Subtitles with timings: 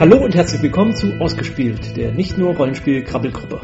[0.00, 3.60] Hallo und herzlich willkommen zu Ausgespielt, der nicht nur Rollenspiel-Krabbelgruppe.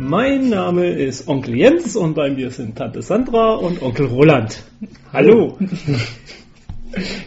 [0.00, 4.64] Mein Name ist Onkel Jens und bei mir sind Tante Sandra und Onkel Roland.
[5.12, 5.56] Hallo!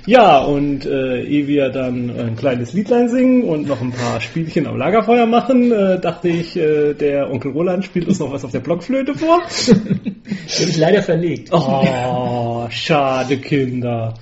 [0.08, 4.66] Ja, und äh, ehe wir dann ein kleines Liedlein singen und noch ein paar Spielchen
[4.66, 8.52] am Lagerfeuer machen, äh, dachte ich, äh, der Onkel Roland spielt uns noch was auf
[8.52, 9.44] der Blockflöte vor.
[9.68, 11.50] Habe ich leider verlegt.
[11.52, 14.16] Oh, schade Kinder.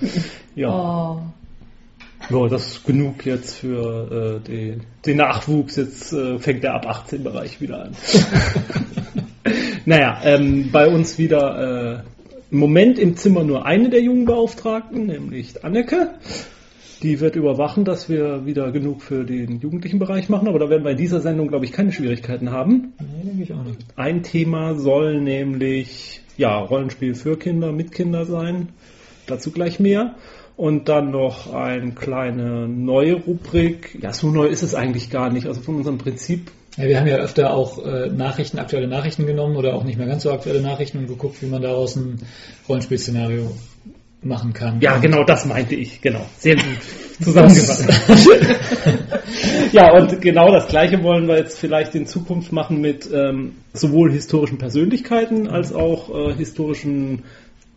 [0.54, 0.68] Ja.
[0.68, 1.37] Oh.
[2.30, 5.76] Ja, das ist genug jetzt für äh, den, den Nachwuchs.
[5.76, 7.92] Jetzt äh, fängt der ab 18 Bereich wieder an.
[9.86, 12.18] naja, ähm, bei uns wieder äh,
[12.50, 16.14] im Moment im Zimmer nur eine der Jugendbeauftragten, nämlich Anneke.
[17.02, 20.84] Die wird überwachen, dass wir wieder genug für den jugendlichen Bereich machen, aber da werden
[20.84, 22.92] wir in dieser Sendung, glaube ich, keine Schwierigkeiten haben.
[22.98, 23.78] Nee, denke ich auch nicht.
[23.96, 28.70] Ein Thema soll nämlich ja, Rollenspiel für Kinder, mit Kinder sein.
[29.26, 30.14] Dazu gleich mehr.
[30.58, 33.96] Und dann noch eine kleine neue Rubrik.
[34.02, 35.46] Ja, so neu ist es eigentlich gar nicht.
[35.46, 36.50] Also von unserem Prinzip.
[36.76, 40.08] Ja, wir haben ja öfter auch äh, Nachrichten, aktuelle Nachrichten genommen oder auch nicht mehr
[40.08, 42.18] ganz so aktuelle Nachrichten und geguckt, wie man daraus ein
[42.68, 43.52] Rollenspielszenario
[44.20, 44.80] machen kann.
[44.80, 46.00] Ja, genau das meinte ich.
[46.00, 46.26] Genau.
[46.38, 46.64] Sehr gut
[47.22, 47.88] zusammengefasst.
[49.72, 54.10] ja, und genau das Gleiche wollen wir jetzt vielleicht in Zukunft machen mit ähm, sowohl
[54.10, 57.22] historischen Persönlichkeiten als auch äh, historischen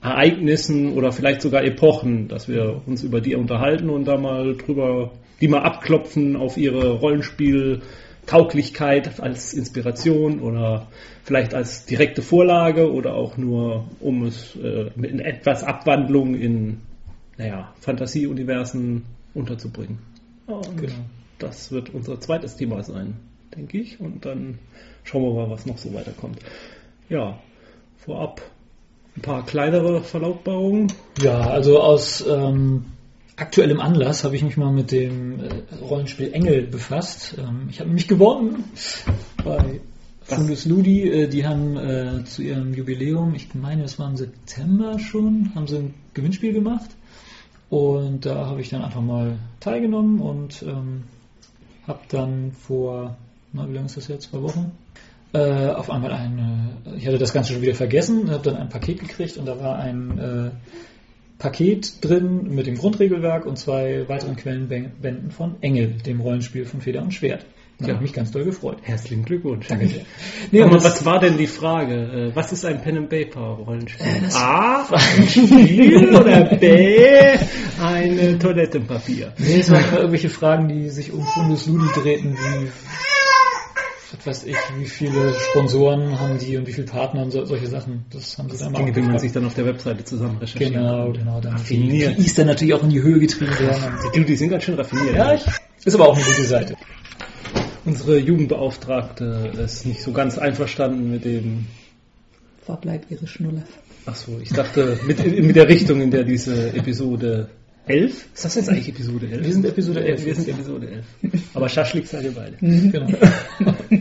[0.02, 5.12] Ereignissen oder vielleicht sogar Epochen, dass wir uns über die unterhalten und da mal drüber,
[5.40, 10.88] die mal abklopfen auf ihre Rollenspiel-Tauglichkeit als Inspiration oder
[11.24, 16.80] vielleicht als direkte Vorlage oder auch nur, um es äh, mit etwas Abwandlung in
[17.38, 19.04] naja, Fantasieuniversen
[19.36, 20.00] unterzubringen.
[20.48, 20.94] Und Genau.
[21.38, 23.18] das wird unser zweites Thema sein,
[23.56, 24.00] denke ich.
[24.00, 24.58] Und dann
[25.04, 26.40] schauen wir mal, was noch so weiterkommt.
[27.10, 27.38] Ja,
[27.98, 28.42] vorab
[29.17, 30.92] ein paar kleinere Verlautbarungen.
[31.22, 32.86] Ja, also aus ähm,
[33.36, 35.50] aktuellem Anlass habe ich mich mal mit dem äh,
[35.81, 37.36] Rollenspiel Engel befasst.
[37.38, 38.63] Ähm, ich habe mich gewonnen
[39.44, 39.81] bei
[40.24, 41.09] Fundus Ludi.
[41.09, 45.68] Äh, die haben äh, zu ihrem Jubiläum, ich meine, es war im September schon, haben
[45.68, 46.91] sie ein Gewinnspiel gemacht.
[47.69, 51.03] Und da habe ich dann einfach mal teilgenommen und ähm,
[51.88, 53.18] habe dann vor,
[53.53, 54.30] na, wie lange ist das jetzt?
[54.30, 54.72] Zwei Wochen?
[55.34, 58.69] Äh, auf einmal ein, äh, ich hatte das Ganze schon wieder vergessen, habe dann ein
[58.69, 60.52] Paket gekriegt und da war ein äh,
[61.40, 67.02] Paket drin mit dem Grundregelwerk und zwei weiteren Quellenbänden von Engel, dem Rollenspiel von Feder
[67.02, 67.46] und Schwert.
[67.80, 67.94] Da Ja.
[67.96, 68.78] habe ich mich ganz doll gefreut.
[68.84, 69.68] Herzlichen Glückwunsch.
[69.68, 70.02] Danke sehr.
[70.52, 71.96] Nee, aber was war denn die Frage?
[72.31, 74.06] Äh, Was ist ein Pen and Paper Rollenspiel?
[74.36, 77.00] A, ein Spiel oder B,
[77.81, 79.34] ein Toilettenpapier?
[79.38, 82.68] Nee, es waren irgendwelche Fragen, die sich um Fundus Ludi drehten, wie
[84.26, 87.68] was weiß ich, wie viele Sponsoren haben die und wie viele Partner und so, solche
[87.68, 88.06] Sachen.
[88.12, 90.74] Das haben sie dann Dinge, die man sich dann auf der Webseite zusammen recherchiert.
[90.74, 91.42] Genau, genau.
[91.42, 92.16] Dann die Raffiniert.
[92.18, 93.98] PIs dann natürlich auch in die Höhe getrieben werden.
[94.14, 95.16] Du, die sind ganz schön raffiniert.
[95.16, 95.46] Ja, ich,
[95.84, 96.76] ist aber auch eine gute Seite.
[97.84, 101.66] Unsere Jugendbeauftragte ist nicht so ganz einverstanden mit dem.
[102.64, 103.64] Verbleib ihre Schnulle.
[104.06, 107.50] Ach so, ich dachte mit, mit der Richtung, in der diese Episode
[107.86, 108.26] 11.
[108.34, 109.46] Ist das jetzt eigentlich Episode 11?
[109.46, 110.26] Wir sind Episode 11.
[110.26, 110.88] Wir sind Episode
[111.22, 111.42] 11.
[111.54, 112.58] Aber Schaschlik seid ihr beide.
[112.58, 113.08] Genau.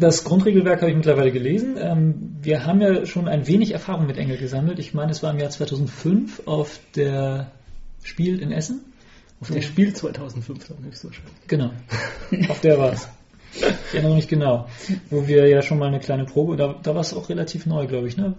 [0.00, 1.76] Das Grundregelwerk habe ich mittlerweile gelesen.
[1.78, 4.78] Ähm, Wir haben ja schon ein wenig Erfahrung mit Engel gesammelt.
[4.78, 7.50] Ich meine, es war im Jahr 2005 auf der
[8.02, 8.80] Spiel in Essen.
[9.42, 11.34] Auf der Spiel 2005 dann höchstwahrscheinlich.
[11.46, 11.70] Genau.
[12.48, 13.08] Auf der war es.
[13.54, 14.68] Ich erinnere mich genau.
[15.08, 17.86] Wo wir ja schon mal eine kleine Probe, da, da war es auch relativ neu,
[17.86, 18.34] glaube ich, ne?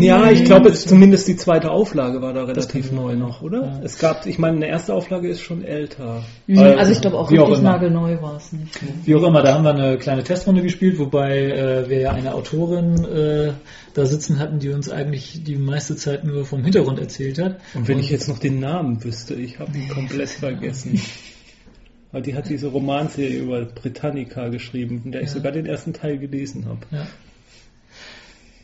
[0.00, 3.62] Ja, ich glaube, es zumindest die zweite Auflage war da relativ neu noch, oder?
[3.66, 3.80] Ja.
[3.84, 6.24] Es gab, ich meine, eine erste Auflage ist schon älter.
[6.46, 7.72] Mhm, Äh, also ich glaube auch wie auch richtig immer.
[7.72, 8.78] nagelneu war es nicht.
[9.04, 12.34] Wie auch immer, da haben wir eine kleine Testrunde gespielt, wobei äh, wir ja eine
[12.34, 13.52] Autorin äh,
[13.94, 17.58] da sitzen hatten, die uns eigentlich die meiste Zeit nur vom Hintergrund erzählt hat.
[17.74, 21.00] Und wenn ich jetzt noch den Namen wüsste, ich habe ihn komplett vergessen.
[22.10, 25.34] Weil die hat diese Romanserie über Britannica geschrieben, in der ich Ja.
[25.34, 26.78] sogar den ersten Teil gelesen habe.
[26.90, 27.06] Ja.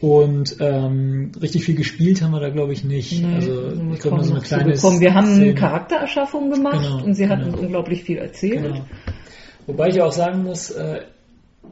[0.04, 3.22] Und ähm, richtig viel gespielt haben wir da, glaube ich, nicht.
[3.22, 4.74] Nee, also ich glaube, nur so eine kleine.
[4.74, 5.54] Wir haben Szene.
[5.54, 7.52] Charaktererschaffung gemacht Genau, und sie hat genau.
[7.52, 8.64] uns unglaublich viel erzählt.
[8.64, 8.84] Genau.
[9.66, 11.00] Wobei ich auch sagen muss, äh,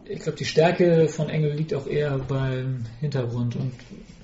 [0.05, 3.57] ich glaube, die Stärke von Engel liegt auch eher beim Hintergrund.
[3.57, 3.73] Und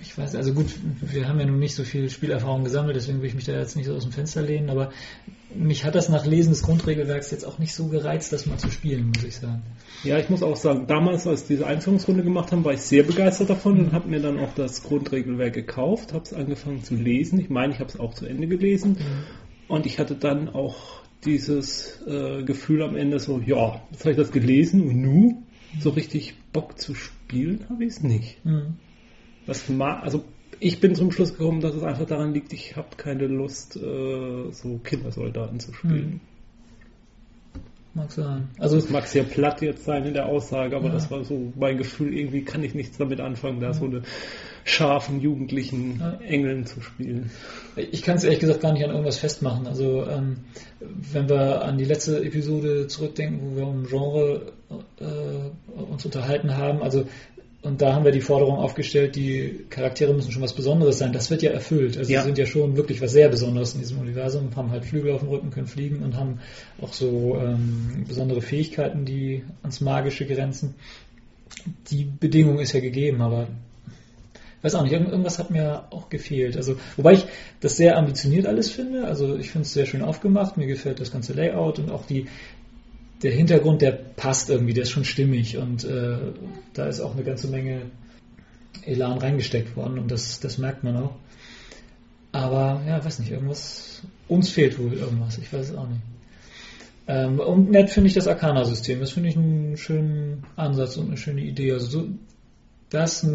[0.00, 0.66] ich weiß, also gut,
[1.00, 3.76] wir haben ja nun nicht so viel Spielerfahrung gesammelt, deswegen will ich mich da jetzt
[3.76, 4.90] nicht so aus dem Fenster lehnen, aber
[5.54, 8.70] mich hat das nach Lesen des Grundregelwerks jetzt auch nicht so gereizt, das mal zu
[8.70, 9.62] spielen, muss ich sagen.
[10.04, 13.02] Ja, ich muss auch sagen, damals, als wir diese Einführungsrunde gemacht haben, war ich sehr
[13.02, 17.40] begeistert davon und habe mir dann auch das Grundregelwerk gekauft, habe es angefangen zu lesen.
[17.40, 18.98] Ich meine, ich habe es auch zu Ende gelesen.
[19.68, 24.16] Und ich hatte dann auch dieses äh, Gefühl am Ende so, ja, jetzt habe ich
[24.16, 25.42] das gelesen und nu,
[25.80, 28.44] so richtig Bock zu spielen habe ich es nicht.
[28.44, 28.76] Mhm.
[29.46, 30.24] Das also
[30.60, 34.50] ich bin zum Schluss gekommen, dass es einfach daran liegt, ich habe keine Lust, äh,
[34.50, 36.20] so Killersoldaten zu spielen.
[37.94, 38.48] mag sein.
[38.58, 40.92] Also Das mag sehr platt jetzt sein in der Aussage, aber Ja.
[40.92, 44.02] das war so mein Gefühl, irgendwie kann ich nichts damit anfangen, da so eine
[44.68, 46.18] scharfen jugendlichen Ja.
[46.26, 47.30] Engeln zu spielen.
[47.76, 49.66] Ich kann es ehrlich gesagt gar nicht an irgendwas festmachen.
[49.66, 50.38] Also ähm,
[50.80, 54.52] wenn wir an die letzte Episode zurückdenken, wo wir um Genre
[55.00, 57.06] äh, uns unterhalten haben, also
[57.60, 61.12] und da haben wir die Forderung aufgestellt, die Charaktere müssen schon was Besonderes sein.
[61.12, 61.98] Das wird ja erfüllt.
[61.98, 62.20] Also Ja.
[62.20, 65.20] sie sind ja schon wirklich was sehr Besonderes in diesem Universum, haben halt Flügel auf
[65.20, 66.38] dem Rücken, können fliegen und haben
[66.80, 70.76] auch so ähm, besondere Fähigkeiten, die ans Magische grenzen.
[71.90, 73.48] Die Bedingung ist ja gegeben, aber
[74.62, 76.56] weiß auch nicht, irgend- irgendwas hat mir auch gefehlt.
[76.56, 77.26] Also, wobei ich
[77.60, 79.06] das sehr ambitioniert alles finde.
[79.06, 82.26] Also ich finde es sehr schön aufgemacht, mir gefällt das ganze Layout und auch die
[83.22, 86.18] der Hintergrund, der passt irgendwie, der ist schon stimmig und äh,
[86.74, 87.82] da ist auch eine ganze Menge
[88.84, 91.14] Elan reingesteckt worden und das, das merkt man auch.
[92.30, 96.00] Aber ja, weiß nicht, irgendwas, uns fehlt wohl irgendwas, ich weiß es auch nicht.
[97.08, 101.16] Ähm, und nett finde ich das Arcana-System, das finde ich einen schönen Ansatz und eine
[101.16, 101.72] schöne Idee.
[101.72, 102.08] Also so,
[102.90, 103.26] das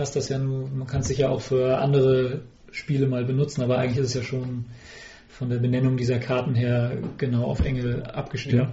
[0.00, 2.40] passt das ja nur, man kann es sich ja auch für andere
[2.72, 4.64] Spiele mal benutzen, aber eigentlich ist es ja schon
[5.28, 8.68] von der Benennung dieser Karten her genau auf Engel abgestimmt.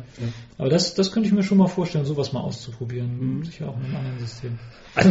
[0.58, 3.40] Aber das, das könnte ich mir schon mal vorstellen, sowas mal auszuprobieren.
[3.40, 3.44] Mhm.
[3.44, 4.60] Sicher auch in einem anderen System.
[4.96, 5.10] Also,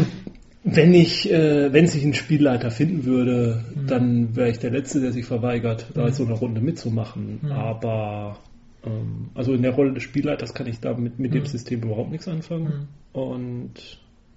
[0.64, 3.86] wenn ich, äh, wenn sich ein Spielleiter finden würde, Mhm.
[3.86, 6.12] dann wäre ich der Letzte, der sich verweigert, da Mhm.
[6.12, 7.40] so eine Runde mitzumachen.
[7.42, 7.52] Mhm.
[7.52, 8.38] Aber
[8.86, 11.46] ähm, also in der Rolle des Spielleiters kann ich damit mit dem Mhm.
[11.46, 12.88] System überhaupt nichts anfangen.
[13.12, 13.20] Mhm.
[13.20, 13.72] Und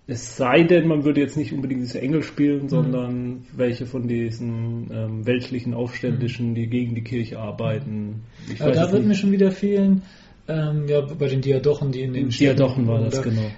[0.09, 2.69] es sei denn, man würde jetzt nicht unbedingt diese Engel spielen, Mhm.
[2.69, 8.23] sondern welche von diesen ähm, weltlichen Aufständischen, die gegen die Kirche arbeiten.
[8.51, 10.01] Ich Aber da wird mir schon wieder fehlen,
[10.47, 13.51] ähm, ja, bei den Diadochen, die in den Diadochen war das, da, genau.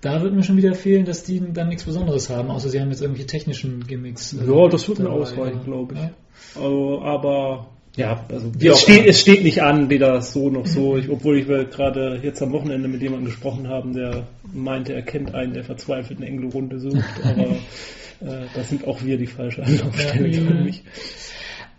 [0.00, 2.88] Da wird mir schon wieder fehlen, dass die dann nichts Besonderes haben, außer sie haben
[2.90, 4.32] jetzt irgendwelche technischen Gimmicks.
[4.32, 5.64] äh, Ja, das wird mir ausreichen, ja.
[5.64, 6.00] glaube ich.
[6.00, 6.10] Ja.
[6.56, 10.96] Also, aber ja, also es steht, es steht nicht an, weder so noch so.
[10.96, 15.34] Ich, obwohl ich gerade jetzt am Wochenende mit jemandem gesprochen haben, der meinte, er kennt
[15.34, 17.48] einen, der verzweifelt eine Engelrunde sucht, aber
[18.20, 20.40] äh, das sind auch wir die falsche Anlaufstelle Ja.
[20.40, 20.84] für mich.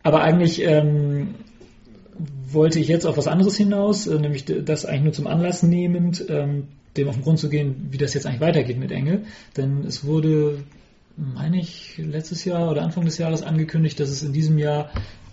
[0.04, 1.36] Aber eigentlich ähm,
[2.46, 6.26] wollte ich jetzt auf was anderes hinaus, äh, nämlich das eigentlich nur zum Anlass nehmend,
[6.30, 6.68] ähm,
[6.98, 9.24] dem auf den Grund zu gehen, wie das jetzt eigentlich weitergeht mit Engel.
[9.56, 10.64] Denn es wurde,
[11.16, 14.92] meine ich, letztes Jahr oder Anfang des Jahres angekündigt, dass es in diesem Jahr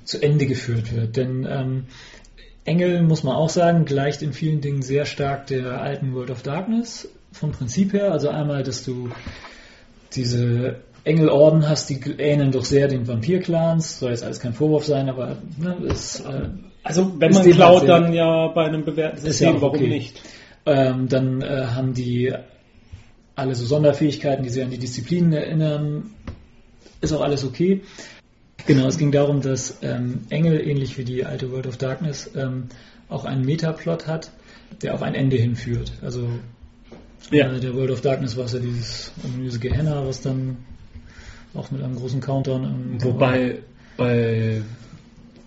[0.08, 1.16] zu Ende geführt wird.
[1.16, 1.84] Denn ähm,
[2.64, 6.42] Engel, muss man auch sagen, gleicht in vielen Dingen sehr stark der alten World of
[6.42, 8.10] Darkness vom Prinzip her.
[8.10, 9.10] Also einmal, dass du
[10.14, 14.00] diese Engelorden hast, die ähneln doch sehr den Vampir-Clans.
[14.00, 16.48] Soll jetzt alles kein Vorwurf sein, aber ne, ist, äh,
[16.82, 19.62] Also wenn man dem klaut, halt dann ja bei einem bewährten Ist ja System, auch
[19.62, 19.88] warum okay.
[19.88, 20.22] nicht?
[20.64, 22.32] ähm, dann äh, haben die
[23.34, 26.10] alle so Sonderfähigkeiten, die sie an die Disziplinen erinnern.
[27.00, 27.82] Ist auch alles okay.
[28.68, 32.64] Genau, es ging darum, dass ähm, Engel, ähnlich wie die alte World of Darkness, ähm,
[33.08, 34.30] auch einen Metaplot hat,
[34.82, 35.92] der auf ein Ende hinführt.
[36.02, 36.28] Also
[37.30, 37.50] Ja.
[37.50, 40.58] äh, der World of Darkness war es ja dieses ominöse Gehenna, was dann
[41.54, 43.60] auch mit einem großen Countdown Wobei
[43.96, 44.60] bei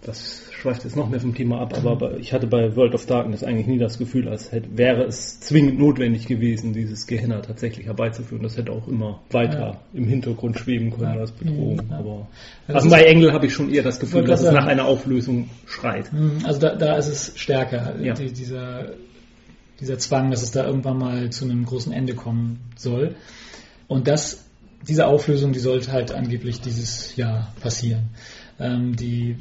[0.04, 3.44] das schweift jetzt noch mehr vom Thema ab, aber ich hatte bei World of Darkness
[3.44, 8.44] eigentlich nie das Gefühl, als hätte, wäre es zwingend notwendig gewesen, dieses Gehenna tatsächlich herbeizuführen.
[8.44, 9.82] Das hätte auch immer weiter Ja.
[9.94, 11.20] im Hintergrund schweben können Ja.
[11.22, 11.78] als Bedrohung.
[11.78, 11.98] Mhm, ja.
[11.98, 12.28] Aber Ja,
[12.68, 14.86] das also ist- bei Engel habe ich schon eher das Gefühl, dass es nach einer
[14.86, 16.12] Auflösung schreit.
[16.14, 18.92] Mhm, Also da, da ist es stärker, die, dieser,
[19.80, 23.16] dieser Zwang, dass es da irgendwann mal zu einem großen Ende kommen soll.
[23.88, 24.46] Und das,
[24.88, 28.10] diese Auflösung, die sollte halt angeblich dieses Jahr passieren.
[28.60, 29.38] Ähm, die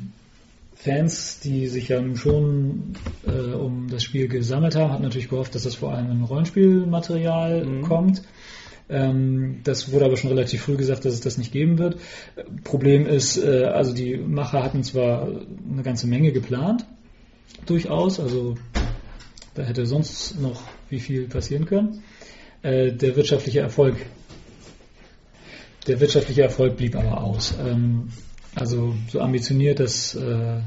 [0.82, 2.94] Fans, die sich ja nun schon
[3.26, 7.66] äh, um das Spiel gesammelt haben, hatten natürlich gehofft, dass das vor allem in Rollenspielmaterial
[7.66, 7.82] Mhm.
[7.82, 8.22] kommt.
[8.88, 11.98] Ähm, das wurde aber schon relativ früh gesagt, dass es das nicht geben wird.
[12.64, 15.28] Problem ist, äh, also die Macher hatten zwar
[15.70, 16.86] eine ganze Menge geplant,
[17.66, 18.54] durchaus, also
[19.54, 22.02] da hätte sonst noch wie viel passieren können.
[22.62, 23.96] Äh, der wirtschaftliche Erfolg,
[25.86, 27.54] der wirtschaftliche Erfolg blieb aber aus.
[27.64, 28.08] Ähm,
[28.54, 30.60] also so ambitioniert das äh,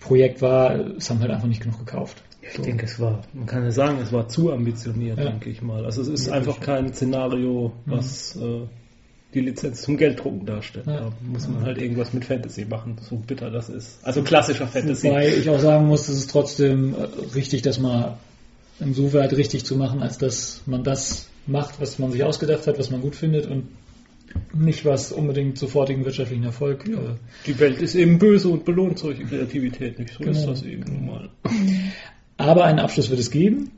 [0.00, 2.22] Projekt war, es haben halt einfach nicht genug gekauft.
[2.42, 5.24] Ich denke, es war, man kann ja sagen, es war zu ambitioniert, Ja.
[5.24, 5.84] denke ich mal.
[5.86, 6.64] Also es ist Wirklich, einfach ja.
[6.64, 8.60] kein Szenario, was äh,
[9.32, 10.86] die Lizenz zum Gelddrucken darstellt.
[10.86, 11.00] Ja.
[11.00, 13.98] Da muss man halt irgendwas mit Fantasy machen, so bitter das ist.
[14.02, 15.08] Also klassischer Fantasy.
[15.08, 18.18] Wobei ich auch sagen muss, es ist trotzdem äh, richtig, das mal
[18.78, 22.90] insoweit richtig zu machen, als dass man das macht, was man sich ausgedacht hat, was
[22.90, 23.68] man gut findet und
[24.52, 26.86] nicht was unbedingt sofortigen wirtschaftlichen Erfolg.
[26.88, 26.94] Ja.
[26.98, 27.14] Äh,
[27.46, 30.14] Die Welt ist eben böse und belohnt solche Kreativität nicht.
[30.14, 30.50] So ist Genau.
[30.50, 31.30] das eben nun mal.
[32.36, 33.70] aber einen Abschluss wird es geben.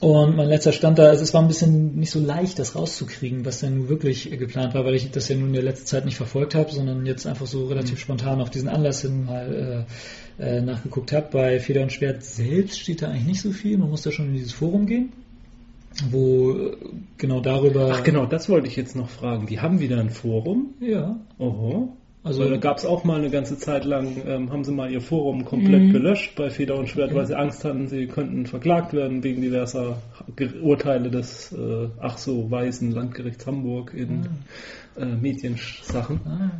[0.00, 3.60] Und mein letzter Stand da, es war ein bisschen nicht so leicht, das rauszukriegen, was
[3.60, 6.16] denn nun wirklich geplant war, weil ich das ja nun in der letzten Zeit nicht
[6.16, 8.00] verfolgt habe, sondern jetzt einfach so relativ Mhm.
[8.00, 9.86] spontan auf diesen Anlass hin mal
[10.40, 11.28] äh, äh, nachgeguckt habe.
[11.32, 13.76] Bei Feder und Schwert selbst steht da eigentlich nicht so viel.
[13.76, 15.12] Man muss da schon in dieses Forum gehen,
[16.10, 16.70] wo
[17.16, 17.90] genau darüber.
[17.92, 19.46] Ach genau, das wollte ich jetzt noch fragen.
[19.46, 20.74] Die haben wieder ein Forum.
[20.80, 21.18] Ja.
[21.38, 21.96] Oho.
[22.24, 24.90] Also Also da gab es auch mal eine ganze Zeit lang, ähm, haben sie mal
[24.90, 25.92] ihr Forum komplett Mhm.
[25.92, 29.98] gelöscht bei Feder und Schwert, weil sie Angst hatten, sie könnten verklagt werden wegen diverser
[30.60, 34.26] Urteile des äh, ach so weißen Landgerichts Hamburg in
[34.98, 36.20] äh, Mediensachen.
[36.26, 36.50] Ah.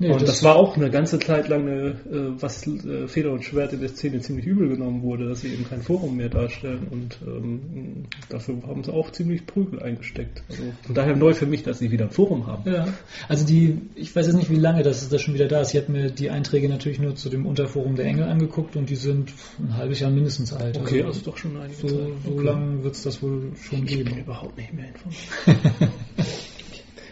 [0.00, 3.44] Nee, und das, war auch eine ganze Zeit lang, eine, äh, was äh, Feder und
[3.44, 6.86] Schwert in der Szene ziemlich übel genommen wurde, dass sie eben kein Forum mehr darstellen
[6.90, 10.44] und ähm, dafür haben sie auch ziemlich Prügel eingesteckt.
[10.48, 12.70] Also von daher neu für mich, dass sie wieder ein Forum haben.
[12.70, 12.86] Ja,
[13.28, 15.74] also die, ich weiß jetzt nicht, wie lange das, das schon wieder da ist.
[15.74, 18.96] Ich habe mir die Einträge natürlich nur zu dem Unterforum der Engel angeguckt und die
[18.96, 20.78] sind ein halbes Jahr mindestens alt.
[20.78, 22.08] Okay, also also doch schon einige so, Zeit.
[22.24, 22.44] so Okay.
[22.46, 24.20] lang wird es das wohl schon Ich bin geben.
[24.20, 25.92] überhaupt nicht mehr informiert.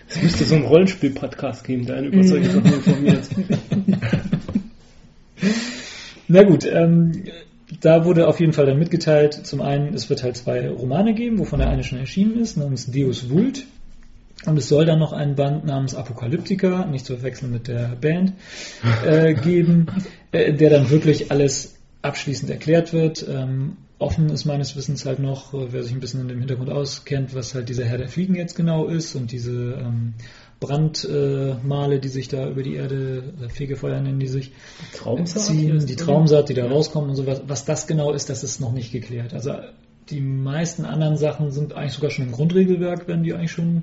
[0.09, 3.29] es müsste so einen Rollenspiel-Podcast geben, der einen über solche Sachen informiert.
[6.29, 7.25] Na gut, ähm,
[7.81, 11.39] da wurde auf jeden Fall dann mitgeteilt, zum einen, es wird halt zwei Romane geben,
[11.39, 13.65] wovon der eine schon erschienen ist, namens Deus Vult.
[14.45, 18.35] Und es soll dann noch einen Band namens Apokalyptica, nicht zu verwechseln mit der Band,
[19.05, 19.87] äh, geben,
[20.31, 23.27] äh, der dann wirklich alles abschließend erklärt wird.
[23.29, 26.71] Ähm, offen ist meines Wissens halt noch, äh, wer sich ein bisschen in dem Hintergrund
[26.71, 30.15] auskennt, was halt dieser Herr der Fliegen jetzt genau ist und diese ähm,
[30.61, 34.53] Brandmale, die sich da über die Erde, oder Fegefeuer nennen die sich,
[34.95, 35.43] Traumsaat?
[35.43, 37.43] ziehen, die Traumsaat, die da rauskommt und sowas.
[37.47, 39.35] Was das genau ist, das ist noch nicht geklärt.
[39.35, 39.53] Also
[40.11, 43.83] die meisten anderen Sachen sind eigentlich sogar schon im Grundregelwerk, werden die eigentlich schon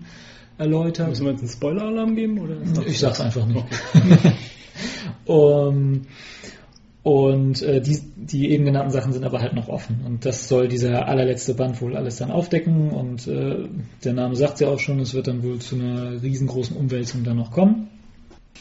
[0.58, 1.10] erläutert.
[1.10, 2.40] Müssen wir jetzt einen Spoiler-Alarm geben?
[2.40, 2.56] Oder
[2.86, 3.66] Ich sag's einfach nicht.
[5.26, 6.02] um,
[7.04, 10.00] und äh, die, die eben genannten Sachen sind aber halt noch offen.
[10.06, 12.92] Und das soll dieser allerletzte Band wohl alles dann aufdecken.
[12.92, 13.68] Und äh,
[14.06, 17.36] der Name sagt ja auch schon, es wird dann wohl zu einer riesengroßen Umwälzung dann
[17.36, 17.90] noch kommen.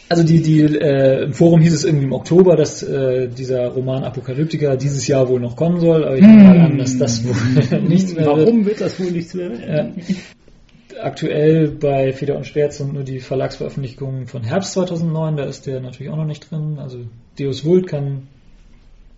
[0.08, 4.02] Also die, die äh, im Forum hieß es irgendwie im Oktober, dass äh, dieser Roman
[4.02, 7.80] Apokalyptica dieses Jahr wohl noch kommen soll, aber ich nehme mal an, dass das wohl
[7.80, 8.38] nichts mehr wird.
[8.38, 9.52] Warum wird das wohl nichts mehr?
[9.52, 9.92] Ja.
[11.00, 15.80] Aktuell bei Feder und Schwert sind nur die Verlagsveröffentlichungen von Herbst 2009, da ist der
[15.80, 16.78] natürlich auch noch nicht drin.
[16.78, 16.98] Also
[17.38, 18.28] Deus Vult kann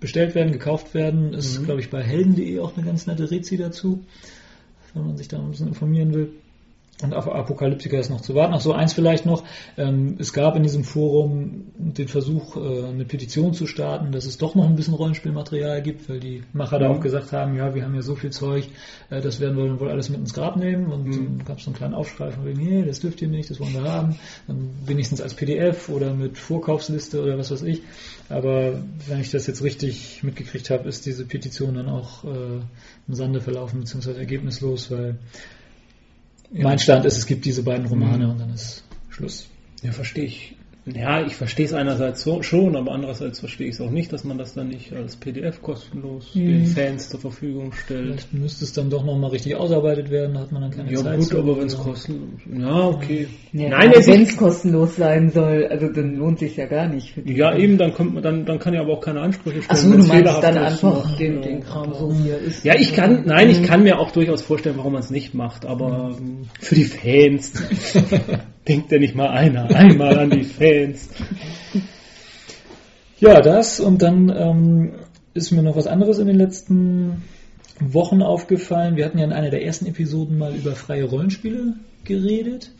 [0.05, 1.33] bestellt werden, gekauft werden.
[1.33, 1.65] Ist, Mhm.
[1.65, 4.05] glaube ich, bei helden.de auch eine ganz nette Rezi dazu,
[4.93, 6.29] wenn man sich da ein bisschen informieren will.
[7.03, 8.55] Und auf Apokalyptika ist noch zu warten.
[8.55, 9.43] Ach so, eins vielleicht noch.
[9.77, 14.39] Ähm, es gab in diesem Forum den Versuch, äh, eine Petition zu starten, dass es
[14.39, 16.95] doch noch ein bisschen Rollenspielmaterial gibt, weil die Macher da Mhm.
[16.97, 18.69] auch gesagt haben, ja, wir haben ja so viel Zeug,
[19.11, 20.93] äh, das werden wir dann wohl alles mit ins Grab nehmen.
[20.93, 21.39] Und Mhm.
[21.39, 23.59] dann gab es so einen kleinen Aufschrei von wegen, nee, das dürft ihr nicht, das
[23.59, 24.17] wollen wir haben.
[24.47, 27.83] Dann wenigstens als PDF oder mit Vorkaufsliste oder was weiß ich.
[28.29, 32.61] Aber wenn ich das jetzt richtig mitgekriegt habe, ist diese Petition dann auch äh,
[33.09, 35.17] im Sande verlaufen, beziehungsweise ergebnislos, weil
[36.63, 38.31] mein Stand ist, es gibt diese beiden Romane Mhm.
[38.31, 39.47] und dann ist Schluss.
[39.83, 40.57] Ja, verstehe ich.
[40.87, 44.23] Ja, ich verstehe es einerseits so, schon, aber andererseits verstehe ich es auch nicht, dass
[44.25, 46.47] man das dann nicht als PDF kostenlos Mhm.
[46.47, 48.05] den Fans zur Verfügung stellt.
[48.21, 50.99] Vielleicht müsste es dann doch nochmal richtig ausarbeitet werden, da hat man dann keine Ja
[50.99, 51.19] Zeit.
[51.21, 51.39] gut, zu.
[51.39, 52.41] aber wenn es kostenlos...
[52.55, 53.29] Ja, okay.
[53.53, 57.15] Ja, Nein, wenn es kostenlos sein soll, also dann lohnt sich ja gar nicht.
[57.25, 59.79] Ja, eben, dann kommt man, dann, dann kann ja aber auch keine Ansprüche stellen.
[59.79, 61.41] Achso, du meinst dann einfach den, ja.
[61.41, 62.63] den Kram so wie er ist.
[62.63, 63.65] Ja, ich kann, nein, ich Mhm.
[63.65, 67.53] kann mir auch durchaus vorstellen, warum man es nicht macht, aber ähm, für die Fans
[68.69, 71.09] denkt ja nicht mal einer einmal an die Fans.
[73.21, 74.93] Ja, das und dann ähm,
[75.35, 77.23] ist mir noch was anderes in den letzten
[77.81, 78.97] Wochen aufgefallen.
[78.97, 82.71] Wir hatten ja in einer der ersten Episoden mal über freie Rollenspiele geredet.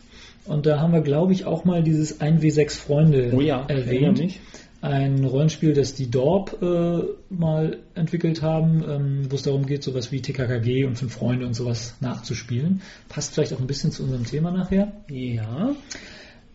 [0.45, 4.19] Und da haben wir, glaube ich, auch mal dieses 1W6 Freunde Oh ja, ich erwähnt.
[4.19, 4.39] mich.
[4.85, 10.11] Ein Rollenspiel, das die Dorp äh, mal entwickelt haben, ähm, wo es darum geht, sowas
[10.11, 12.83] wie TKKG und Fünf Freunde und sowas nachzuspielen.
[13.09, 14.91] Passt vielleicht auch ein bisschen zu unserem Thema nachher.
[15.09, 15.75] Ja.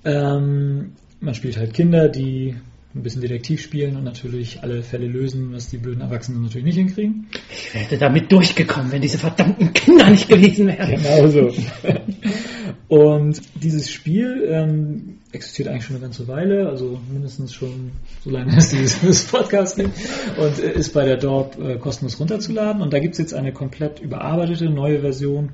[0.05, 2.55] Ähm, man spielt halt Kinder, die
[2.95, 6.77] ein bisschen Detektiv spielen und natürlich alle Fälle lösen, was die blöden Erwachsenen natürlich nicht
[6.77, 7.27] hinkriegen.
[7.51, 10.89] Ich wäre damit durchgekommen, wenn diese verdammten Kinder nicht gewesen wären.
[10.89, 11.53] Genau so.
[12.91, 17.93] und dieses Spiel ähm, existiert eigentlich schon eine ganze Weile, also mindestens schon
[18.25, 19.93] so lange es dieses Podcast gibt
[20.37, 22.83] und äh, ist bei der Dorp äh, kostenlos runterzuladen.
[22.83, 25.51] Und da gibt es jetzt eine komplett überarbeitete neue Version,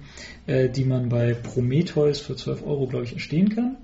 [0.46, 3.76] äh, die man bei Prometheus für 12 Euro, glaube ich, erstehen kann.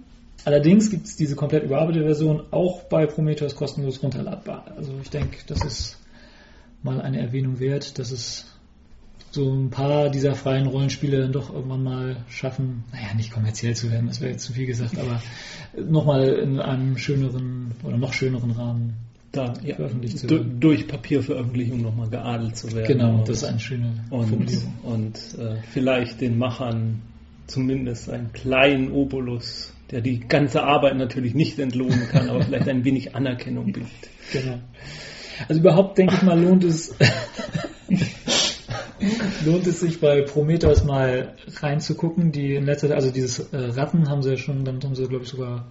[0.46, 4.72] Allerdings gibt es diese komplett überarbeitete Version auch bei Prometheus kostenlos runterladbar.
[4.78, 5.98] Also ich denke, das ist
[6.82, 8.46] mal eine Erwähnung wert, dass es
[9.32, 13.90] so ein paar dieser freien Rollenspiele dann doch irgendwann mal schaffen, naja, nicht kommerziell zu
[13.90, 15.22] werden, das wäre jetzt zu viel gesagt, aber
[15.82, 18.94] nochmal in einem schöneren oder noch schöneren Rahmen
[19.32, 20.60] da ja, Veröffentlicht zu werden.
[20.60, 22.86] durch Papierveröffentlichung nochmal geadelt zu werden.
[22.86, 24.74] Genau, Und- das ist eine schöne und, Formulierung.
[24.82, 27.00] und äh, vielleicht den Machern
[27.46, 32.84] zumindest einen kleinen Obolus, der die ganze Arbeit natürlich nicht entlohnen kann, aber vielleicht ein
[32.84, 33.88] wenig Anerkennung bietet.
[34.32, 34.58] Genau.
[35.48, 36.94] Also überhaupt denke ich mal, lohnt es,
[39.44, 42.32] lohnt es sich bei Prometheus mal reinzugucken.
[42.32, 45.24] Die in letzter, also dieses äh, Ratten haben sie ja schon, damit haben sie glaube
[45.24, 45.66] ich sogar,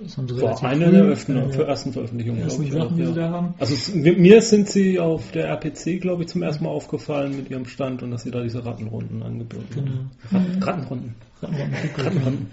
[0.00, 2.82] das haben sie relativ eine der Öffnungen äh, für ersten Veröffentlichungen, ersten glaube ich.
[2.82, 3.08] Sachen, auch, die ja.
[3.08, 3.54] sie da haben.
[3.58, 7.50] Also es, mir sind sie auf der RPC, glaube ich, zum ersten Mal aufgefallen mit
[7.50, 10.10] ihrem Stand und dass sie da diese Rattenrunden angeboten haben.
[10.30, 10.40] Genau.
[10.40, 11.14] Ratten, Rattenrunden.
[11.42, 12.46] Rattenrunden.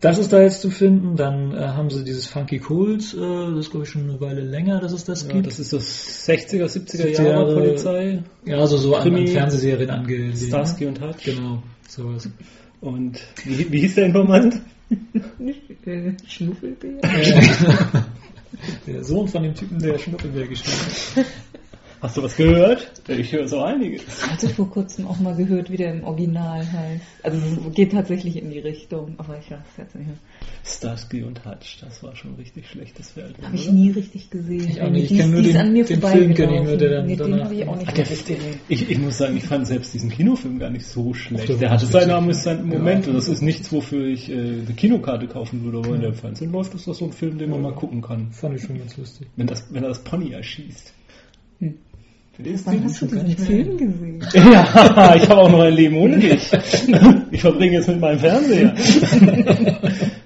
[0.00, 1.16] Das ist da jetzt zu finden.
[1.16, 4.42] Dann äh, haben sie dieses Funky Cold, äh, das ist glaube ich schon eine Weile
[4.42, 5.46] länger, dass es das Ja, gibt.
[5.48, 7.54] das ist das 60er, 70er 70er Jahre Jahre.
[7.54, 10.38] Polizei, ja, also so an, an Krimi, Fernsehserien angelehnt.
[10.38, 11.24] Starsky und Hutch.
[11.24, 12.28] Genau, sowas.
[12.80, 14.60] Und wie, wie hieß der Informant?
[15.84, 17.00] Äh, Schnuffelbär?
[18.86, 20.76] der Sohn von dem Typen, der Schnuppelbär gespielt
[21.16, 21.26] hat.
[22.00, 22.92] Hast du was gehört?
[23.08, 24.02] Ich höre so einiges.
[24.06, 27.02] Ich hatte vor kurzem auch mal gehört, wie der im Original heißt.
[27.24, 30.16] Also es geht tatsächlich in die Richtung, aber ich weiß es jetzt nicht mehr.
[30.64, 33.44] Starsky und Hutch, das war schon richtig schlechtes Fernsehen.
[33.44, 34.68] Habe ich nie richtig gesehen.
[34.68, 35.02] Ich nicht.
[35.02, 37.06] Ich Die ist- kenn nur den- an mir den Film kenn ich nur, der dann.
[37.06, 38.60] Nee, den danach- habe ich auch nicht Ah, der, richtig der, gesehen.
[38.68, 41.48] ich, ich muss sagen, ich fand selbst diesen Kinofilm gar nicht so schlecht.
[41.48, 42.16] der Der, hatte nicht seine witzig.
[42.22, 42.78] amüsanten Ja.
[42.78, 43.12] Momente.
[43.12, 46.52] Das ist nichts, wofür ich äh, eine Kinokarte kaufen würde, aber wenn der im Fernsehen
[46.52, 48.30] läuft, ist das so ein Film, den man mal gucken kann.
[48.30, 49.26] Fand ich schon ganz lustig.
[49.36, 50.92] Wenn, das, wenn er das Pony erschießt.
[51.60, 51.74] Hm.
[52.38, 54.24] Den ist Wann hast du diesen Film gesehen?
[54.32, 56.50] Ja, ich habe auch noch ein Leben ohne dich.
[57.30, 58.74] Ich verbringe es mit meinem Fernseher.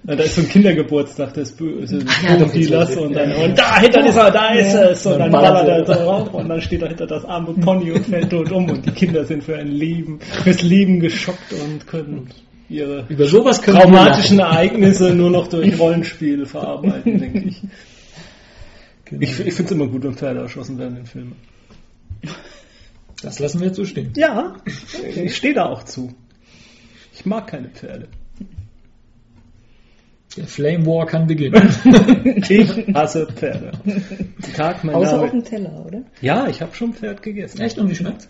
[0.05, 4.31] Da ist so ein Kindergeburtstag des bösen ja, und, dann, und da hinter ist er,
[4.31, 7.55] da ist es und dann ballert er so rauf und dann steht dahinter das arme
[7.55, 11.53] Pony und fällt tot um und die Kinder sind für ein Leben, fürs Leben geschockt
[11.53, 12.29] und können
[12.69, 17.63] ihre Über sowas können traumatischen Ereignisse nur noch durch Rollenspiel verarbeiten, denke ich.
[19.05, 19.23] Genau.
[19.23, 21.37] Ich, ich finde es immer gut, wenn Pferde erschossen werden in Filmen.
[23.23, 24.13] Das lassen wir jetzt so stehen.
[24.17, 24.57] Ja,
[25.15, 26.13] ich stehe da auch zu.
[27.15, 28.09] Ich mag keine Pferde.
[30.37, 31.69] Der Flame War kann beginnen.
[32.49, 33.73] Ich hasse Pferde.
[34.57, 35.31] Tag, mein Außer auf Name.
[35.31, 36.03] dem Teller, oder?
[36.21, 37.61] Ja, ich habe schon Pferd gegessen.
[37.61, 37.79] Echt?
[37.79, 38.29] Und wie schmeckt's?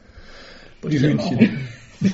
[0.91, 1.59] Die Hühnchen.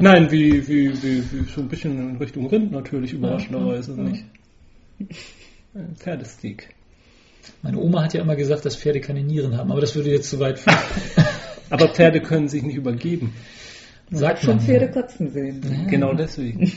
[0.00, 4.08] Nein, wie, wie, wie, wie so ein bisschen in Richtung Rind natürlich, überraschenderweise Ja, ja.
[4.10, 4.24] nicht.
[5.74, 6.74] Ein Pferdesteak.
[7.62, 10.30] Meine Oma hat ja immer gesagt, dass Pferde keine Nieren haben, aber das würde jetzt
[10.30, 10.78] zu weit führen.
[11.68, 13.34] Aber Pferde können sich nicht übergeben.
[14.10, 14.60] Sagt Schon.
[14.60, 15.60] Pferde kotzen sehen.
[15.90, 16.72] Genau deswegen.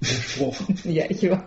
[0.00, 0.56] Der Spruch.
[0.84, 1.38] Ja, ich weiß.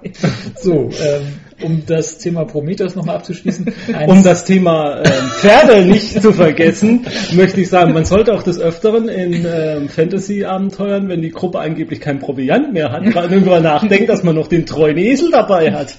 [0.61, 1.23] So, ähm,
[1.63, 3.73] um das Thema Prometheus nochmal abzuschließen.
[4.07, 8.59] Um das Thema ähm, Pferde nicht zu vergessen, möchte ich sagen, man sollte auch des
[8.59, 14.07] Öfteren in ähm, Fantasy-Abenteuern, wenn die Gruppe angeblich kein Proviant mehr hat, gerade darüber nachdenken,
[14.07, 15.97] dass man noch den treuen Esel dabei hat.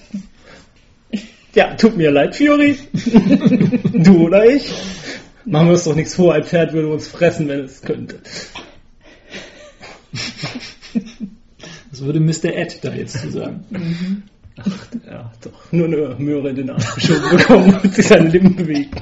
[1.55, 2.77] Ja, tut mir leid, Fury.
[3.93, 4.73] du oder ich.
[5.45, 8.19] Machen wir uns doch nichts vor, ein Pferd würde uns fressen, wenn es könnte.
[11.91, 12.47] das würde Mr.
[12.47, 13.65] Ed da jetzt zu sagen.
[15.07, 15.73] Ja, doch.
[15.73, 19.01] Nur eine Möhre in den Arsch geschoben bekommen und sich seine Lippen bewegt.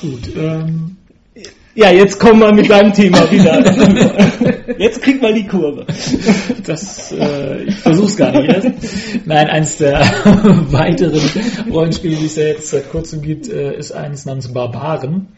[0.00, 0.96] Gut, ähm,
[1.78, 3.62] Ja, jetzt komm mal mit deinem Thema wieder.
[4.78, 5.86] Jetzt krieg mal die Kurve.
[6.66, 9.26] das, äh, ich versuch's gar nicht erst.
[9.26, 10.00] Nein, eins der
[10.70, 11.20] weiteren
[11.70, 15.28] Rollenspiele, die es ja jetzt seit kurzem gibt, äh, ist eins namens Barbaren.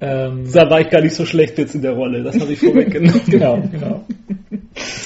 [0.00, 2.58] Ähm, Da war ich gar nicht so schlecht jetzt in der Rolle, das habe ich
[2.58, 3.22] vorweggenommen.
[3.26, 4.04] genau, genau.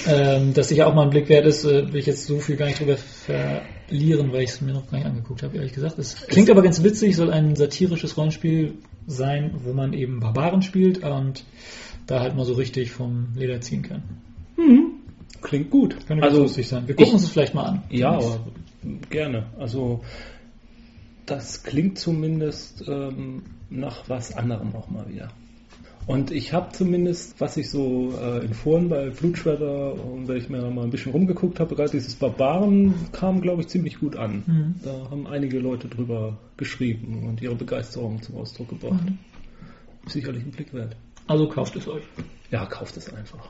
[0.09, 2.57] ähm, das sicher auch mal ein Blick wert ist, äh, will ich jetzt so viel
[2.57, 5.99] gar nicht drüber verlieren, weil ich es mir noch gar nicht angeguckt habe, ehrlich gesagt.
[5.99, 8.73] Es klingt aber ganz witzig, soll ein satirisches Rollenspiel
[9.07, 11.45] sein, wo man eben Barbaren spielt und
[12.07, 14.03] da halt mal so richtig vom Leder ziehen kann.
[15.41, 15.97] Klingt gut.
[16.07, 16.87] Könnte also, lustig sein.
[16.87, 17.83] Wir gucken ich- uns das vielleicht mal an.
[17.91, 18.47] ja, aber
[19.11, 19.47] gerne.
[19.59, 20.03] Also,
[21.27, 25.29] das klingt zumindest ähm, nach was anderem auch mal wieder.
[26.07, 30.49] Und ich habe zumindest, was ich so äh, in Foren bei Blutschwedder und wenn ich
[30.49, 34.43] mir mal ein bisschen rumgeguckt habe, gerade dieses Barbaren kam, glaube ich, ziemlich gut an.
[34.47, 34.75] Mhm.
[34.83, 39.05] Da haben einige Leute drüber geschrieben und ihre Begeisterung zum Ausdruck gebracht.
[40.07, 40.97] Sicherlich ein Blick wert.
[41.29, 42.03] Also kauft es euch.
[42.51, 43.49] Ja, kauft es einfach.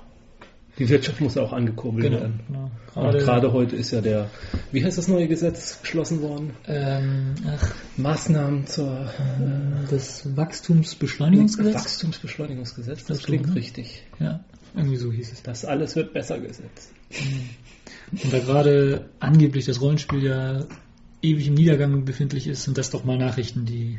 [0.79, 2.21] Die Wirtschaft muss ja auch angekurbelt Genau.
[2.21, 2.41] werden.
[2.49, 2.71] genau.
[2.95, 4.31] Und Gerade heute ist ja der,
[4.71, 6.53] wie heißt das neue Gesetz beschlossen worden?
[6.67, 11.75] ähm, ach, Maßnahmen zur äh, das Wachstumsbeschleunigungsgesetz.
[11.75, 12.99] Wachstumsbeschleunigungsgesetz.
[13.01, 13.55] Das Das so, klingt ne?
[13.55, 14.05] richtig.
[14.19, 14.41] Ja,
[14.75, 15.43] irgendwie so hieß es.
[15.43, 16.91] Das alles wird besser gesetzt.
[18.13, 20.65] Und da gerade angeblich das Rollenspiel ja
[21.23, 23.99] ewig im Niedergang befindlich ist, sind das doch mal Nachrichten, die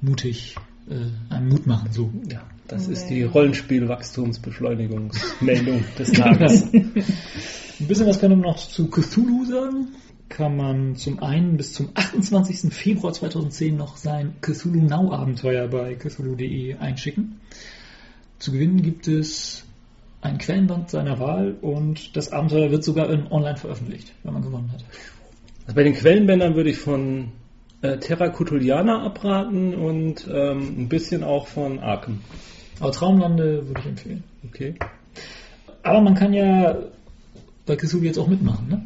[0.00, 0.54] mutig
[0.88, 1.92] äh, einem Mut machen.
[1.92, 2.12] So.
[2.30, 6.72] Ja, das ist die Rollenspiel-Wachstumsbeschleunigungsmeldung des Tages.
[6.72, 9.88] Ein bisschen was können wir noch zu Cthulhu sagen.
[10.28, 12.72] kann man zum einen bis zum 28.
[12.72, 17.40] Februar 2010 noch sein Cthulhu Now Abenteuer bei cthulhu.de einschicken.
[18.38, 19.64] Zu gewinnen gibt es
[20.20, 24.70] ein Quellenband seiner Wahl und das Abenteuer wird sogar in online veröffentlicht, wenn man gewonnen
[24.72, 24.84] hat.
[25.64, 27.32] Also bei den Quellenbändern würde ich von
[27.82, 32.20] äh, Terra Cutuliana abraten und ähm, ein bisschen auch von Arkham.
[32.80, 34.24] Aber Traumlande würde ich empfehlen.
[34.48, 34.74] Okay.
[35.82, 36.76] Aber man kann ja
[37.64, 38.82] bei Cthulhu jetzt auch mitmachen, ne?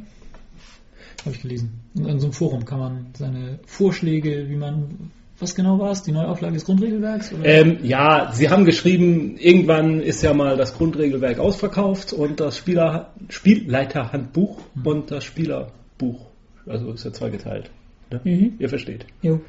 [1.24, 1.81] Habe ich gelesen.
[1.94, 6.03] In, in so einem Forum kann man seine Vorschläge, wie man, was genau war es,
[6.03, 7.33] die Neuauflage des Grundregelwerks?
[7.42, 13.12] Ähm, ja, Sie haben geschrieben, irgendwann ist ja mal das Grundregelwerk ausverkauft und das Spieler,
[13.29, 14.87] Spielleiterhandbuch Mhm.
[14.87, 16.26] und das Spielerbuch.
[16.66, 17.70] Also ist ja zweigeteilt.
[18.11, 18.20] Ne?
[18.25, 18.55] Mhm.
[18.59, 19.07] Ihr versteht.
[19.23, 19.40] Jo.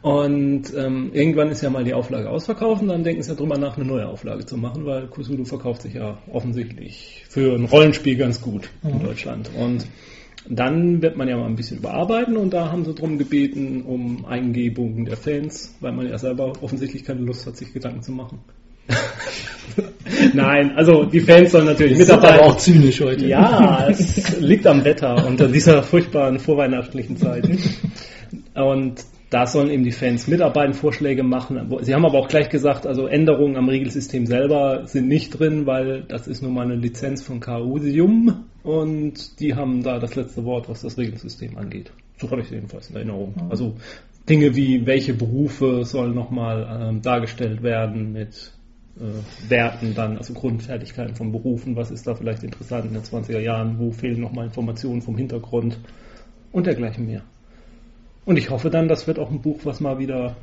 [0.00, 3.58] Und ähm, irgendwann ist ja mal die Auflage ausverkauft und dann denken sie ja drüber
[3.58, 8.16] nach, eine neue Auflage zu machen, weil Cthulhu verkauft sich ja offensichtlich für ein Rollenspiel
[8.16, 9.04] ganz gut in Mhm.
[9.04, 9.50] Deutschland.
[9.58, 9.86] Und
[10.48, 14.24] dann wird man ja mal ein bisschen überarbeiten und da haben sie drum gebeten um
[14.24, 18.40] Eingebungen der Fans, weil man ja selber offensichtlich keine Lust hat, sich Gedanken zu machen.
[20.34, 22.52] Nein, also die Fans sollen natürlich Wir sind aber mitarbeiten.
[22.52, 23.26] auch zynisch heute.
[23.26, 27.48] Ja, es liegt am Wetter und an dieser furchtbaren vorweihnachtlichen Zeit.
[28.54, 31.74] Und da sollen eben die Fans mitarbeiten, Vorschläge machen.
[31.80, 36.02] Sie haben aber auch gleich gesagt, also Änderungen am Regelsystem selber sind nicht drin, weil
[36.02, 40.68] das ist nun mal eine Lizenz von Chaosium und die haben da das letzte Wort,
[40.68, 41.92] was das Regelsystem angeht.
[42.18, 43.34] So habe ich es jedenfalls in Erinnerung.
[43.34, 43.50] Mhm.
[43.50, 43.74] Also
[44.28, 48.52] Dinge wie, welche Berufe sollen nochmal ähm, dargestellt werden mit
[49.48, 53.78] Werten dann, also Grundfertigkeiten von Berufen, was ist da vielleicht interessant in den 20er Jahren,
[53.78, 55.78] wo fehlen nochmal Informationen vom Hintergrund
[56.52, 57.22] und dergleichen mehr.
[58.24, 60.36] Und ich hoffe dann, das wird auch ein Buch, was mal wieder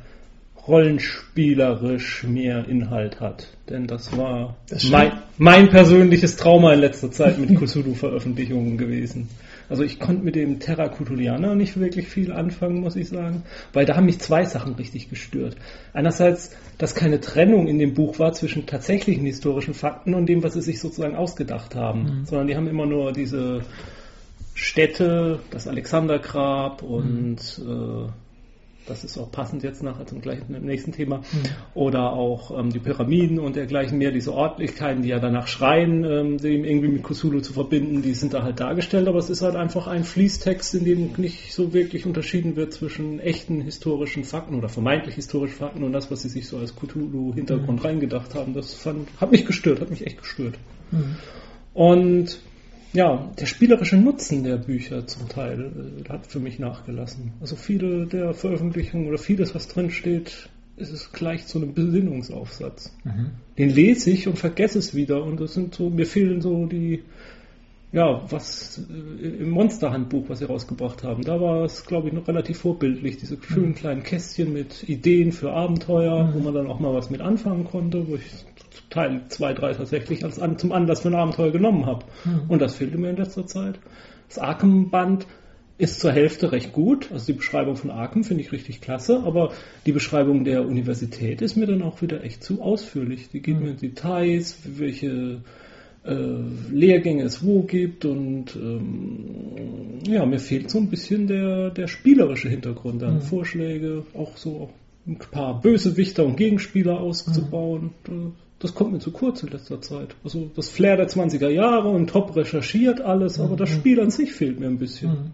[0.66, 3.48] rollenspielerisch mehr Inhalt hat.
[3.68, 9.28] Denn das war Das mein, mein persönliches Trauma in letzter Zeit mit Cthulhu-Veröffentlichungen gewesen.
[9.70, 13.86] Also ich konnte mit dem Terra Cthulhuiana nicht wirklich viel anfangen, muss ich sagen, weil
[13.86, 15.56] da haben mich zwei Sachen richtig gestört.
[15.92, 20.54] Einerseits, dass keine Trennung in dem Buch war zwischen tatsächlichen historischen Fakten und dem, was
[20.54, 22.24] sie sich sozusagen ausgedacht haben, Mhm.
[22.26, 23.62] sondern die haben immer nur diese
[24.54, 28.08] Städte, das Alexandergrab und äh,
[28.86, 31.22] das ist auch passend jetzt nachher zum gleichen im nächsten Thema.
[31.74, 36.38] Oder auch ähm, die Pyramiden und dergleichen mehr, diese Ortlichkeiten, die ja danach schreien, ähm,
[36.38, 39.56] dem irgendwie mit Cthulhu zu verbinden, die sind da halt dargestellt, aber es ist halt
[39.56, 44.68] einfach ein Fließtext, in dem nicht so wirklich unterschieden wird zwischen echten historischen Fakten oder
[44.68, 48.54] vermeintlich historischen Fakten und das, was sie sich so als Cthulhu-Hintergrund reingedacht haben.
[48.54, 50.54] Das fand, hat mich gestört, hat mich echt gestört.
[50.90, 51.16] Mhm.
[51.74, 52.40] Und
[52.92, 55.72] ja, der spielerische Nutzen der Bücher zum Teil
[56.04, 57.32] äh, hat für mich nachgelassen.
[57.40, 62.96] Also viele der Veröffentlichungen oder vieles, was drin steht, ist es gleich zu einem Besinnungsaufsatz.
[63.04, 63.30] Mhm.
[63.58, 67.02] Den lese ich und vergesse es wieder und das sind so, mir fehlen so die,
[67.92, 72.26] ja, was äh, im Monsterhandbuch, was sie rausgebracht haben, da war es, glaube ich, noch
[72.26, 76.94] relativ vorbildlich, diese schönen kleinen Kästchen mit Ideen für Abenteuer, wo man dann auch mal
[76.94, 78.46] was mit anfangen konnte, wo ich
[78.90, 82.04] Teil 2, 3 tatsächlich als an, zum Anlass für ein Abenteuer genommen habe.
[82.48, 83.78] Und das fehlte mir in letzter Zeit.
[84.28, 85.26] Das Arkham-Band
[85.80, 87.10] ist zur Hälfte recht gut.
[87.10, 89.52] Also die Beschreibung von Arkham finde ich richtig klasse, aber
[89.86, 93.30] die Beschreibung der Universität ist mir dann auch wieder echt zu ausführlich.
[93.30, 95.40] Die geht mir in Details, welche
[96.04, 96.14] äh,
[96.70, 102.48] Lehrgänge es wo gibt und ähm, ja, mir fehlt so ein bisschen der, der spielerische
[102.48, 103.22] Hintergrund dann.
[103.22, 104.70] Vorschläge, auch so
[105.06, 107.90] ein paar Bösewichter und Gegenspieler auszubauen.
[108.60, 110.14] Das kommt mir zu kurz in letzter Zeit.
[110.22, 114.32] Also das Flair der 20er Jahre und top recherchiert alles, aber das Spiel an sich
[114.32, 115.10] fehlt mir ein bisschen.
[115.10, 115.30] Mhm.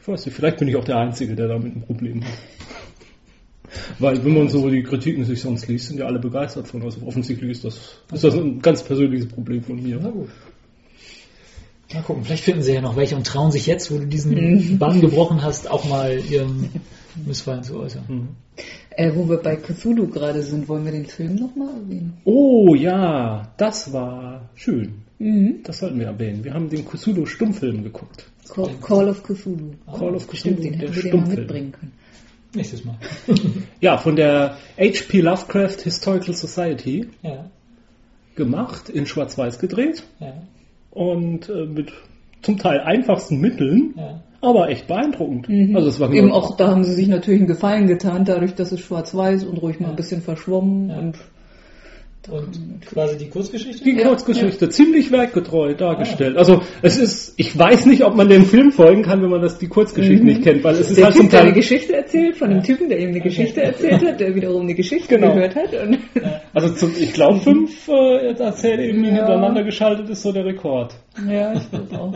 [0.00, 2.32] Ich weiß nicht, vielleicht bin ich auch der Einzige, der damit ein Problem hat.
[3.98, 6.82] Weil wenn man so die Kritiken sich sonst liest, sind ja alle begeistert von.
[6.82, 9.98] Also offensichtlich ist das, ist das ein ganz persönliches Problem von mir.
[10.02, 10.30] Na gut.
[11.92, 14.78] Mal gucken, vielleicht finden sie ja noch welche und trauen sich jetzt, wo du diesen
[14.78, 16.70] Bann gebrochen hast, auch mal ihren
[17.26, 18.04] Missfallen zu äußern.
[18.08, 18.28] Mhm.
[18.96, 22.18] Äh, wo wir bei Cthulhu gerade sind, wollen wir den Film nochmal erwähnen?
[22.24, 25.02] Oh ja, das war schön.
[25.18, 25.60] Mhm.
[25.64, 26.44] Das sollten wir erwähnen.
[26.44, 28.26] Wir haben den Cthulhu-Stummfilm geguckt.
[28.48, 29.72] Call, Call of Cthulhu.
[29.86, 31.92] Call of Cthulhu, Stimmt, den der hätten wir den mal mitbringen können.
[32.54, 32.98] Nächstes Mal.
[33.80, 35.20] Ja, von der H.P.
[35.20, 37.50] Lovecraft Historical Society Ja,
[38.36, 40.34] gemacht, in Schwarz-Weiß gedreht ja,
[40.90, 41.92] und äh, mit
[42.42, 44.22] zum Teil einfachsten Mitteln, ja.
[44.44, 45.48] Aber echt beeindruckend.
[45.48, 45.74] Mhm.
[45.76, 48.54] Also es war Eben genau- auch, da haben sie sich natürlich einen Gefallen getan, dadurch,
[48.54, 50.98] dass es schwarz-weiß und ruhig mal ein bisschen verschwommen Ja.
[50.98, 51.16] und
[52.30, 53.84] Und quasi die Kurzgeschichte?
[53.84, 56.38] Die Kurzgeschichte, ziemlich werkgetreu dargestellt.
[56.38, 59.58] Also es ist, ich weiß nicht, ob man dem Film folgen kann, wenn man das
[59.58, 61.52] die Kurzgeschichte nicht kennt, weil es ist Der halt Typ, der eine.
[61.52, 65.16] Geschichte erzählt, von dem Typen, der ihm eine Geschichte erzählt hat, der wiederum eine Geschichte
[65.18, 65.34] Genau.
[65.34, 65.68] gehört hat.
[65.74, 65.98] Und
[66.54, 69.16] Also zum, ich glaube fünf äh, Erzählebenen Ja.
[69.16, 70.94] hintereinander geschaltet ist so der Rekord.
[71.30, 72.14] ja, ich glaube auch.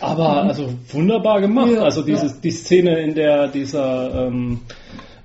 [0.00, 1.72] Aber also wunderbar gemacht.
[1.72, 4.60] Ja, also diese, die Szene, in der dieser ähm,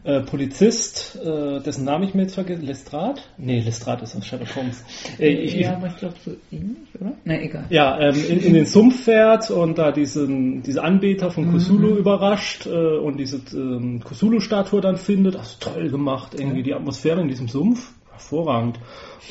[0.06, 3.20] äh, Polizist, äh, dessen Namen ich mir jetzt vergesse, Lestrade?
[3.38, 4.84] Nee, Lestrade ist aus Sherlock Holmes.
[5.20, 7.14] Äh, ich, ja, aber ich glaube so ähnlich, oder?
[7.24, 7.66] Na, egal.
[7.70, 12.68] Ja, ähm, in, in den Sumpf fährt und da diesen, diese Anbeter von Cthulhu überrascht
[12.68, 15.36] äh, und diese ähm, Cthulhu-Statue dann findet.
[15.36, 17.92] Das ist toll gemacht, irgendwie die Atmosphäre in diesem Sumpf.
[18.16, 18.80] Hervorragend.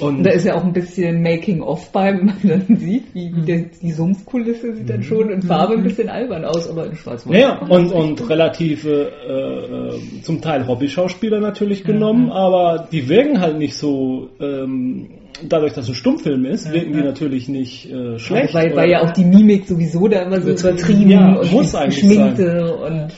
[0.00, 3.34] Und Und da ist ja auch ein bisschen Making-of bei, wenn man dann sieht, wie,
[3.34, 6.96] wie der, die Sumpfkulisse sieht dann schon in Farbe ein bisschen albern aus, aber in
[6.96, 7.38] Schwarz-Weiß.
[7.38, 13.76] ja, und, und relative, äh, zum Teil Hobby-Schauspieler natürlich genommen, aber die wirken halt nicht
[13.76, 15.10] so, ähm,
[15.48, 18.54] dadurch, dass es ein Stummfilm ist, wirken die natürlich nicht äh, schlecht.
[18.54, 21.74] weil, weil ja auch die Mimik sowieso da immer so Übertrieben, übertrieben ja, und muss
[21.74, 23.12] eigentlich geschminkte und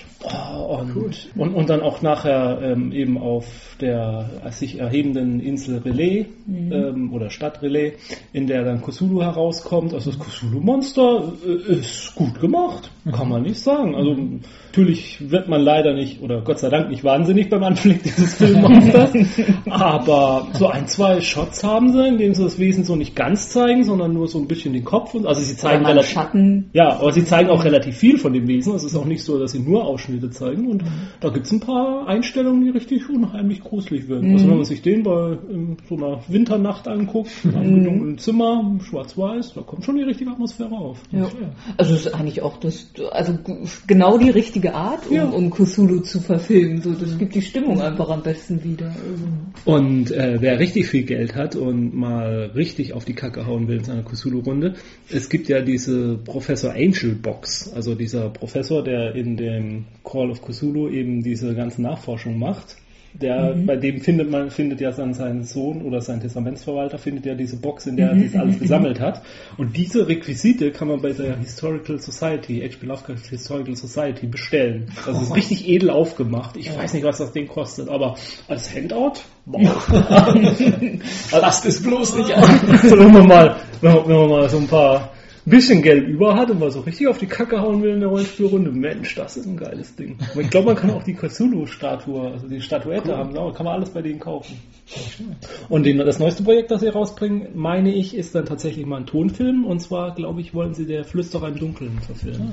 [0.94, 3.46] Oh, und, und, und dann auch nachher ähm, eben auf
[3.81, 7.94] der sich erhebenden Insel Relais ähm, oder Stadt Relais,
[8.33, 9.92] in der dann Cthulhu herauskommt.
[9.92, 13.94] Also das Cthulhu-Monster äh, ist gut gemacht, kann man nicht sagen.
[13.94, 14.16] Also
[14.77, 19.12] natürlich wird man leider nicht, oder Gott sei Dank nicht wahnsinnig beim Anblick dieses Filmmonsters,
[19.68, 23.51] aber so ein, zwei Shots haben sie, in denen sie das Wesen so nicht ganz
[23.51, 25.14] zeigen, sondern nur so ein bisschen den Kopf.
[25.14, 26.70] Und, also sie zeigen relativ Schatten.
[26.72, 28.75] ja, aber sie zeigen auch relativ viel von dem Wesen.
[28.75, 30.66] Es ist auch nicht so, dass sie nur Ausschnitte zeigen.
[30.77, 30.85] Und
[31.21, 34.33] da gibt es ein paar Einstellungen, die richtig unheimlich gruselig wirken.
[34.33, 38.79] Also wenn man sich den bei in so einer Winternacht anguckt, in einem dunklen Zimmer,
[38.83, 41.03] schwarz-weiß, da kommt schon die richtige Atmosphäre auf.
[41.12, 41.29] Ja.
[41.77, 43.39] Also es ist eigentlich auch das, also
[43.87, 45.25] genau die richtige Art, um, Ja.
[45.25, 46.83] um Cthulhu zu verfilmen.
[46.83, 48.87] So, das gibt die Stimmung einfach am besten wieder.
[48.89, 49.25] Also,
[49.65, 53.79] Und äh, wer richtig viel Geld hat und mal richtig auf die Kacke hauen will
[53.79, 54.75] in seiner Cthulhu-Runde,
[55.11, 60.43] es gibt ja diese Professor Angel Box, also dieser Professor, der in dem Call of
[60.66, 62.76] Cthulhu eben diese ganze Nachforschung macht.
[63.14, 67.35] Der, bei dem findet man, findet ja dann sein Sohn oder sein Testamentsverwalter findet ja
[67.35, 69.22] diese Box, in der er das alles gesammelt hat.
[69.57, 72.85] Und diese Requisite kann man bei der Historical Society, H.P.
[72.85, 74.92] Lovecraft Historical Society bestellen.
[75.07, 76.59] Das ist richtig edel aufgemacht.
[76.59, 78.16] Ich weiß nicht, was das Ding kostet, aber
[78.48, 79.61] als Handout, boah.
[81.33, 82.42] Lasst es bloß nicht an.
[82.83, 85.15] Wenn man mal, wenn man mal so ein paar
[85.47, 88.09] bisschen Geld über hat und mal so richtig auf die Kacke hauen will in der
[88.09, 90.19] Rollenspielrunde, Mensch, das ist ein geiles Ding.
[90.33, 93.77] Aber ich glaube, man kann auch die Cthulhu-Statue, also die Statuette haben, ja, kann man
[93.77, 94.59] alles bei denen kaufen.
[95.69, 99.07] Und den, das neueste Projekt, das sie rausbringen, meine ich, ist dann tatsächlich mal ein
[99.07, 99.65] Tonfilm.
[99.65, 102.53] Und zwar, glaube ich, wollen sie der Flüsterer im Dunkeln verfilmen.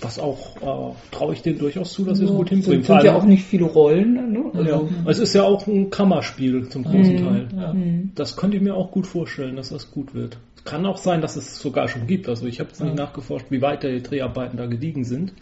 [0.00, 2.82] Was auch, äh, traue ich denen durchaus zu, dass sie es gut hinbringen.
[2.82, 4.32] sind, sind ja auch nicht viele Rollen.
[4.32, 4.44] Ne?
[4.54, 4.60] Ja.
[4.60, 7.48] Also, Es ist ja auch ein Kammerspiel zum großen Teil.
[7.56, 7.74] Ja.
[8.14, 10.38] Das könnte ich mir auch gut vorstellen, dass das gut wird.
[10.66, 12.28] Kann auch sein, dass es sogar schon gibt.
[12.28, 15.32] Also ich habe jetzt nicht nachgeforscht, wie weit die Dreharbeiten da gediegen sind.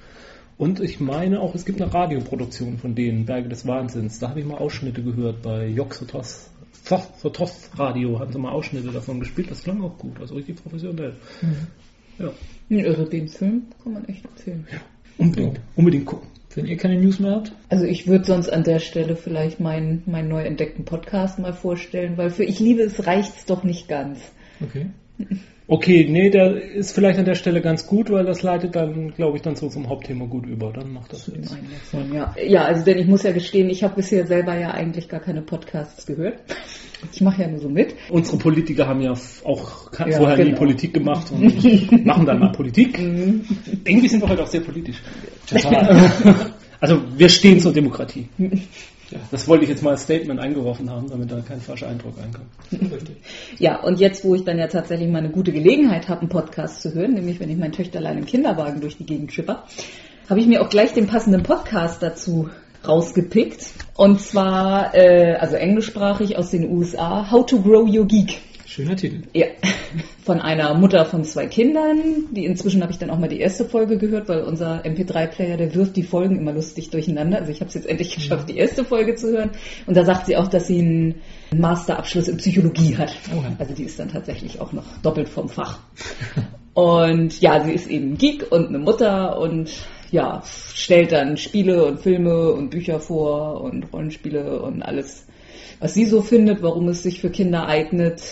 [0.56, 4.20] Und ich meine auch, es gibt eine Radioproduktion von denen, Berge des Wahnsinns.
[4.20, 6.48] Da habe ich mal Ausschnitte gehört bei Joxotos.
[7.20, 9.50] Sotos Radio haben sie mal Ausschnitte davon gespielt.
[9.50, 11.14] Das klang auch gut, also richtig professionell.
[12.18, 12.30] Ja,
[12.84, 14.66] also den Film kann man echt erzählen.
[15.18, 16.28] unbedingt, unbedingt gucken.
[16.54, 20.04] Wenn ihr keine News mehr habt, Also ich würde sonst an der Stelle vielleicht meinen,
[20.06, 24.20] meinen neu entdeckten Podcast mal vorstellen, weil für Ich liebe es reicht's doch nicht ganz.
[24.62, 24.86] okay.
[25.66, 29.38] Okay, nee, der ist vielleicht an der Stelle ganz gut, weil das leitet dann, glaube
[29.38, 30.72] ich, dann so zum Hauptthema gut über.
[30.72, 31.42] Dann macht das Sinn.
[32.12, 32.34] Ja.
[32.46, 35.40] ja, also denn ich muss ja gestehen, ich habe bisher selber ja eigentlich gar keine
[35.40, 36.34] Podcasts gehört.
[37.12, 37.94] Ich mache ja nur so mit.
[38.10, 39.12] Unsere Politiker haben ja
[39.44, 40.58] auch Ja, vorher nie genau.
[40.58, 42.98] Politik gemacht und machen dann mal Politik.
[42.98, 45.00] Irgendwie sind wir heute auch sehr politisch.
[46.80, 48.28] Also wir stehen zur Demokratie.
[49.30, 52.48] Das wollte ich jetzt mal als Statement eingeworfen haben, damit da kein falscher Eindruck einkommt.
[53.58, 56.82] Ja, und jetzt, wo ich dann ja tatsächlich mal eine gute Gelegenheit habe, einen Podcast
[56.82, 59.64] zu hören, nämlich wenn ich mein Töchterlein im Kinderwagen durch die Gegend schipper,
[60.28, 62.48] habe ich mir auch gleich den passenden Podcast dazu
[62.86, 63.64] rausgepickt.
[63.96, 68.40] Und zwar, äh, also englischsprachig aus den USA, How to Grow Your Geek.
[68.74, 69.22] Schöner Titel.
[69.34, 69.46] Ja,
[70.24, 72.24] von einer Mutter von zwei Kindern.
[72.32, 75.72] Die inzwischen habe ich dann auch mal die erste Folge gehört, weil unser MP3-Player, der
[75.76, 77.38] wirft die Folgen immer lustig durcheinander.
[77.38, 79.50] Also ich habe es jetzt endlich geschafft, die erste Folge zu hören.
[79.86, 81.14] Und da sagt sie auch, dass sie einen
[81.54, 83.14] Masterabschluss in Psychologie hat.
[83.32, 83.52] Oha.
[83.60, 85.78] Also die ist dann tatsächlich auch noch doppelt vom Fach.
[86.72, 89.70] Und ja, sie ist eben Geek und eine Mutter und
[90.10, 90.42] ja,
[90.74, 95.23] stellt dann Spiele und Filme und Bücher vor und Rollenspiele und alles,
[95.80, 98.22] was sie so findet, warum es sich für Kinder eignet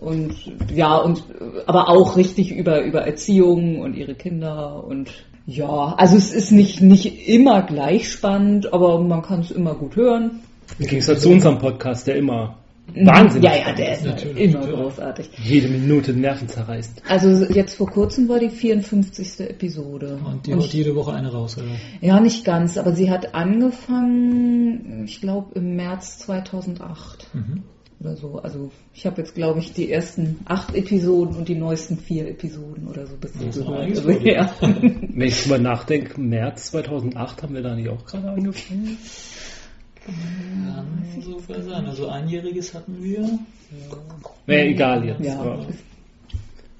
[0.00, 0.34] und
[0.74, 1.24] ja, und
[1.66, 5.10] aber auch richtig über, über Erziehung und ihre Kinder und
[5.46, 9.96] ja, also es ist nicht, nicht immer gleich spannend, aber man kann es immer gut
[9.96, 10.40] hören.
[10.78, 12.58] Im Gegensatz zu unserem Podcast, der immer
[12.94, 13.42] Wahnsinn.
[13.42, 14.70] Ja, ja, der ist Natürlich, immer ja.
[14.74, 15.28] großartig.
[15.42, 17.02] Jede Minute Nerven zerreißt.
[17.08, 19.40] Also jetzt vor kurzem war die 54.
[19.48, 20.18] Episode.
[20.24, 21.66] Und die haut jede Woche eine raus, oder?
[22.00, 27.62] ja, nicht ganz, aber sie hat angefangen, ich glaube, im März 2008 Mhm.
[28.00, 28.38] oder so.
[28.38, 32.88] Also ich habe jetzt, glaube ich, die ersten acht Episoden und die neuesten vier Episoden
[32.88, 33.68] oder so bis gehört.
[33.80, 34.50] einiges Also, ja.
[34.60, 38.96] Wenn ich drüber nachdenke, März 2008 haben wir da nicht auch gerade angefangen?
[40.08, 41.86] Kann sogar sein.
[41.86, 43.38] Also einjähriges hatten wir.
[44.46, 45.20] Nee, egal jetzt.
[45.20, 45.58] Ja.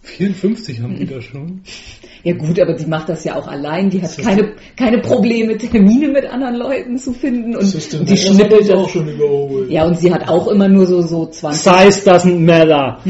[0.08, 1.60] Aber 54 haben die da schon.
[2.24, 3.90] ja gut, aber die macht das ja auch allein.
[3.90, 8.60] Die hat keine, keine Probleme, Termine mit anderen Leuten zu finden und System die schnippelt
[8.62, 8.92] uns auch das.
[8.92, 9.70] schon überholt.
[9.70, 12.98] Ja, und sie hat auch immer nur so, so 20 Size doesn't matter.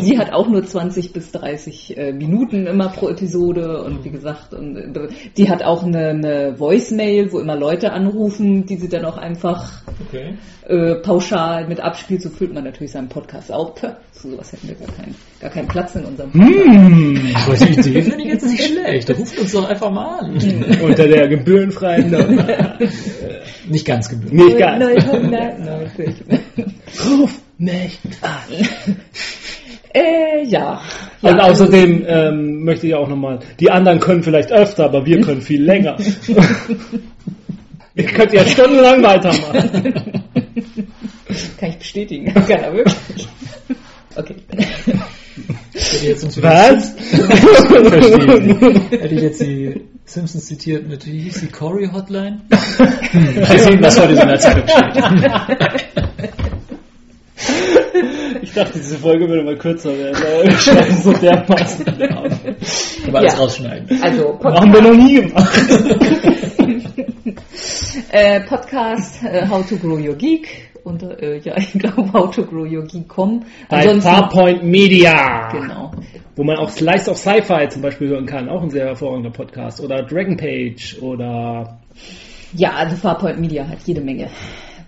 [0.00, 4.54] Sie hat auch nur 20 bis 30 äh, Minuten immer pro Episode und wie gesagt,
[4.54, 9.04] und, äh, die hat auch eine, eine Voicemail, wo immer Leute anrufen, die sie dann
[9.04, 10.36] auch einfach Okay.
[10.66, 12.22] äh, pauschal mit abspielt.
[12.22, 13.74] So füllt man natürlich seinen Podcast auch.
[13.74, 16.58] Puh, zu sowas hätten wir gar keinen, gar keinen Platz in unserem Podcast.
[16.58, 17.36] Hm.
[17.46, 19.08] Aber die Idee finde ich jetzt nicht schlecht.
[19.08, 20.32] Da ruft uns doch einfach mal an.
[20.82, 22.78] Unter der gebührenfreien Nummer.
[23.68, 24.36] Nicht ganz gebühren.
[24.36, 24.84] Nicht ganz.
[24.84, 26.14] 990.
[27.08, 28.96] Ruf mich an.
[29.94, 30.80] äh, ja.
[31.22, 35.20] Und ja außerdem ähm, möchte ich auch nochmal, die anderen können vielleicht öfter, aber wir
[35.20, 35.96] können viel länger.
[37.94, 40.22] Ihr könnt ja stundenlang weitermachen.
[41.58, 42.32] kann ich bestätigen.
[42.32, 43.28] Kann er wirklich.
[44.16, 44.36] Okay.
[45.36, 46.90] Hätte ich jetzt uns wieder Was?
[47.88, 48.58] Verstehen
[48.90, 48.96] Sie.
[48.96, 52.40] Hätte ich jetzt die Simpsons zitiert mit, wie hieß die Corey Hotline?
[52.50, 55.04] Mal sehen, was heute so in der Zeitung steht.
[58.42, 60.16] Ich dachte, diese Folge würde mal kürzer werden.
[60.16, 62.30] aber wir schneiden so dermaßen ab.
[63.06, 63.38] Aber alles Ja.
[63.38, 64.02] rausschneiden.
[64.02, 65.60] Also, Haben wir noch nie gemacht.
[68.10, 72.44] äh, Podcast äh, How to Grow Your Geek unter, äh, ja, ich glaube, How to
[72.44, 73.44] Grow Your Geek.com.
[73.68, 75.48] Bei Farpoint Media.
[75.52, 75.92] Genau.
[76.36, 78.48] Wo man auch Slice of Sci-Fi zum Beispiel hören kann.
[78.48, 79.80] Auch ein sehr hervorragender Podcast.
[79.80, 81.80] Oder Dragon Page oder
[82.54, 84.28] Ja, also Farpoint Media hat jede Menge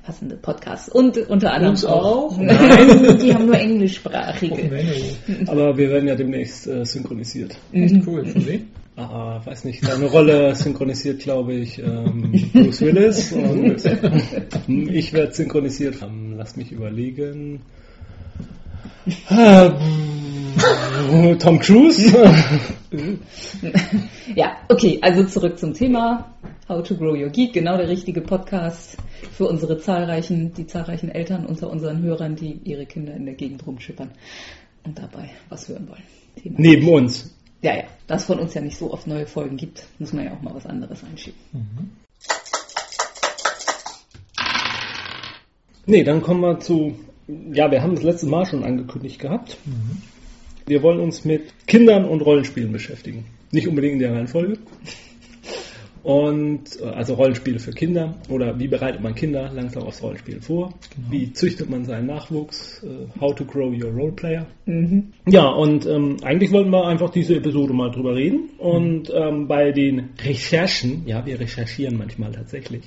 [0.03, 0.89] passende Podcasts.
[0.89, 2.37] Und unter anderem Uns auch?
[2.37, 4.65] Nein, die haben nur englischsprachige.
[4.65, 5.51] Menno.
[5.51, 7.57] aber wir werden ja demnächst äh, synchronisiert.
[7.73, 8.25] Echt cool.
[8.25, 8.67] Von wem?
[9.11, 13.85] Ah, weiß nicht, deine Rolle synchronisiert, glaube ich, ähm, Bruce Willis und
[14.91, 16.03] ich werde synchronisiert.
[16.03, 17.61] Ähm, lass mich überlegen.
[21.39, 22.13] Tom Cruise.
[24.35, 26.35] Ja, okay, also zurück zum Thema.
[26.69, 28.97] How to Grow Your Geek, genau der richtige Podcast
[29.33, 33.67] für unsere zahlreichen, die zahlreichen Eltern unter unseren Hörern, die ihre Kinder in der Gegend
[33.67, 34.11] rumschippern
[34.85, 36.03] und dabei was hören wollen.
[36.37, 36.57] Thema.
[36.59, 37.32] Neben uns.
[37.63, 40.25] Ja, ja, da es von uns ja nicht so oft neue Folgen gibt, muss man
[40.25, 41.39] ja auch mal was anderes einschieben.
[45.87, 46.97] Nee, dann kommen wir zu,
[47.29, 49.57] ja, wir haben das letzte Mal schon angekündigt gehabt.
[50.67, 53.27] Wir wollen uns mit Kindern und Rollenspielen beschäftigen.
[53.53, 54.59] Nicht unbedingt in der Reihenfolge.
[56.03, 60.75] Und äh, also Rollenspiele für Kinder oder wie bereitet man Kinder langsam aufs Rollenspiel vor?
[61.11, 62.83] Wie züchtet man seinen Nachwuchs?
[62.83, 64.47] Äh, how to grow your role player?
[65.27, 68.51] Ja, und ähm, eigentlich wollten wir einfach diese Episode mal drüber reden.
[68.59, 72.83] Und ähm, bei den Recherchen, ja, wir recherchieren manchmal tatsächlich,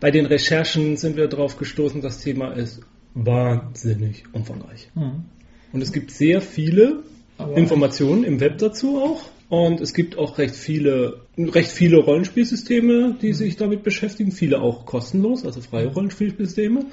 [0.00, 2.80] bei den Recherchen sind wir darauf gestoßen, das Thema ist
[3.14, 4.88] wahnsinnig umfangreich.
[4.94, 5.24] Mhm.
[5.72, 7.02] Und es gibt sehr viele
[7.38, 9.22] Aber- Informationen im Web dazu auch.
[9.52, 14.32] Und es gibt auch recht viele, recht viele Rollenspielsysteme, die sich damit beschäftigen.
[14.32, 16.86] Viele auch kostenlos, also freie Rollenspielsysteme.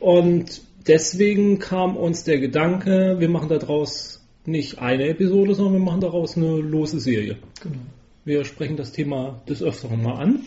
[0.00, 6.00] Und deswegen kam uns der Gedanke, wir machen daraus nicht eine Episode, sondern wir machen
[6.00, 7.36] daraus eine lose Serie.
[7.62, 7.80] Genau.
[8.24, 10.40] Wir sprechen das Thema des Öfteren mal an.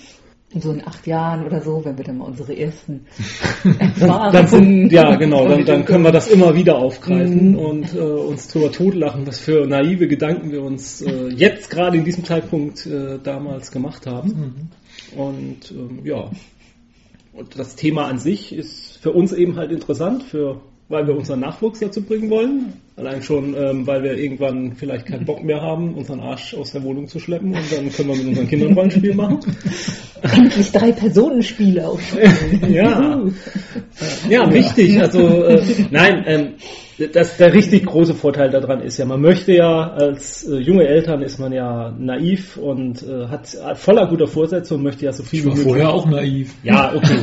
[0.51, 3.05] In so in acht Jahren oder so, wenn wir dann mal unsere ersten
[3.63, 7.59] Dann Erfahrungen sind, ja, genau, dann, dann können wir das immer wieder aufgreifen Mhm.
[7.59, 12.03] und äh, uns drüber totlachen, was für naive Gedanken wir uns äh, jetzt gerade in
[12.03, 14.71] diesem Zeitpunkt äh, damals gemacht haben.
[15.15, 16.31] Und ähm, ja,
[17.33, 21.39] und das Thema an sich ist für uns eben halt interessant, für, weil wir unseren
[21.39, 22.73] Nachwuchs dazu bringen wollen.
[22.95, 26.83] Allein schon, ähm, weil wir irgendwann vielleicht keinen Bock mehr haben, unseren Arsch aus der
[26.83, 29.39] Wohnung zu schleppen und dann können wir mit unseren Kindern ein Rollenspiel machen.
[30.21, 31.99] endlich drei Personenspiele auch.
[32.69, 33.21] Ja.
[34.29, 34.99] Ja, wichtig.
[34.99, 36.47] Also äh, nein, ähm,
[37.07, 41.21] das, der richtig große Vorteil daran ist ja, man möchte ja als äh, junge Eltern
[41.21, 45.23] ist man ja naiv und äh, hat, hat voller guter Vorsätze und möchte ja so
[45.23, 45.73] viel Ich war wie möglich.
[45.73, 46.53] vorher auch naiv.
[46.63, 47.17] Ja, okay.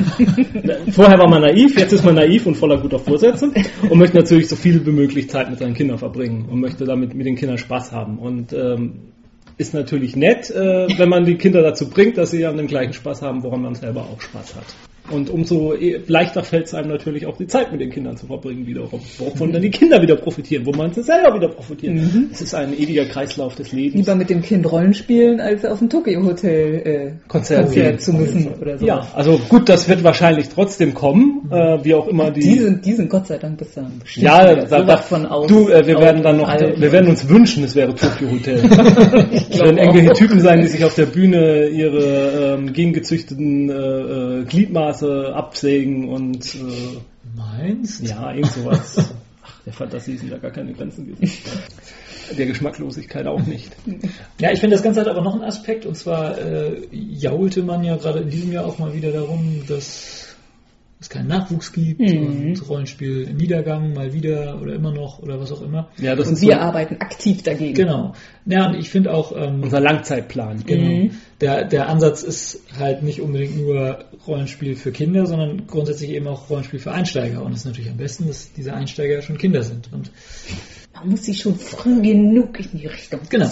[0.93, 3.51] Vorher war man naiv, jetzt ist man naiv und voller guter Vorsätze
[3.89, 7.15] und möchte natürlich so viel wie möglich Zeit mit seinen Kindern verbringen und möchte damit
[7.15, 8.19] mit den Kindern Spaß haben.
[8.19, 9.13] Und ähm,
[9.59, 12.93] ist natürlich nett, äh, wenn man die Kinder dazu bringt, dass sie an dem gleichen
[12.93, 14.86] Spaß haben, woran man selber auch Spaß hat.
[15.11, 18.27] Und umso eh- leichter fällt es einem natürlich auch die Zeit mit den Kindern zu
[18.27, 19.01] verbringen wiederum.
[19.19, 21.99] Wovon dann die Kinder wieder profitieren, wo man selber wieder profitiert.
[22.33, 23.95] Es ist ein ewiger Kreislauf des Lebens.
[23.95, 28.79] Lieber mit dem Kind Rollen spielen, als auf Tokyo Hotel äh, Konzert zu müssen oder
[28.79, 28.87] so.
[28.87, 32.41] Ja, also gut, das wird wahrscheinlich trotzdem kommen, äh, wie auch immer die.
[32.41, 35.47] Die sind, die sind Gott sei Dank bis dann ja, da, da, von aus.
[35.47, 36.81] du, äh, wir werden dann noch, alt.
[36.81, 38.63] wir werden uns wünschen, es wäre Tokyo Hotel.
[39.51, 44.45] Es werden irgendwelche Typen sein, die sich auf der Bühne ihre ähm, gengezüchteten äh, äh,
[44.97, 46.99] Gliedmaße absägen und äh,
[47.37, 48.03] Meinst?
[48.03, 48.97] ja, irgend sowas.
[49.43, 51.39] Ach, der Fantasie sind da gar keine Grenzen gewesen.
[52.37, 53.73] Der Geschmacklosigkeit auch nicht.
[54.41, 57.85] Ja, ich finde, das Ganze hat aber noch einen Aspekt, und zwar äh, jaulte man
[57.85, 60.36] ja gerade in diesem Jahr auch mal wieder darum, dass
[60.99, 62.27] es keinen Nachwuchs gibt Mhm.
[62.27, 65.91] und Rollenspiel im Niedergang mal wieder oder immer noch oder was auch immer.
[65.99, 67.75] Ja, das Und ist wir so arbeiten aktiv dagegen.
[67.75, 68.15] Genau.
[68.47, 70.65] Ja, und ich finde auch, ähm, unser Langzeitplan.
[70.65, 70.89] Genau.
[71.05, 71.11] Mhm.
[71.43, 76.49] Der, der Ansatz ist halt nicht unbedingt nur Rollenspiel für Kinder, sondern grundsätzlich eben auch
[76.49, 77.43] Rollenspiel für Einsteiger.
[77.43, 79.93] Und es ist natürlich am besten, dass diese Einsteiger schon Kinder sind.
[79.93, 80.11] Und
[80.95, 83.51] Man muss sie schon früh genug in die Richtung Genau.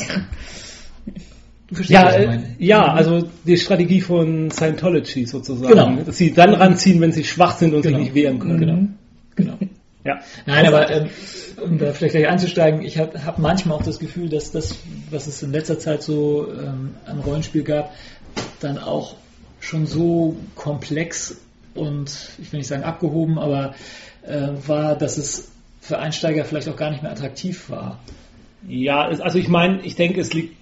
[1.83, 5.73] Ja, äh, ja, also die Strategie von Scientology sozusagen.
[5.73, 5.97] Genau.
[6.05, 7.99] Dass sie dann ranziehen, wenn sie schwach sind und Genau.
[7.99, 8.59] sich nicht wehren können.
[8.59, 8.79] Genau.
[9.37, 9.59] Genau.
[10.07, 10.21] Ja.
[10.45, 11.09] Nein, aber ähm,
[11.63, 14.77] um da vielleicht gleich einzusteigen, ich habe hab manchmal auch das Gefühl, dass das,
[15.11, 17.91] was es in letzter Zeit so ähm, an Rollenspiel gab,
[18.61, 19.15] dann auch
[19.61, 21.41] schon so komplex
[21.75, 23.75] und ich will nicht sagen abgehoben, aber
[24.27, 25.49] äh, war, dass es
[25.81, 27.99] für Einsteiger vielleicht auch gar nicht mehr attraktiv war.
[28.69, 30.57] Ja, also ich meine, ich denke, es liegt,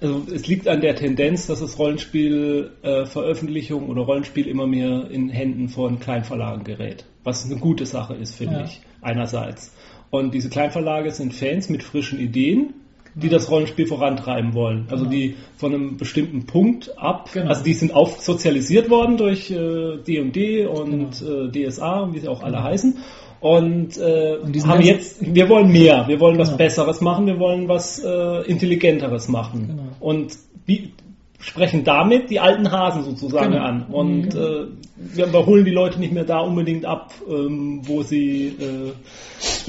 [0.00, 5.10] also es liegt an der Tendenz, dass es Rollenspiel-Veröffentlichung äh, Veröffentlichung oder Rollenspiel immer mehr
[5.10, 7.04] in Händen von Kleinverlagen gerät.
[7.24, 8.64] Was eine gute Sache ist, finde Ja.
[8.64, 9.74] ich, einerseits.
[10.10, 12.74] Und diese Kleinverlage sind Fans mit frischen Ideen,
[13.14, 14.86] die das Rollenspiel vorantreiben wollen.
[14.90, 17.48] Also die von einem bestimmten Punkt ab, Genau.
[17.48, 21.44] also die sind auf sozialisiert worden durch äh, D&D und Genau.
[21.46, 22.96] äh, DSA, wie sie auch alle heißen.
[23.40, 26.58] Und, äh, Und haben jetzt, wir wollen mehr, wir wollen was Genau.
[26.58, 29.68] Besseres machen, wir wollen was äh, Intelligenteres machen.
[29.68, 29.88] Genau.
[30.00, 30.36] Und
[30.66, 30.92] wie,
[31.40, 33.64] sprechen damit die alten Hasen sozusagen Genau.
[33.64, 33.86] an.
[33.92, 34.66] Und äh,
[34.96, 38.92] wir wir holen die Leute nicht mehr da unbedingt ab, ähm, wo sie äh,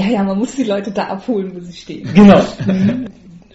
[0.02, 2.10] Ja, ja, man muss die Leute da abholen, wo sie stehen.
[2.16, 2.42] Genau.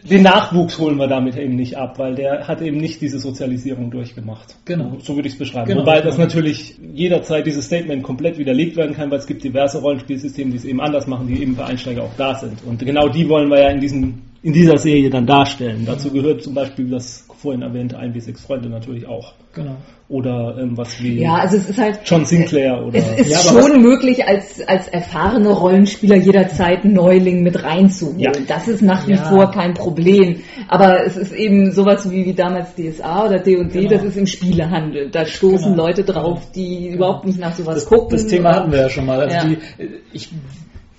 [0.04, 3.90] Den Nachwuchs holen wir damit eben nicht ab, weil der hat eben nicht diese Sozialisierung
[3.90, 4.54] durchgemacht.
[4.66, 4.98] Genau.
[5.00, 5.66] So würde ich es beschreiben.
[5.66, 9.78] Genau, Wobei das natürlich jederzeit dieses Statement komplett widerlegt werden kann, weil es gibt diverse
[9.80, 12.62] Rollenspielsysteme, die es eben anders machen, die eben für Einsteiger auch da sind.
[12.64, 15.86] Und genau die wollen wir ja in diesem in dieser Serie dann darstellen.
[15.86, 19.32] Dazu gehört zum Beispiel das vorhin erwähnte 1 bis 6 Freunde natürlich auch.
[19.54, 19.76] Genau.
[20.06, 22.00] Oder ähm, was wie Ja, also es ist halt.
[22.04, 27.42] John Sinclair oder Es ist Ja, schon möglich, als, als erfahrene Rollenspieler jederzeit einen Neuling
[27.42, 28.20] mit reinzuholen.
[28.20, 28.32] Ja.
[28.46, 29.24] Das ist nach wie Ja.
[29.30, 30.42] vor kein Problem.
[30.68, 33.90] Aber es ist eben sowas wie, wie damals DSA oder D&D, Genau.
[33.90, 35.08] das ist im Spielehandel.
[35.10, 35.86] Da stoßen Genau.
[35.86, 38.10] Leute drauf, die überhaupt nicht nach sowas Das, gucken.
[38.10, 39.20] das Thema hatten wir ja schon mal.
[39.20, 39.44] Also Ja.
[39.46, 39.58] die,
[40.12, 40.28] ich,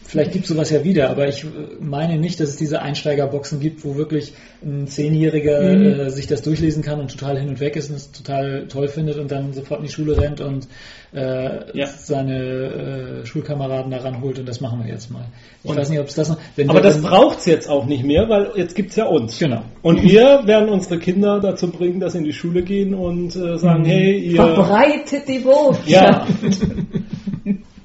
[0.08, 1.48] vielleicht gibt es sowas ja wieder, aber ich äh,
[1.80, 4.34] meine nicht, dass es diese Einsteigerboxen gibt, wo wirklich
[4.64, 5.86] ein Zehnjähriger Mhm.
[6.00, 8.88] äh, sich das durchlesen kann und total hin und weg ist und es total toll
[8.88, 10.68] findet und dann sofort in die Schule rennt und
[11.14, 11.88] äh, Ja.
[11.88, 15.26] seine äh, Schulkameraden da ranholt und das machen wir jetzt mal.
[15.64, 16.38] Ich Und- weiß nicht, ob es das noch...
[16.56, 19.40] Wenn Aber wir das dann- braucht's jetzt auch nicht mehr, weil jetzt gibt's ja uns.
[19.40, 19.62] Genau.
[19.82, 23.58] Und wir werden unsere Kinder dazu bringen, dass sie in die Schule gehen und äh,
[23.58, 23.86] sagen, Mhm.
[23.86, 25.88] hey, ihr, Verbreitet die Botschaft.
[25.90, 26.26] ja,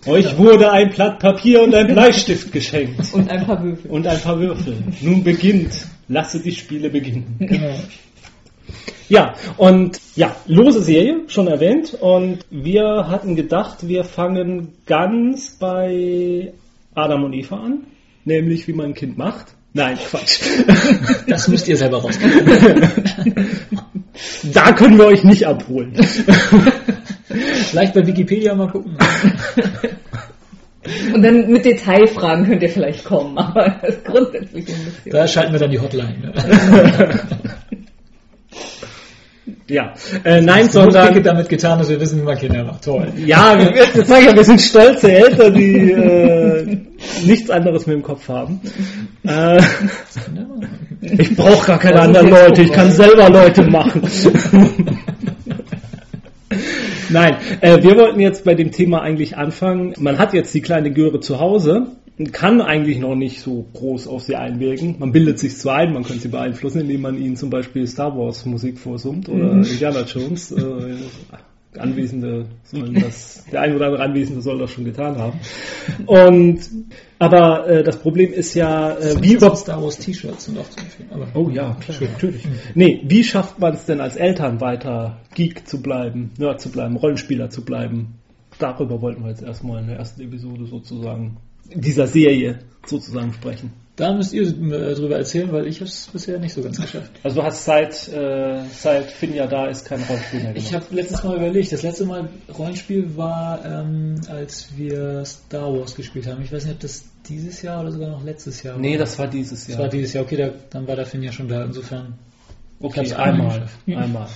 [0.06, 3.90] euch wurde ein Blatt Papier und ein Bleistift geschenkt Und ein paar Würfel.
[3.90, 4.76] und ein paar Würfel.
[5.00, 5.72] Nun beginnt,
[6.08, 7.36] lasse die Spiele beginnen.
[7.38, 7.74] Genau.
[9.08, 11.94] Ja, und ja, lose Serie, schon erwähnt.
[11.94, 16.52] Und wir hatten gedacht, wir fangen ganz bei
[16.94, 17.80] Adam und Eva an,
[18.24, 19.48] nämlich wie man ein Kind macht.
[19.72, 20.40] Nein, Quatsch.
[21.26, 22.88] Das müsst ihr selber rauskriegen.
[24.52, 25.92] Da können wir euch nicht abholen.
[27.70, 28.96] Vielleicht bei Wikipedia mal gucken.
[31.14, 35.12] Und dann mit Detailfragen könnt ihr vielleicht kommen, aber das grundsätzlich ein bisschen.
[35.12, 36.16] Da schalten wir dann die Hotline.
[36.20, 36.32] Ne?
[39.70, 39.94] Ja,
[40.24, 42.84] äh, nein, Dicke sondern damit getan, dass wir wissen, wie man Kinder macht.
[42.84, 43.12] Toll.
[43.24, 46.78] ja, wir, das sag ich ja, wir sind stolze Eltern, die äh,
[47.24, 48.60] nichts anderes mehr im Kopf haben.
[49.22, 49.60] Äh,
[51.00, 54.02] ich brauche gar keine Das anderen jetzt Leute, ich kann selber Leute machen.
[57.10, 59.94] Nein, äh, wir wollten jetzt bei dem Thema eigentlich anfangen.
[59.98, 61.88] Man hat jetzt die kleine Göre zu Hause,
[62.32, 64.96] kann eigentlich noch nicht so groß auf sie einwirken.
[64.98, 68.16] Man bildet sich zwar ein, man könnte sie beeinflussen, indem man ihnen zum Beispiel Star
[68.16, 70.52] Wars Musik vorsummt oder Indiana Jones.
[70.52, 70.96] Äh,
[71.78, 75.38] Anwesende sollen das, der ein oder andere Anwesende soll das schon getan haben.
[76.06, 76.60] Und
[77.20, 80.80] Aber äh, das Problem ist ja, äh, wie über Star Wars T-Shirts sind auch zu
[80.80, 81.10] empfehlen.
[81.12, 82.48] Aber Oh ja, klar, natürlich.
[82.74, 86.96] Nee, wie schafft man es denn als Eltern weiter Geek zu bleiben, Nerd zu bleiben,
[86.96, 88.14] Rollenspieler zu bleiben?
[88.58, 91.36] Darüber wollten wir jetzt erstmal in der ersten Episode sozusagen,
[91.74, 93.72] dieser Serie sozusagen sprechen.
[94.00, 97.10] Da müsst ihr äh, drüber erzählen, weil ich habe es bisher nicht so ganz geschafft.
[97.22, 101.22] Also du hast seit, äh, seit Finja da ist kein Rollenspiel mehr Ich habe letztes
[101.22, 102.28] Mal überlegt, das letzte Mal
[102.58, 106.42] Rollenspiel war, ähm, als wir Star Wars gespielt haben.
[106.42, 108.98] Ich weiß nicht, ob das dieses Jahr oder sogar noch letztes Jahr Nee, war.
[108.98, 109.78] das war dieses das Jahr.
[109.80, 110.24] war dieses Jahr.
[110.24, 111.62] Okay, da, dann war der Finn ja schon da.
[111.64, 112.14] Insofern.
[112.80, 114.28] okay, einmal einmal.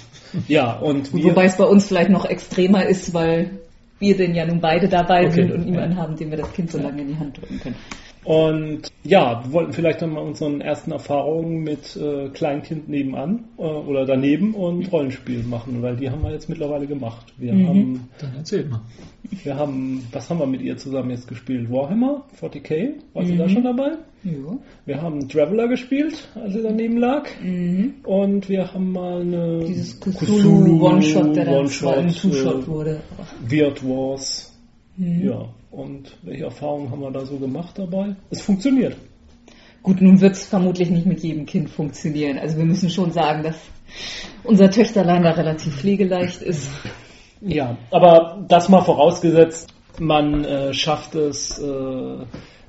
[0.49, 3.51] Ja, und wir, Wobei es bei uns vielleicht noch extremer ist, weil
[3.99, 5.35] wir denn ja nun beide dabei Okay.
[5.35, 7.77] sind und niemanden haben, dem wir das Kind so lange in die Hand drücken können.
[8.25, 13.63] Und ja, wir wollten vielleicht dann mal unseren ersten Erfahrungen mit äh, Kleinkind nebenan äh,
[13.63, 17.35] oder daneben und Rollenspiel machen, weil die haben wir jetzt mittlerweile gemacht.
[17.37, 18.81] Wir haben, Dann erzählt mal.
[19.43, 21.71] wir haben, was haben wir mit ihr zusammen jetzt gespielt?
[21.71, 23.93] Warhammer 40k, war sie da schon dabei?
[24.25, 24.33] Ja.
[24.87, 27.29] Wir haben Traveler gespielt, als sie daneben lag.
[28.05, 32.67] Und wir haben mal eine Dieses Cthulhu One-Shot, der dann One-Shot, zwar ein Two-Shot äh,
[32.67, 33.01] wurde.
[33.47, 34.54] Weird Wars.
[34.97, 38.15] Ja, und welche Erfahrungen haben wir da so gemacht dabei?
[38.31, 38.97] Es funktioniert.
[39.83, 42.39] Gut, nun wird es vermutlich nicht mit jedem Kind funktionieren.
[42.39, 43.57] Also wir müssen schon sagen, dass
[44.45, 46.71] unser Töchterlein da relativ pflegeleicht ist.
[47.41, 52.17] Ja, aber das mal vorausgesetzt, man äh, schafft es, äh,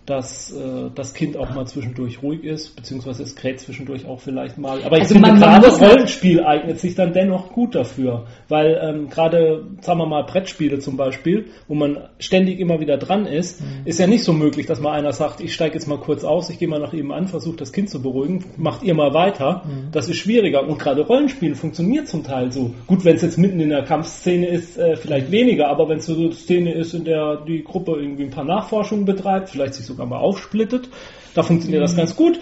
[0.06, 4.58] dass äh, das Kind auch mal zwischendurch ruhig ist, beziehungsweise es kräht zwischendurch auch vielleicht
[4.58, 4.80] mal.
[4.84, 9.10] Aber ich Also finde gerade halt- Rollenspiel eignet sich dann dennoch gut dafür, weil ähm,
[9.10, 14.00] gerade, sagen wir mal, Brettspiele zum Beispiel, wo man ständig immer wieder dran ist, ist
[14.00, 16.60] ja nicht so möglich, dass mal einer sagt, ich steige jetzt mal kurz aus, ich
[16.60, 19.64] gehe mal nach ihm an, versuche das Kind zu beruhigen, macht ihr mal weiter.
[19.92, 20.68] Das ist schwieriger.
[20.68, 22.72] Und gerade Rollenspiel funktioniert zum Teil so.
[22.88, 26.06] Gut, wenn es jetzt mitten in der Kampfszene ist, äh, vielleicht weniger, aber wenn es
[26.06, 29.86] so eine Szene ist, in der die Gruppe irgendwie ein paar Nachforschungen betreibt, vielleicht sich
[29.96, 30.90] sogar mal aufsplittet,
[31.34, 32.40] da funktioniert das ganz gut.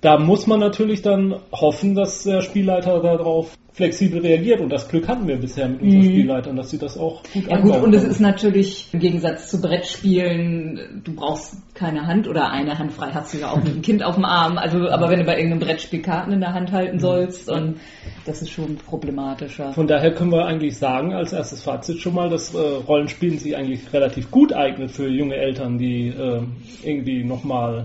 [0.00, 4.60] Da muss man natürlich dann hoffen, dass der Spielleiter darauf flexibel reagiert.
[4.60, 7.60] Und das Glück hatten wir bisher mit unseren Spielleitern, dass sie das auch gut Ja
[7.60, 12.78] gut, und es ist natürlich im Gegensatz zu Brettspielen, du brauchst keine Hand oder eine
[12.78, 14.56] Hand frei hast du ja auch mit dem Kind auf dem Arm.
[14.56, 17.76] Also, aber wenn du bei irgendeinem Brettspiel Karten in der Hand halten sollst, und
[18.24, 19.74] das ist schon problematischer.
[19.74, 23.56] Von daher können wir eigentlich sagen, als erstes Fazit schon mal, dass äh, Rollenspielen sich
[23.56, 26.40] eigentlich relativ gut eignet für junge Eltern, die äh,
[26.82, 27.84] irgendwie nochmal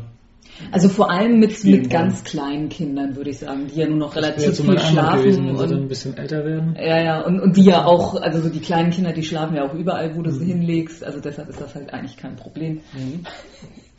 [0.72, 4.16] Also vor allem mit, mit ganz kleinen Kindern, würde ich sagen, die ja nur noch
[4.16, 5.24] relativ so viel gewesen, schlafen.
[5.24, 6.76] wenn sie dann ein Und, bisschen älter werden.
[6.80, 9.64] ja, ja, und, und die ja auch, also so die kleinen Kinder, die schlafen ja
[9.68, 10.36] auch überall, wo du Mhm.
[10.40, 11.04] sie hinlegst.
[11.04, 12.82] Also deshalb ist das halt eigentlich kein Problem.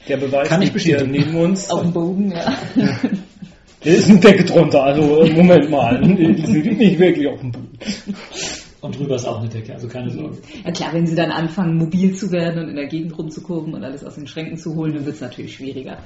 [0.09, 1.33] der Beweis Kann ich liegt hier bestätigen.
[1.33, 1.69] neben uns.
[1.71, 2.57] Auf dem Boden, ja.
[3.81, 7.79] Hier ist eine Decke drunter, also Moment mal, sie liegt nicht wirklich auf dem Boden.
[8.83, 10.39] Und drüber ist auch eine Decke, also keine Sorge.
[10.65, 13.85] Ja klar, wenn sie dann anfangen, mobil zu werden und in der Gegend rumzukurven und
[13.85, 15.99] alles aus den Schränken zu holen, dann wird es natürlich schwieriger.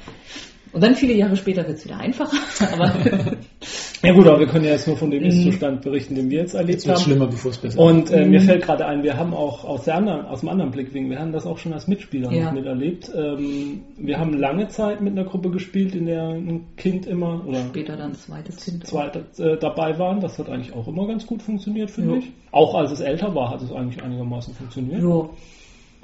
[0.76, 2.36] Und dann viele Jahre später wird es wieder einfacher.
[2.74, 2.92] Aber
[4.02, 6.54] Ja gut, aber wir können ja jetzt nur von dem Ist-Zustand berichten, den wir jetzt
[6.54, 7.04] erlebt Es wird haben.
[7.04, 9.94] schlimmer, bevor es besser Und äh, mir fällt gerade ein, wir haben auch aus, der
[9.96, 12.44] anderen, aus dem anderen Blickwinkel, wir haben das auch schon als Mitspieler Ja.
[12.44, 13.10] noch miterlebt.
[13.16, 17.60] Ähm, wir haben lange Zeit mit einer Gruppe gespielt, in der ein Kind immer oder
[17.70, 18.86] später dann zweites Kind.
[18.86, 20.20] zwei äh, dabei waren.
[20.20, 22.18] Das hat eigentlich auch immer ganz gut funktioniert, finde Ja.
[22.18, 22.30] ich.
[22.52, 25.00] Auch als es älter war, hat es eigentlich einigermaßen funktioniert.
[25.00, 25.30] So.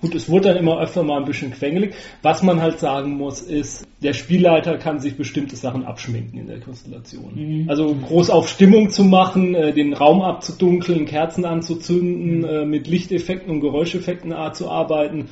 [0.03, 1.95] Gut, es wurde dann immer öfter mal ein bisschen quengelig.
[2.23, 6.59] Was man halt sagen muss, ist, der Spielleiter kann sich bestimmte Sachen abschminken in der
[6.59, 7.67] Konstellation.
[7.69, 13.49] Also groß auf Stimmung zu machen, äh, den Raum abzudunkeln, Kerzen anzuzünden, äh, mit Lichteffekten
[13.49, 15.29] und Geräuscheffekten zu arbeiten,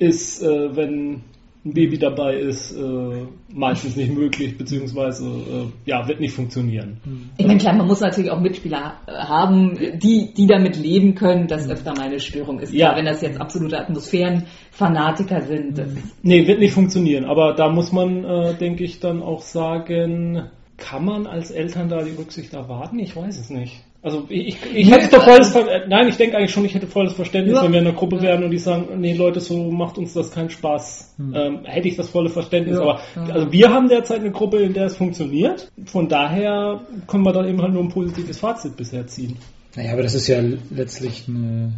[0.00, 1.22] ist, äh, wenn
[1.66, 7.00] ein Baby dabei ist, äh, meistens nicht möglich, beziehungsweise äh, ja, wird nicht funktionieren.
[7.36, 11.68] Ich meine, klar, man muss natürlich auch Mitspieler haben, die, die damit leben können, dass
[11.68, 12.72] öfter mal eine Störung ist.
[12.72, 12.86] Ja.
[12.86, 15.88] Klar, wenn das jetzt absolute Atmosphärenfanatiker sind, das
[16.22, 17.24] Nee, wird nicht funktionieren.
[17.24, 22.02] Aber da muss man, äh, denke ich, dann auch sagen, kann man als Eltern da
[22.02, 22.98] die Rücksicht erwarten?
[22.98, 23.82] Ich weiß es nicht.
[24.06, 27.12] Also ich, ich, hätte da volles Ver nein, ich denke eigentlich schon, ich hätte volles
[27.14, 27.64] Verständnis, Ja.
[27.64, 30.30] wenn wir in einer Gruppe wären und die sagen, nee Leute, so macht uns das
[30.30, 31.16] keinen Spaß.
[31.34, 32.76] Ähm, hätte ich das volle Verständnis.
[32.76, 32.82] Ja.
[32.82, 33.34] Aber Ja.
[33.34, 35.72] also wir haben derzeit eine Gruppe, in der es funktioniert.
[35.86, 39.38] Von daher können wir da eben halt nur ein positives Fazit bisher ziehen.
[39.74, 40.40] Naja, aber das ist ja
[40.70, 41.72] letztlich eine,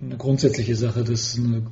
[0.00, 1.62] eine grundsätzliche Sache, dass eine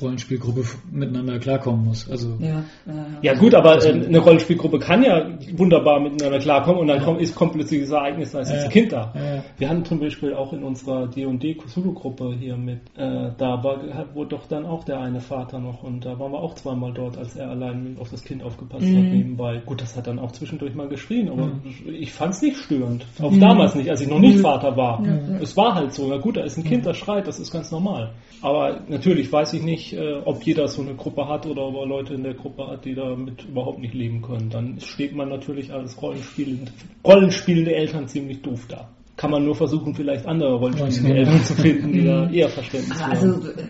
[0.00, 2.10] Rollenspielgruppe miteinander klarkommen muss.
[2.10, 6.86] Also ja, ja, Ja gut, aber äh, eine Rollenspielgruppe kann ja wunderbar miteinander klarkommen und
[6.88, 8.62] dann kommt, ist, kommt plötzlich dieses Ereignis, da ist Ja.
[8.62, 9.12] ein Kind da.
[9.14, 9.44] Ja.
[9.58, 13.80] Wir hatten zum Beispiel auch in unserer D&D Cthulhu-Gruppe hier mit, äh, da war,
[14.14, 17.18] wurde doch dann auch der eine Vater noch und da waren wir auch zweimal dort,
[17.18, 19.60] als er allein auf das Kind aufgepasst hat nebenbei.
[19.66, 21.50] Gut, das hat dann auch zwischendurch mal geschrien, aber
[21.86, 23.04] ich fand es nicht störend.
[23.20, 25.02] Auch damals nicht, als ich noch nicht Vater war.
[25.40, 27.70] Es war halt so, na gut, da ist ein Kind, das schreit, das ist ganz
[27.70, 28.14] normal.
[28.42, 31.86] Aber natürlich weiß ich nicht, äh, ob jeder so eine Gruppe hat oder ob er
[31.86, 34.48] Leute in der Gruppe hat, die damit überhaupt nicht leben können.
[34.48, 36.72] Dann steht man natürlich als Rollenspielende,
[37.04, 38.88] rollenspielende Eltern ziemlich doof da.
[39.18, 43.12] Kann man nur versuchen, vielleicht andere rollenspielende Eltern zu finden, die da eher Verständnis haben.
[43.12, 43.66] Also, äh,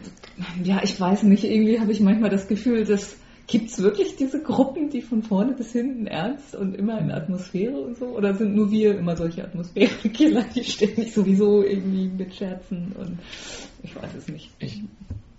[0.63, 3.17] ja, ich weiß nicht, irgendwie habe ich manchmal das Gefühl, dass
[3.49, 7.79] Gibt es wirklich diese Gruppen, die von vorne bis hinten ernst und immer in Atmosphäre
[7.79, 8.07] und so?
[8.07, 13.19] Oder sind nur wir immer solche Atmosphärenkiller, die ständig sowieso irgendwie mit Scherzen und
[13.85, 14.51] ich weiß es nicht.
[14.59, 14.83] Ich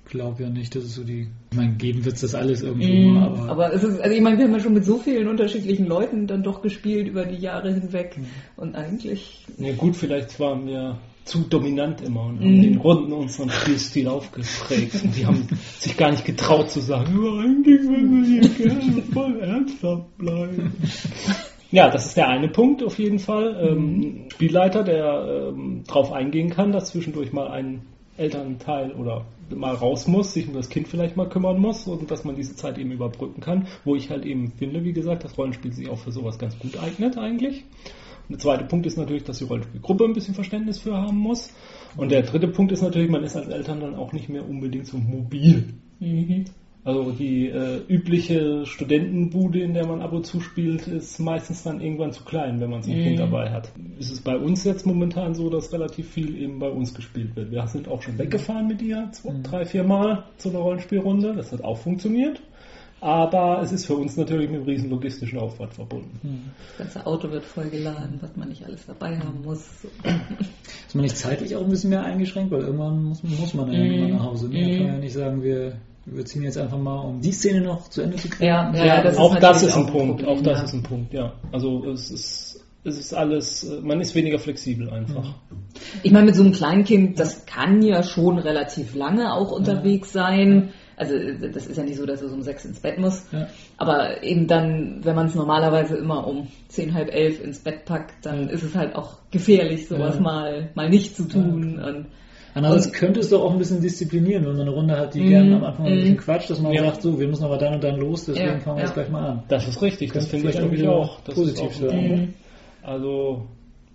[0.07, 1.27] glaube ja nicht, dass es so die.
[1.51, 3.49] Ich meine, geben wird es das alles irgendwo mm, aber.
[3.49, 6.27] Aber es ist, also ich meine, wir haben ja schon mit so vielen unterschiedlichen Leuten
[6.27, 8.59] dann doch gespielt über die Jahre hinweg mm.
[8.59, 9.45] und eigentlich.
[9.57, 10.97] Ja gut, vielleicht waren wir
[11.27, 12.61] zu dominant immer und haben mhm.
[12.61, 15.03] den Runden unseren Spielstil aufgeprägt.
[15.03, 15.47] Und die haben
[15.77, 20.73] sich gar nicht getraut zu sagen, ja, eigentlich würden wir hier gerne voll ernsthaft bleiben.
[21.69, 23.57] Ja, das ist der eine Punkt auf jeden Fall.
[23.61, 24.29] Ähm, mhm.
[24.31, 27.81] Spielleiter, der ähm, drauf eingehen kann, dass zwischendurch mal ein
[28.17, 32.25] Elternteil oder mal raus muss, sich um das Kind vielleicht mal kümmern muss und dass
[32.25, 35.71] man diese Zeit eben überbrücken kann, wo ich halt eben finde, wie gesagt, das Rollenspiel
[35.71, 37.63] sich auch für sowas ganz gut eignet eigentlich.
[38.29, 41.53] Der zweite Punkt ist natürlich, dass die Rollenspielgruppe ein bisschen Verständnis für haben muss.
[41.95, 44.85] Und der dritte Punkt ist natürlich, man ist als Eltern dann auch nicht mehr unbedingt
[44.85, 45.75] so mobil.
[45.99, 46.45] Mhm.
[46.87, 51.81] Also die äh, übliche Studentenbude, in der man ab und zu spielt, ist meistens dann
[51.81, 53.03] irgendwann zu klein, wenn man so ein mhm.
[53.03, 53.73] Kind dabei hat.
[53.99, 57.51] Ist es bei uns jetzt momentan so, dass relativ viel eben bei uns gespielt wird.
[57.51, 59.43] Wir sind auch schon weggefahren mit ihr, zwei, mhm.
[59.43, 61.33] drei, vier Mal zu einer Rollenspielrunde.
[61.35, 62.41] Das hat auch funktioniert.
[63.01, 66.19] Aber es ist für uns natürlich mit einem riesen logistischen Aufwand verbunden.
[66.23, 66.39] Hm.
[66.69, 69.59] Das ganze Auto wird voll geladen, was man nicht alles dabei haben muss.
[70.87, 73.77] Ist man nicht zeitlich auch ein bisschen mehr eingeschränkt, weil irgendwann muss, muss man ja
[73.77, 74.49] irgendwann nach Hause.
[74.51, 74.77] Wir mm.
[74.77, 75.73] können ja nicht sagen, wir,
[76.09, 78.45] wir ziehen jetzt einfach mal, um die Szene noch zu Ende zu kriegen.
[78.45, 80.17] Ja, ja, ja das auch ist das ist ein Punkt.
[80.17, 80.63] Problem, auch das ja.
[80.63, 81.33] ist ein Punkt, ja.
[81.51, 85.35] Also es ist es ist alles, man ist weniger flexibel einfach.
[86.03, 90.69] Ich meine, mit so einem Kleinkind, das kann ja schon relativ lange auch unterwegs sein.
[90.95, 91.15] Also
[91.51, 93.25] das ist ja nicht so, dass es um sechs ins Bett muss.
[93.31, 93.47] Ja.
[93.75, 98.25] Aber eben dann, wenn man es normalerweise immer um zehn, halb elf ins Bett packt,
[98.25, 100.21] dann ist es halt auch gefährlich, sowas ja.
[100.21, 101.77] mal, mal nicht zu tun.
[101.77, 101.87] Ja.
[101.87, 102.05] Und,
[102.57, 105.29] Andererseits könnte es doch auch ein bisschen disziplinieren, wenn man eine Runde hat, die mm,
[105.29, 105.89] gerne am Anfang mm.
[105.89, 106.17] ein bisschen mhm.
[106.17, 106.83] quatscht, dass man ja.
[106.83, 109.29] sagt, so, wir müssen aber dann und dann los, deswegen fangen wir jetzt gleich mal
[109.29, 109.43] an.
[109.47, 111.21] Das ist richtig, das finde ich auch.
[111.21, 112.33] Das positiv sein.
[112.81, 113.47] Also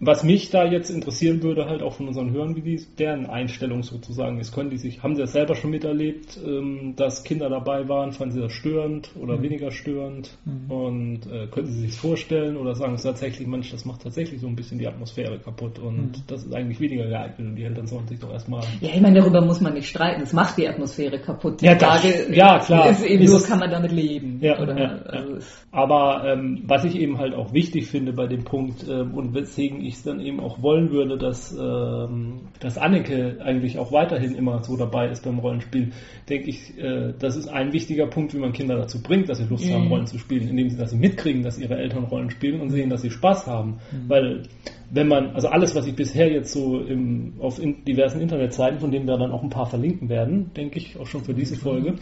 [0.04, 3.84] was mich da jetzt interessieren würde, halt auch von unseren Hörern, wie die, deren Einstellung
[3.84, 4.52] sozusagen ist.
[4.52, 8.34] Können die sich, haben sie das selber schon miterlebt, ähm, dass Kinder dabei waren, fanden
[8.34, 9.42] sie das störend oder mhm.
[9.42, 10.36] weniger störend?
[10.44, 10.70] Mhm.
[10.72, 14.48] Und äh, können sie sich vorstellen oder sagen es tatsächlich, Mensch, das macht tatsächlich so
[14.48, 16.22] ein bisschen die Atmosphäre kaputt und mhm.
[16.26, 18.64] das ist eigentlich weniger geeignet und die Eltern sollen sich doch erstmal.
[18.80, 20.22] Ja, ich meine, darüber muss man nicht streiten.
[20.22, 21.60] Es macht die Atmosphäre kaputt.
[21.60, 22.90] Die ja, Frage das, ja, klar.
[22.90, 24.40] ist eben ist nur, kann man damit leben?
[24.42, 25.40] Ja, oder, ja, also ja.
[25.70, 29.80] Aber ähm, was ich eben halt auch wichtig finde bei dem Punkt äh, und weswegen
[29.80, 34.62] ich es dann eben auch wollen würde, dass, ähm, dass Anneke eigentlich auch weiterhin immer
[34.62, 35.92] so dabei ist beim Rollenspiel,
[36.28, 39.44] denke ich, äh, das ist ein wichtiger Punkt, wie man Kinder dazu bringt, dass sie
[39.44, 39.74] Lust mhm.
[39.74, 42.70] haben, Rollen zu spielen, indem sie, dass sie mitkriegen, dass ihre Eltern Rollen spielen und
[42.70, 43.78] sehen, dass sie Spaß haben.
[43.92, 44.08] Mhm.
[44.08, 44.42] Weil
[44.90, 48.90] wenn man, also alles, was ich bisher jetzt so im, auf in diversen Internetseiten, von
[48.90, 51.94] denen wir dann auch ein paar verlinken werden, denke ich, auch schon für diese Folge,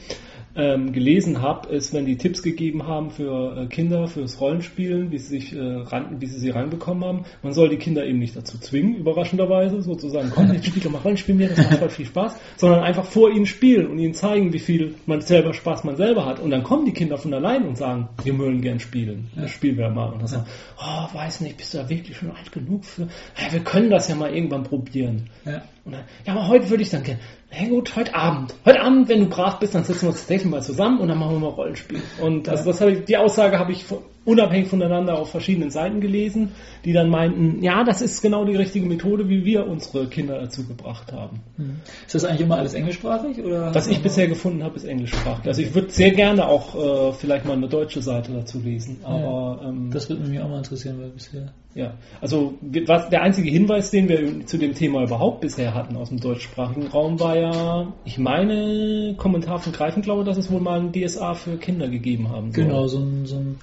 [0.61, 5.19] ähm, gelesen habe, ist, wenn die Tipps gegeben haben für äh, Kinder, fürs Rollenspielen, wie
[5.19, 8.37] sie sich äh, ran, wie sie sie ranbekommen haben, man soll die Kinder eben nicht
[8.37, 12.07] dazu zwingen, überraschenderweise, sozusagen, komm, jetzt spiel doch mal Rollenspiel mir, das macht voll viel
[12.07, 15.97] Spaß, sondern einfach vor ihnen spielen und ihnen zeigen, wie viel man selber Spaß man
[15.97, 16.41] selber hat.
[16.41, 19.31] Und dann kommen die Kinder von allein und sagen, wir wollen gern spielen.
[19.35, 20.13] Das spielen wir mal.
[20.13, 20.47] Und dann sagen,
[20.79, 23.03] oh, weiß nicht, bist du da wirklich schon alt genug für?
[23.03, 25.31] Ja, wir können das ja mal irgendwann probieren.
[25.45, 25.63] Ja.
[25.85, 27.21] Und dann, ja, aber heute würde ich dann gerne.
[27.51, 28.55] Na gut, heute Abend.
[28.65, 31.09] Heute Abend, wenn du brav bist, dann setzen wir uns das nächste Mal zusammen und
[31.09, 32.03] dann machen wir mal Rollenspiel.
[32.21, 33.85] Und also das habe ich, die Aussage habe ich
[34.25, 36.51] unabhängig voneinander auf verschiedenen Seiten gelesen,
[36.85, 40.67] die dann meinten, ja, das ist genau die richtige Methode, wie wir unsere Kinder dazu
[40.67, 41.41] gebracht haben.
[41.57, 41.77] Hm.
[42.07, 43.43] Ist das eigentlich immer alles englischsprachig?
[43.43, 45.47] Oder Was ich bisher gefunden habe, ist englischsprachig.
[45.47, 48.99] Also ich würde sehr gerne auch äh, vielleicht mal eine deutsche Seite dazu lesen.
[49.05, 51.53] Aber ähm, das würde mich auch mal interessieren, weil bisher.
[51.75, 52.55] Ja, also
[52.87, 56.89] was, der einzige Hinweis, den wir zu dem Thema überhaupt bisher hatten aus dem deutschsprachigen
[56.89, 61.35] Raum, war ja, ich meine, Kommentar von Greifen, glaube, dass es wohl mal ein DSA
[61.35, 62.65] für Kinder gegeben haben soll.
[62.65, 63.59] Genau, so ein, so ein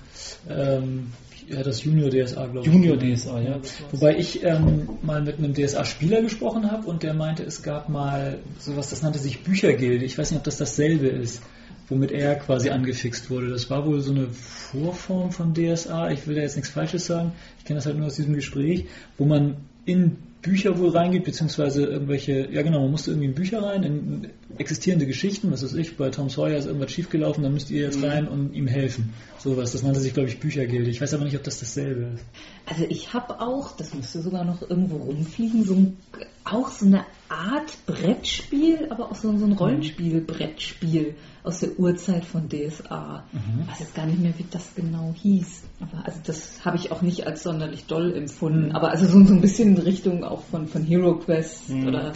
[0.49, 1.07] ähm,
[1.49, 2.73] ja, das Junior DSA, glaube ich.
[2.73, 3.59] Junior DSA, ja.
[3.91, 8.39] Wobei ich ähm, mal mit einem DSA-Spieler gesprochen habe und der meinte, es gab mal
[8.59, 10.03] sowas, das nannte sich Büchergilde.
[10.03, 11.41] Ich weiß nicht, ob das dasselbe ist,
[11.87, 13.49] womit er quasi angefixt wurde.
[13.49, 16.11] Das war wohl so eine Vorform von DSA.
[16.11, 17.31] Ich will da jetzt nichts Falsches sagen.
[17.59, 18.85] Ich kenne das halt nur aus diesem Gespräch,
[19.17, 23.63] wo man in Bücher wohl reingeht, beziehungsweise irgendwelche, ja genau, man musste irgendwie in Bücher
[23.63, 24.27] rein, in
[24.57, 27.99] existierende Geschichten, was weiß ich, bei Tom Sawyer ist irgendwas schiefgelaufen, dann müsst ihr jetzt
[27.99, 28.05] mhm.
[28.05, 29.13] rein und ihm helfen.
[29.37, 30.89] Sowas, das nannte sich, glaube ich, Büchergilde.
[30.89, 32.23] Ich weiß aber nicht, ob das dasselbe ist.
[32.65, 35.97] Also ich habe auch, das müsste sogar noch irgendwo rumfliegen, so ein,
[36.43, 39.57] auch so eine Art Brettspiel, aber auch so, so ein mhm.
[39.57, 43.23] Rollenspiel-Brettspiel aus der Urzeit von DSA.
[43.31, 43.61] Mhm.
[43.61, 45.63] Ich weiß jetzt gar nicht mehr, wie das genau hieß.
[45.79, 48.69] Aber also das habe ich auch nicht als sonderlich doll empfunden.
[48.69, 48.75] Mhm.
[48.75, 51.87] Aber also so, so ein bisschen in Richtung auch von, von Hero Quest mhm.
[51.87, 52.13] oder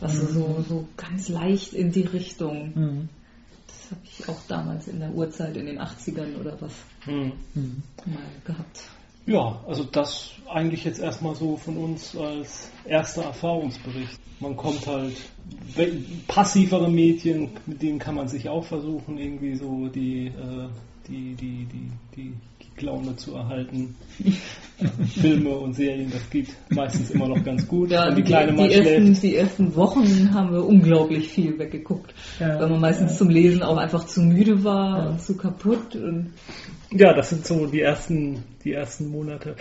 [0.00, 0.04] mhm.
[0.04, 0.28] was mhm.
[0.34, 2.72] so, so ganz leicht in die Richtung.
[2.74, 3.08] Mhm.
[3.66, 6.72] Das habe ich auch damals in der Urzeit in den 80ern oder was
[8.06, 8.80] mal gehabt.
[9.26, 14.18] Ja, also das eigentlich jetzt erstmal so von uns als erster Erfahrungsbericht.
[14.40, 15.16] Man kommt halt
[16.26, 20.68] passivere Medien, mit denen kann man sich auch versuchen, irgendwie so die, äh,
[21.08, 22.34] die, die, die, die
[22.82, 23.96] Laune zu erhalten.
[25.20, 27.90] Filme und Serien, das geht meistens immer noch ganz gut.
[27.90, 32.68] Ja, die, kleine die, ersten, die, ersten, Wochen haben wir unglaublich viel weggeguckt, ja, weil
[32.68, 33.18] man meistens ja.
[33.18, 35.08] zum Lesen auch einfach zu müde war ja.
[35.10, 35.96] und zu kaputt.
[35.96, 36.32] Und
[36.92, 39.56] ja, das sind so die ersten, die ersten Monate.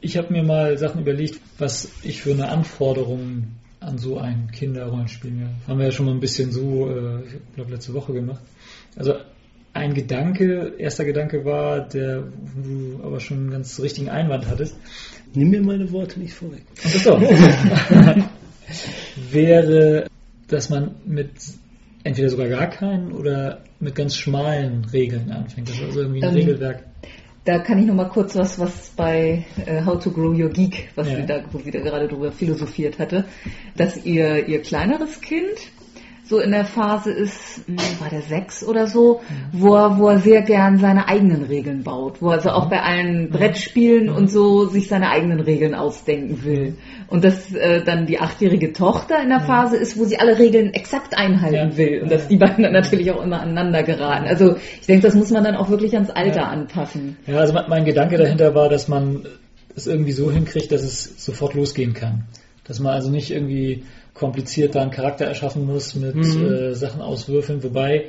[0.00, 3.44] Ich habe mir mal Sachen überlegt, was ich für eine Anforderung
[3.80, 5.50] an so ein Kinderrollenspiel mir.
[5.66, 8.42] Haben wir ja schon mal ein bisschen so, äh, ich glaube letzte Woche gemacht.
[8.96, 9.14] Also
[9.72, 14.76] ein Gedanke, erster Gedanke war, der du aber schon einen ganz richtigen Einwand hattest.
[15.32, 16.62] Nimm mir meine Worte nicht vorweg.
[19.30, 20.06] wäre,
[20.48, 21.30] dass man mit
[22.04, 25.68] entweder sogar gar keinen oder mit ganz schmalen Regeln anfängt.
[25.68, 26.84] Das ist also irgendwie ein ähm, Regelwerk.
[27.44, 30.90] Da kann ich noch mal kurz was, was bei äh, How to Grow Your Geek,
[30.94, 31.16] was ja.
[31.16, 33.24] sie da, wo sie da gerade drüber philosophiert hatte,
[33.76, 35.72] dass ihr, ihr kleineres Kind
[36.30, 39.20] so in der Phase ist, hm, war der sechs oder so,
[39.50, 42.80] wo er, wo er sehr gern seine eigenen Regeln baut, wo er also auch bei
[42.80, 46.76] allen Brettspielen und so sich seine eigenen Regeln ausdenken will.
[47.08, 50.72] Und dass äh, dann die achtjährige Tochter in der Phase ist, wo sie alle Regeln
[50.72, 54.28] exakt einhalten will und dass die beiden dann natürlich auch immer aneinander geraten.
[54.28, 57.16] Also ich denke, das muss man dann auch wirklich ans Alter anpassen.
[57.26, 59.26] Ja, also mein Gedanke dahinter war, dass man
[59.74, 62.26] es irgendwie so hinkriegt, dass es sofort losgehen kann.
[62.64, 63.84] Dass man also nicht irgendwie
[64.14, 66.52] kompliziert da einen Charakter erschaffen muss mit mhm.
[66.52, 68.06] äh, Sachen auswürfeln, wobei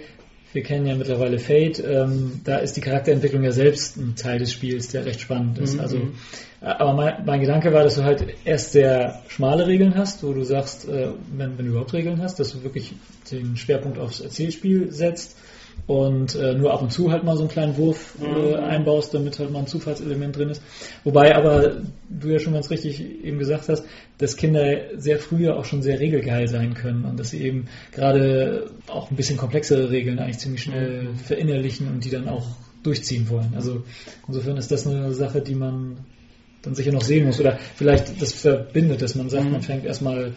[0.54, 4.52] wir kennen ja mittlerweile Fate, ähm, da ist die Charakterentwicklung ja selbst ein Teil des
[4.52, 5.76] Spiels, der recht spannend ist.
[5.76, 5.80] Mhm.
[5.80, 10.24] Also, äh, aber mein, mein, Gedanke war, dass du halt erst sehr schmale Regeln hast,
[10.24, 12.94] wo du sagst, äh, wenn, wenn, du überhaupt Regeln hast, dass du wirklich
[13.32, 15.38] den Schwerpunkt aufs Erzählspiel setzt
[15.88, 18.64] und äh, nur ab und zu halt mal so einen kleinen Wurf äh, mhm.
[18.64, 20.62] einbaust, damit halt mal ein Zufallselement drin ist.
[21.04, 23.84] Wobei aber du ja schon ganz richtig eben gesagt hast,
[24.18, 24.64] dass Kinder
[24.98, 29.16] sehr früher auch schon sehr regelgeil sein können und dass sie eben gerade auch ein
[29.16, 31.16] bisschen komplexere Regeln eigentlich ziemlich schnell mhm.
[31.16, 32.46] verinnerlichen und die dann auch
[32.84, 33.54] durchziehen wollen.
[33.56, 33.84] Also
[34.28, 35.98] insofern ist das eine Sache, die man
[36.62, 39.52] dann sicher noch sehen muss oder vielleicht das verbindet, dass man sagt, mhm.
[39.54, 40.34] man fängt erstmal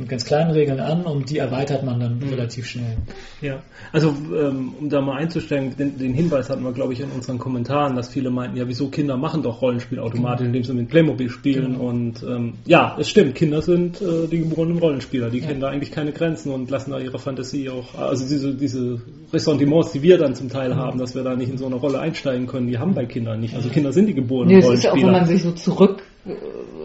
[0.00, 2.30] mit ganz kleinen Regeln an und die erweitert man dann mhm.
[2.30, 2.96] relativ schnell.
[3.40, 7.10] Ja, also ähm, um da mal einzustellen, den, den, Hinweis hatten wir, glaube ich, in
[7.10, 10.88] unseren Kommentaren, dass viele meinten, ja, wieso Kinder machen doch Rollenspiel automatisch, indem sie mit
[10.88, 11.72] Playmobil spielen.
[11.72, 11.88] Genau.
[11.88, 15.46] Und ähm, ja, es stimmt, Kinder sind äh, die geborenen Rollenspieler, die ja.
[15.46, 19.00] kennen da eigentlich keine Grenzen und lassen da ihre Fantasie auch, also diese, diese
[19.32, 20.78] Ressentiments, die wir dann zum Teil mhm.
[20.78, 23.40] haben, dass wir da nicht in so eine Rolle einsteigen können, die haben bei Kindern
[23.40, 23.54] nicht.
[23.54, 24.92] Also Kinder sind die geborenen nee, Rollenspieler.
[24.94, 26.02] Das ist ja auch, wenn man sich so zurück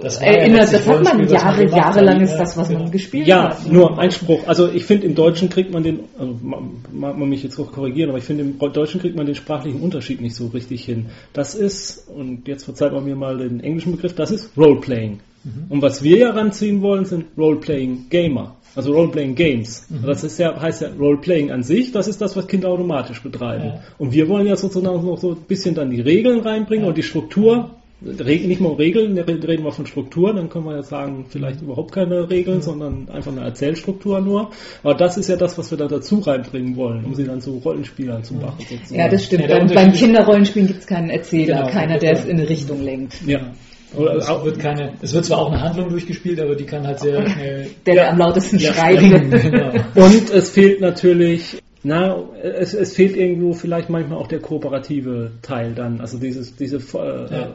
[0.06, 3.66] das erinnert, ja das hat man Jahre, jahrelang ist das, was man gespielt ja, hat.
[3.66, 4.48] Ja, nur Einspruch.
[4.48, 8.10] Also ich finde, im Deutschen kriegt man den, also mag man mich jetzt auch korrigieren,
[8.10, 11.08] aber ich finde, im Deutschen kriegt man den sprachlichen Unterschied nicht so richtig hin.
[11.34, 15.22] Das ist, und jetzt verzeiht man mir mal den englischen Begriff, das ist Roleplaying.
[15.44, 15.66] Mhm.
[15.70, 18.58] Und was wir ja ranziehen wollen, sind Roleplaying Gamer.
[18.76, 19.88] Also Roleplaying Games.
[19.90, 20.06] Mhm.
[20.06, 23.66] Das ist ja, heißt ja Roleplaying an sich, das ist das, was Kinder automatisch betreiben.
[23.66, 23.80] Ja.
[23.98, 26.90] Und wir wollen ja sozusagen noch so ein bisschen dann die Regeln reinbringen ja.
[26.90, 27.72] und die Struktur
[28.06, 31.92] nicht mal um Regeln, reden wir von Strukturen, dann können wir ja sagen, vielleicht überhaupt
[31.92, 34.52] keine Regeln, sondern einfach eine Erzählstruktur nur.
[34.84, 37.58] Aber das ist ja das, was wir da dazu reinbringen wollen, um sie dann zu
[37.58, 38.60] Rollenspielern zu machen.
[38.60, 39.00] Sozusagen.
[39.00, 39.50] Ja, das stimmt.
[39.50, 42.84] Ja, beim, beim Kinderrollenspielen gibt es keinen Erzähler, genau, keiner, der es in eine Richtung
[42.84, 43.16] lenkt.
[43.26, 43.52] Ja.
[43.96, 47.00] Oder es, wird keine, es wird zwar auch eine Handlung durchgespielt, aber die kann halt
[47.00, 47.68] sehr schnell.
[47.86, 49.32] Der, der am lautesten ja, schreiben.
[49.46, 49.72] Genau.
[49.96, 55.76] Und es fehlt natürlich na, es, es fehlt irgendwo vielleicht manchmal auch der kooperative Teil
[55.76, 56.02] dann.
[56.02, 57.44] Also dieses, diese äh, ja.
[57.44, 57.54] äh,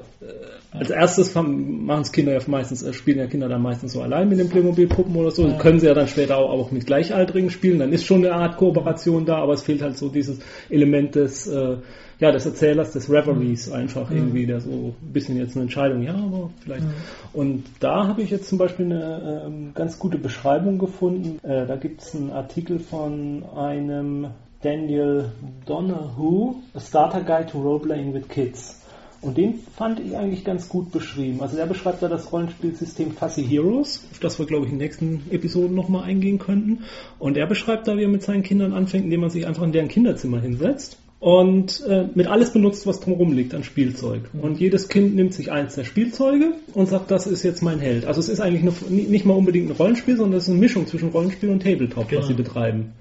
[0.70, 4.28] als erstes machen es Kinder ja meistens, äh, spielen ja Kinder dann meistens so allein
[4.28, 5.48] mit den Playmobil-Puppen oder so.
[5.48, 5.58] Ja.
[5.58, 7.80] Können sie ja dann später auch, auch mit Gleichaltrigen spielen.
[7.80, 11.48] Dann ist schon eine Art Kooperation da, aber es fehlt halt so dieses Element des
[11.48, 11.78] äh,
[12.20, 13.74] ja, des Erzählers, des Reveries mhm.
[13.74, 16.84] einfach irgendwie, der so ein bisschen jetzt eine Entscheidung, ja, aber vielleicht.
[16.84, 16.94] Mhm.
[17.32, 21.38] Und da habe ich jetzt zum Beispiel eine ähm, ganz gute Beschreibung gefunden.
[21.42, 24.28] Äh, da gibt es einen Artikel von einem
[24.62, 25.32] Daniel
[25.64, 28.76] Donahue, A Starter Guide to Roleplaying with Kids.
[29.22, 31.42] Und den fand ich eigentlich ganz gut beschrieben.
[31.42, 34.84] Also der beschreibt da das Rollenspielsystem Fussy Heroes, auf das wir, glaube ich, in den
[34.84, 36.84] nächsten Episoden nochmal eingehen könnten.
[37.18, 39.72] Und er beschreibt da, wie er mit seinen Kindern anfängt, indem man sich einfach in
[39.72, 44.22] deren Kinderzimmer hinsetzt und äh, mit alles benutzt, was drumherum liegt an Spielzeug.
[44.40, 48.06] Und jedes Kind nimmt sich eins der Spielzeuge und sagt, das ist jetzt mein Held.
[48.06, 50.86] Also es ist eigentlich eine, nicht mal unbedingt ein Rollenspiel, sondern es ist eine Mischung
[50.86, 52.22] zwischen Rollenspiel und Tabletop, genau.
[52.22, 52.94] was sie betreiben.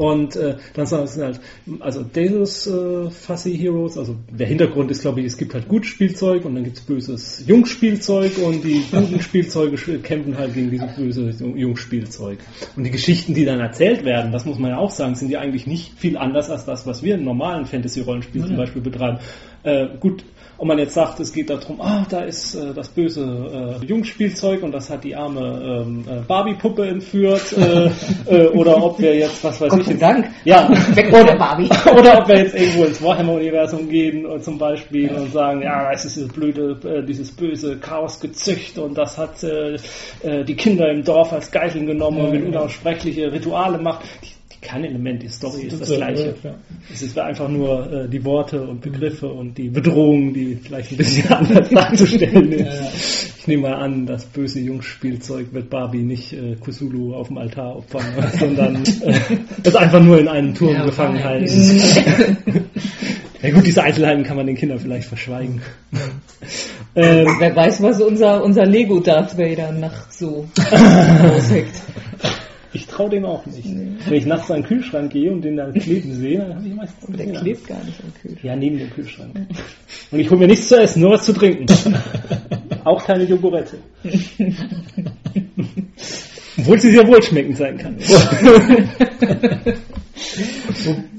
[0.00, 1.40] Und äh, dann sagen sie halt,
[1.80, 5.90] also Deus äh, Fussy Heroes, also der Hintergrund ist, glaube ich, es gibt halt gutes
[5.90, 10.96] Spielzeug und dann gibt es böses Jungspielzeug und die guten Spielzeuge kämpfen halt gegen dieses
[10.96, 12.38] böse Jungspielzeug.
[12.76, 15.40] Und die Geschichten, die dann erzählt werden, das muss man ja auch sagen, sind ja
[15.40, 18.48] eigentlich nicht viel anders als das, was wir in normalen Fantasy-Rollenspielen ja.
[18.48, 19.18] zum Beispiel betreiben.
[19.64, 20.24] Äh, gut,
[20.60, 24.62] ob man jetzt sagt, es geht darum, ah, da ist äh, das böse äh, Jungspielzeug
[24.62, 27.90] und das hat die arme ähm, äh, Barbie-Puppe entführt, äh,
[28.26, 30.28] äh, oder ob wir jetzt, was weiß Gott ich, jetzt, Dank.
[30.44, 31.70] ja, Weg oder Barbie.
[31.98, 36.04] oder ob wir jetzt irgendwo ins Warhammer-Universum gehen und zum Beispiel und sagen, ja, es
[36.04, 39.76] ist dieses blöde, äh, dieses böse Chaos-Gezücht und das hat äh,
[40.22, 44.02] äh, die Kinder im Dorf als Geiseln genommen und mit unaussprechliche Rituale macht.
[44.62, 46.34] Kein Element, die Story ist das, das gleiche.
[46.42, 46.54] Ja,
[46.92, 49.38] es ist einfach nur äh, die Worte und Begriffe mhm.
[49.38, 52.60] und die Bedrohung, die vielleicht ein bisschen anders darzustellen ist.
[52.60, 52.90] Ja, ja.
[53.40, 57.76] Ich nehme mal an, das böse Jungspielzeug wird Barbie nicht äh, Kusulu auf dem Altar
[57.76, 58.04] opfern,
[58.38, 59.18] sondern äh,
[59.62, 61.48] es einfach nur in einem Turm gefangen halten.
[63.42, 65.62] ja gut, diese Einzelheiten kann man den Kindern vielleicht verschweigen.
[66.94, 71.80] ähm, Wer weiß, was unser, unser Lego Darth Vader nachts so ausheckt.
[72.72, 73.64] Ich traue dem auch nicht.
[73.64, 73.96] Nee.
[74.06, 76.74] Wenn ich nachts an den Kühlschrank gehe und den da kleben sehe, dann habe ich
[76.74, 78.44] meistens ein Der klebt gar nicht am Kühlschrank.
[78.44, 79.34] Ja, neben dem Kühlschrank.
[80.10, 81.66] Und ich hole mir nichts zu essen, nur was zu trinken.
[82.84, 83.78] auch keine Jogurette.
[86.58, 87.96] Obwohl sie sehr wohlschmeckend sein kann.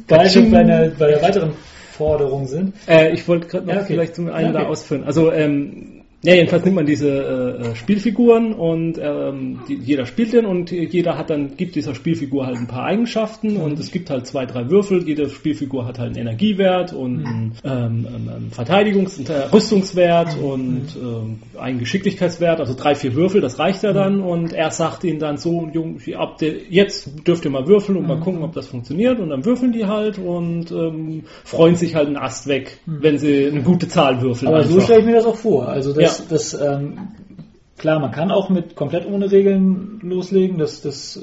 [0.08, 1.54] Wobei wir bei, einer, bei der weiteren
[1.92, 2.76] Forderung sind.
[2.88, 3.94] Äh, ich wollte gerade noch ja, okay.
[3.94, 4.64] vielleicht zum einen ja, okay.
[4.64, 5.04] da ausführen.
[5.04, 10.34] Also ähm, ja, jedenfalls nimmt man diese äh, äh, Spielfiguren und ähm, die, jeder spielt
[10.34, 14.12] den und jeder hat dann, gibt dieser Spielfigur halt ein paar Eigenschaften und es gibt
[14.12, 15.04] halt zwei, drei Würfel.
[15.08, 17.26] Jede Spielfigur hat halt einen Energiewert und mhm.
[17.26, 20.46] einen, ähm, einen Verteidigungs- und Rüstungswert mhm.
[20.46, 24.26] und ähm, einen Geschicklichkeitswert, also drei, vier Würfel, das reicht ja dann mhm.
[24.26, 28.08] und er sagt ihnen dann so, Jung, ab der, jetzt dürft ihr mal würfeln und
[28.08, 32.06] mal gucken, ob das funktioniert und dann würfeln die halt und ähm, freuen sich halt
[32.06, 34.50] einen Ast weg, wenn sie eine gute Zahl würfeln.
[34.50, 34.72] Aber einfach.
[34.72, 35.68] so stelle ich mir das auch vor.
[35.68, 37.10] Also das das, das ähm,
[37.78, 40.58] klar, man kann auch mit komplett ohne Regeln loslegen.
[40.58, 41.20] Das, das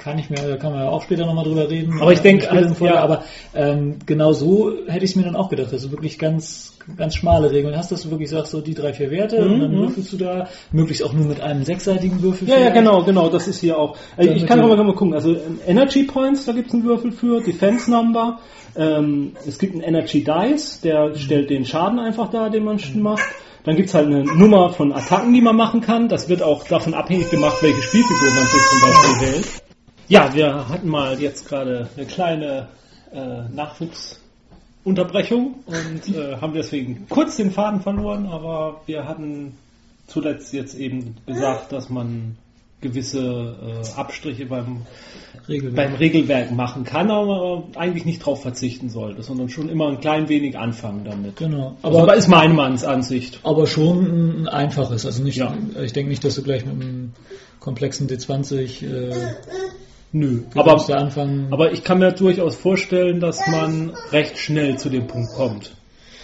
[0.00, 2.00] kann ich mir, da kann man ja auch später nochmal drüber reden.
[2.00, 3.00] Aber ich denke, also, ja.
[3.00, 3.22] aber
[3.54, 7.16] ähm, genau so hätte ich es mir dann auch gedacht, dass du wirklich ganz, ganz
[7.16, 9.52] schmale Regeln hast, dass du wirklich sagst, so die drei, vier Werte mhm.
[9.52, 9.80] und dann mhm.
[9.82, 12.48] würfelst du da, möglichst auch nur mit einem sechsseitigen Würfel.
[12.48, 13.96] Ja, ja, genau, genau, das ist hier auch.
[14.16, 17.12] Also ich kann aber mal gucken, also ähm, Energy Points, da gibt es einen Würfel
[17.12, 18.38] für, Defense Number,
[18.76, 21.16] ähm, es gibt einen Energy Dice, der mhm.
[21.16, 23.02] stellt den Schaden einfach da, den man mhm.
[23.02, 23.24] macht.
[23.64, 26.08] Dann gibt es halt eine Nummer von Attacken, die man machen kann.
[26.08, 29.46] Das wird auch davon abhängig gemacht, welche Spielfigur man sich zum Beispiel wählt.
[30.08, 32.68] Ja, wir hatten mal jetzt gerade eine kleine
[33.12, 39.58] äh, Nachwuchsunterbrechung und äh, haben deswegen kurz den Faden verloren, aber wir hatten
[40.06, 42.36] zuletzt jetzt eben gesagt, dass man
[42.80, 44.82] gewisse äh, Abstriche beim
[45.48, 45.76] Regelwerk.
[45.76, 50.28] beim Regelwerk machen kann, aber eigentlich nicht darauf verzichten sollte, sondern schon immer ein klein
[50.28, 51.36] wenig anfangen damit.
[51.36, 51.76] Genau.
[51.82, 53.40] Aber also, ist meine Ansicht.
[53.42, 55.04] Aber schon ein einfaches.
[55.04, 55.54] Also nicht, ja.
[55.82, 57.12] ich denke nicht, dass du gleich mit einem
[57.58, 59.34] komplexen D20 äh,
[60.12, 60.84] Nö, aber,
[61.52, 65.70] aber ich kann mir durchaus vorstellen, dass man recht schnell zu dem Punkt kommt.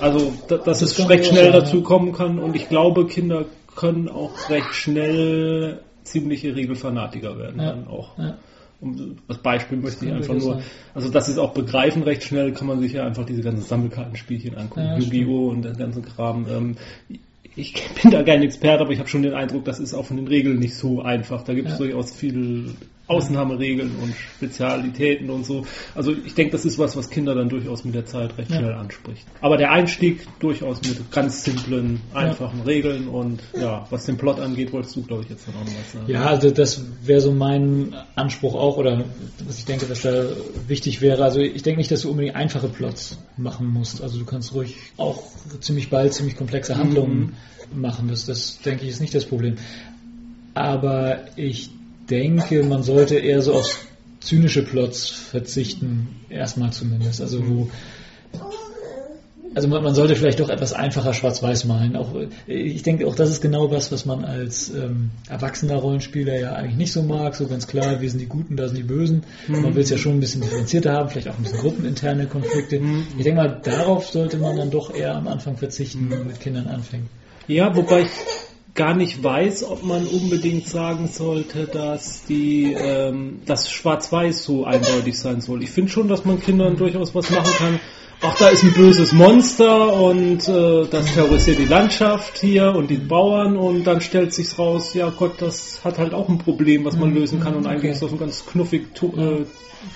[0.00, 3.44] Also, dass das es recht schnell sein, dazu kommen kann und ich glaube, Kinder
[3.76, 7.70] können auch recht schnell ziemliche Regelfanatiker werden ja.
[7.70, 8.18] dann auch.
[8.18, 8.38] Ja.
[8.78, 10.60] Um, als Beispiel möchte ich einfach nur,
[10.94, 14.54] also das ist auch begreifen recht schnell, kann man sich ja einfach diese ganzen Sammelkartenspielchen
[14.54, 15.48] angucken, ja, Yu-Gi-Oh!
[15.48, 16.46] und den ganzen Kram.
[16.46, 16.76] Ähm,
[17.54, 20.18] ich bin da kein Experte, aber ich habe schon den Eindruck, das ist auch von
[20.18, 21.42] den Regeln nicht so einfach.
[21.42, 21.86] Da gibt es ja.
[21.86, 22.74] durchaus viel
[23.08, 25.64] Ausnahmeregeln und Spezialitäten und so.
[25.94, 28.58] Also ich denke, das ist was, was Kinder dann durchaus mit der Zeit recht ja.
[28.58, 29.24] schnell anspricht.
[29.40, 32.64] Aber der Einstieg durchaus mit ganz simplen, einfachen ja.
[32.64, 36.10] Regeln und ja, was den Plot angeht, wolltest du, glaube ich, jetzt noch was sagen.
[36.10, 39.04] Ja, also das wäre so mein Anspruch auch oder
[39.46, 40.24] was ich denke, was da
[40.66, 41.22] wichtig wäre.
[41.22, 44.02] Also ich denke nicht, dass du unbedingt einfache Plots machen musst.
[44.02, 45.22] Also du kannst ruhig auch
[45.60, 47.36] ziemlich bald ziemlich komplexe Handlungen
[47.72, 47.80] mhm.
[47.80, 48.08] machen.
[48.08, 49.56] Das, das denke ich ist nicht das Problem.
[50.54, 51.70] Aber ich
[52.10, 53.86] denke, man sollte eher so auf
[54.20, 57.20] zynische Plots verzichten, erstmal zumindest.
[57.20, 57.68] Also wo
[59.54, 61.96] Also man, man, sollte vielleicht doch etwas einfacher schwarz-weiß malen.
[61.96, 62.14] Auch,
[62.46, 66.76] ich denke, auch das ist genau was, was man als ähm, erwachsener Rollenspieler ja eigentlich
[66.76, 67.34] nicht so mag.
[67.34, 69.22] So ganz klar, wir sind die Guten, da sind die Bösen.
[69.48, 69.62] Mhm.
[69.62, 72.80] Man will es ja schon ein bisschen differenzierter haben, vielleicht auch ein bisschen gruppeninterne Konflikte.
[72.80, 73.06] Mhm.
[73.16, 76.40] Ich denke mal, darauf sollte man dann doch eher am Anfang verzichten, wenn man mit
[76.40, 77.08] Kindern anfängt.
[77.48, 78.10] Ja, wobei ich
[78.76, 85.18] gar nicht weiß, ob man unbedingt sagen sollte, dass die ähm, das Schwarz-Weiß so eindeutig
[85.18, 85.62] sein soll.
[85.62, 87.80] Ich finde schon, dass man Kindern durchaus was machen kann.
[88.22, 92.96] Ach, da ist ein böses Monster und äh, das terrorisiert die Landschaft hier und die
[92.96, 96.96] Bauern und dann stellt sich's raus, ja Gott, das hat halt auch ein Problem, was
[96.96, 99.44] man lösen kann und eigentlich ist das ein ganz knuffig, äh,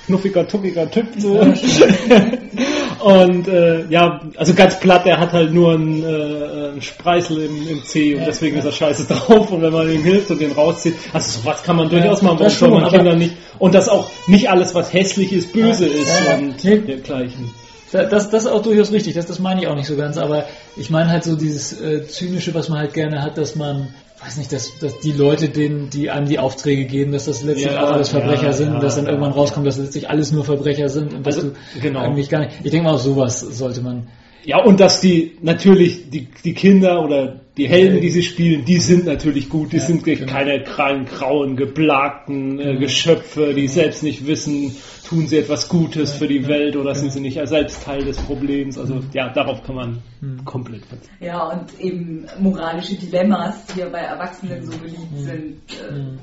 [0.07, 1.41] knuffiger, tuckiger Typ so.
[3.03, 7.69] Und äh, ja, also ganz platt, er hat halt nur einen, äh, einen Spreißel im,
[7.69, 8.61] im C und ja, deswegen ja.
[8.61, 11.77] ist er scheiße drauf und wenn man ihm hilft und den rauszieht, also sowas kann
[11.77, 14.93] man durchaus ja, machen, warum soll man Kinder nicht und dass auch nicht alles, was
[14.93, 17.51] hässlich ist, böse ist und dergleichen.
[17.93, 20.45] Das, das ist auch durchaus richtig, das, das meine ich auch nicht so ganz, aber
[20.77, 23.89] ich meine halt so dieses äh, Zynische, was man halt gerne hat, dass man
[24.23, 27.73] weiß nicht, dass, dass die Leute, denen, die einem die Aufträge geben, dass das letztlich
[27.73, 30.45] ja, auch alles Verbrecher ja, sind, ja, dass dann irgendwann rauskommt, dass letztlich alles nur
[30.45, 32.01] Verbrecher sind und dass also, du genau.
[32.01, 32.53] eigentlich gar nicht.
[32.63, 34.09] Ich denke mal, auf sowas sollte man.
[34.45, 38.79] Ja, und dass die natürlich die, die Kinder oder die Helden, die sie spielen, die
[38.79, 39.73] sind natürlich gut.
[39.73, 40.33] Die ja, sind genau.
[40.33, 42.81] keine kleinen, grauen, geplagten äh, genau.
[42.81, 44.75] Geschöpfe, die selbst nicht wissen,
[45.07, 48.79] tun sie etwas Gutes für die Welt oder sind sie nicht selbst Teil des Problems.
[48.79, 49.11] Also mhm.
[49.13, 50.45] ja, darauf kann man mhm.
[50.45, 51.17] komplett verzichten.
[51.25, 55.19] Ja, und eben moralische Dilemmas, die ja bei Erwachsenen so beliebt mhm.
[55.19, 55.61] sind.
[55.73, 56.19] Äh,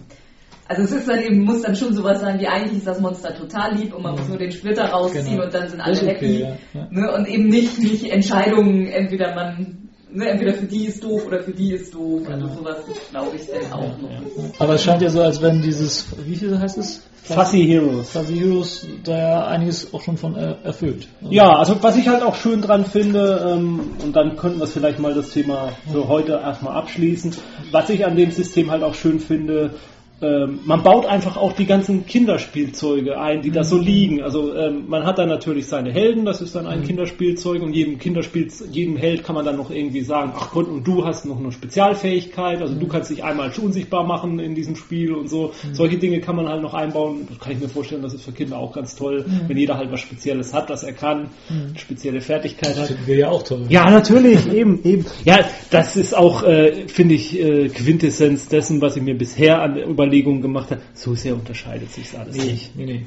[0.68, 3.36] also es ist dann eben, muss dann schon sowas sein, wie eigentlich ist das Monster
[3.36, 5.46] total lieb und man muss nur den Splitter rausziehen genau.
[5.46, 6.40] und dann sind alle okay, happy.
[6.40, 6.88] Ja, ja.
[6.90, 7.12] Ne?
[7.14, 11.52] Und eben nicht, nicht Entscheidungen, entweder man ne, entweder für die ist doof oder für
[11.52, 12.24] die ist doof.
[12.30, 12.58] Also genau.
[12.58, 12.78] sowas
[13.12, 14.60] glaube ich dann auch noch.
[14.60, 17.04] Aber es scheint ja so, als wenn dieses, wie viel heißt es?
[17.24, 18.10] Fuzzy Heroes.
[18.10, 21.08] Fuzzy Heroes, da ja einiges auch schon von äh, erfüllt.
[21.30, 25.00] Ja, also was ich halt auch schön dran finde, ähm, und dann könnten wir vielleicht
[25.00, 27.36] mal das Thema für heute erstmal abschließen.
[27.72, 29.72] Was ich an dem System halt auch schön finde,
[30.20, 33.84] ähm, man baut einfach auch die ganzen Kinderspielzeuge ein, die da so mhm.
[33.84, 34.22] liegen.
[34.24, 36.86] Also ähm, man hat dann natürlich seine Helden, das ist dann ein mhm.
[36.86, 40.88] Kinderspielzeug und jedem Kinderspiel, jedem Held kann man dann noch irgendwie sagen, ach Gott, und
[40.88, 42.80] du hast noch eine Spezialfähigkeit, also mhm.
[42.80, 45.54] du kannst dich einmal unsichtbar machen in diesem Spiel und so.
[45.64, 45.76] Mhm.
[45.76, 47.28] Solche Dinge kann man halt noch einbauen.
[47.30, 49.42] Das kann ich mir vorstellen, das ist für Kinder auch ganz toll, mhm.
[49.48, 51.78] wenn jeder halt was Spezielles hat, das er kann, mhm.
[51.78, 52.90] spezielle Fertigkeit hat.
[52.90, 53.66] Das wäre ja auch toll.
[53.70, 55.06] Ja, natürlich, eben, eben.
[55.26, 59.78] Ja, das ist auch, äh, finde ich, äh, Quintessenz dessen, was ich mir bisher an
[59.78, 62.76] über Überlegungen gemacht hat, so sehr unterscheidet sich alles nee, nicht.
[62.76, 63.06] Nee, nee.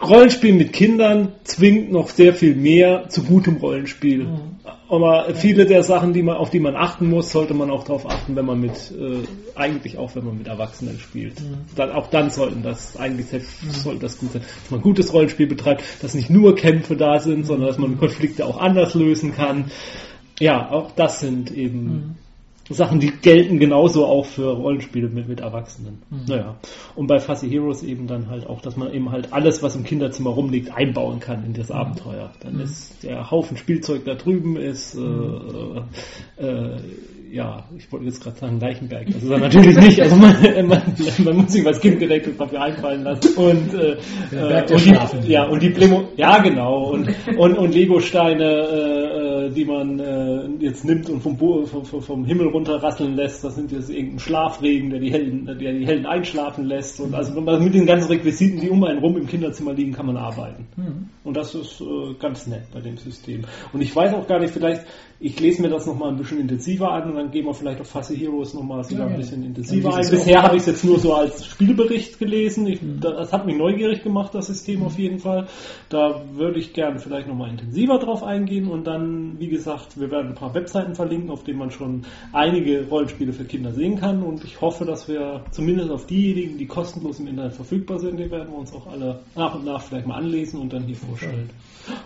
[0.00, 4.24] Rollenspiel mit Kindern zwingt noch sehr viel mehr zu gutem Rollenspiel.
[4.24, 4.40] Mhm.
[4.88, 8.08] Aber viele der Sachen, die man, auf die man achten muss, sollte man auch darauf
[8.08, 9.26] achten, wenn man mit, äh,
[9.58, 11.40] eigentlich auch wenn man mit Erwachsenen spielt.
[11.40, 11.56] Mhm.
[11.74, 13.70] Dann, auch dann sollten das, eigentlich mhm.
[13.70, 17.44] sollte das gut sein, dass man gutes Rollenspiel betreibt, dass nicht nur Kämpfe da sind,
[17.44, 19.64] sondern dass man Konflikte auch anders lösen kann.
[20.38, 22.14] Ja, auch das sind eben mhm.
[22.70, 26.02] Sachen, die gelten genauso auch für Rollenspiele mit, mit Erwachsenen.
[26.10, 26.20] Mhm.
[26.28, 26.56] Naja.
[26.94, 29.84] Und bei Fuzzy Heroes eben dann halt auch, dass man eben halt alles, was im
[29.84, 31.76] Kinderzimmer rumliegt, einbauen kann in das mhm.
[31.76, 32.32] Abenteuer.
[32.40, 32.60] Dann mhm.
[32.60, 35.84] ist der Haufen Spielzeug da drüben ist, äh, mhm.
[36.36, 36.76] äh,
[37.30, 39.06] ja, ich wollte jetzt gerade sagen Leichenberg.
[39.06, 40.00] Das ist er natürlich nicht.
[40.00, 40.34] Also man,
[40.66, 40.82] man,
[41.18, 43.36] man muss sich was kindgerechtes dafür einfallen lassen.
[43.36, 43.96] Und, äh,
[44.32, 46.90] ja, und die, ja, und die Plemo, ja genau.
[46.92, 52.24] Und, und, und Lego-Steine, äh, äh die man äh, jetzt nimmt und vom, vom, vom
[52.24, 53.44] Himmel runterrasseln lässt.
[53.44, 57.00] Das sind jetzt irgendein Schlafregen, der die Helden, der die Helden einschlafen lässt.
[57.00, 60.16] Und also mit den ganzen Requisiten, die um einen rum im Kinderzimmer liegen, kann man
[60.16, 60.66] arbeiten.
[60.76, 61.08] Mhm.
[61.24, 63.42] Und das ist äh, ganz nett bei dem System.
[63.72, 64.84] Und ich weiß auch gar nicht, vielleicht,
[65.20, 67.88] ich lese mir das nochmal ein bisschen intensiver an und dann gehen wir vielleicht auf
[67.88, 70.08] Fuzzy Heroes nochmal ja, ein bisschen intensiver ein.
[70.08, 72.66] Bisher habe ich es jetzt nur so als Spielbericht gelesen.
[72.66, 73.00] Ich, mhm.
[73.00, 75.48] Das hat mich neugierig gemacht, das System auf jeden Fall.
[75.88, 80.28] Da würde ich gerne vielleicht nochmal intensiver drauf eingehen und dann, wie gesagt, wir werden
[80.28, 84.44] ein paar Webseiten verlinken, auf denen man schon einige Rollenspiele für Kinder sehen kann und
[84.44, 88.50] ich hoffe, dass wir zumindest auf diejenigen, die kostenlos im Internet verfügbar sind, die werden
[88.50, 91.50] wir uns auch alle nach und nach vielleicht mal anlesen und dann hier vorstellen.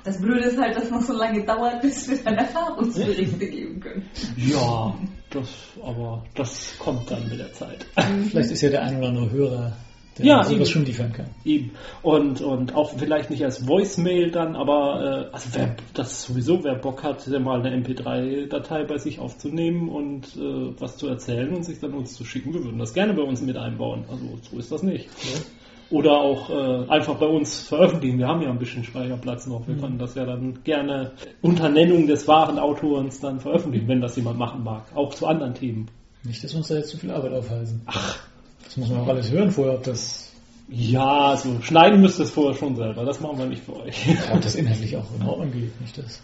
[0.05, 4.05] Das Blöde ist halt, dass noch so lange dauert, bis wir dann Erfahrungsberichte geben können.
[4.37, 4.95] Ja,
[5.31, 5.49] das,
[5.83, 7.87] aber das kommt dann mit der Zeit.
[8.31, 9.73] Vielleicht ist ja der ein oder andere Hörer
[10.19, 11.27] der ja, sowas schon liefern kann.
[11.45, 11.73] Eben.
[12.03, 16.75] Und, und auch vielleicht nicht als Voicemail dann, aber äh, also wer das sowieso, wer
[16.75, 21.81] Bock hat, mal eine MP3-Datei bei sich aufzunehmen und äh, was zu erzählen und sich
[21.81, 24.05] dann uns zu schicken, wir würden das gerne bei uns mit einbauen.
[24.11, 25.09] Also so ist das nicht.
[25.23, 25.41] Ja
[25.93, 28.19] oder auch äh, einfach bei uns veröffentlichen.
[28.19, 29.67] Wir haben ja ein bisschen Speicherplatz noch.
[29.69, 29.81] Wir mhm.
[29.81, 34.39] können das ja dann gerne unter Nennung des wahren Autors dann veröffentlichen, wenn das jemand
[34.39, 34.85] machen mag.
[34.95, 35.91] Auch zu anderen Themen.
[36.25, 37.83] Nicht, dass wir uns da jetzt zu viel Arbeit aufhalten.
[37.87, 38.32] Ach.
[38.65, 40.33] Das muss man auch alles hören vorher, ob das.
[40.69, 43.05] Ja, also schneiden müsst ihr es vorher schon selber.
[43.05, 44.07] Das machen wir nicht für euch.
[44.07, 46.23] Ja, ob das inhaltlich auch in Ordnung geht, nicht das.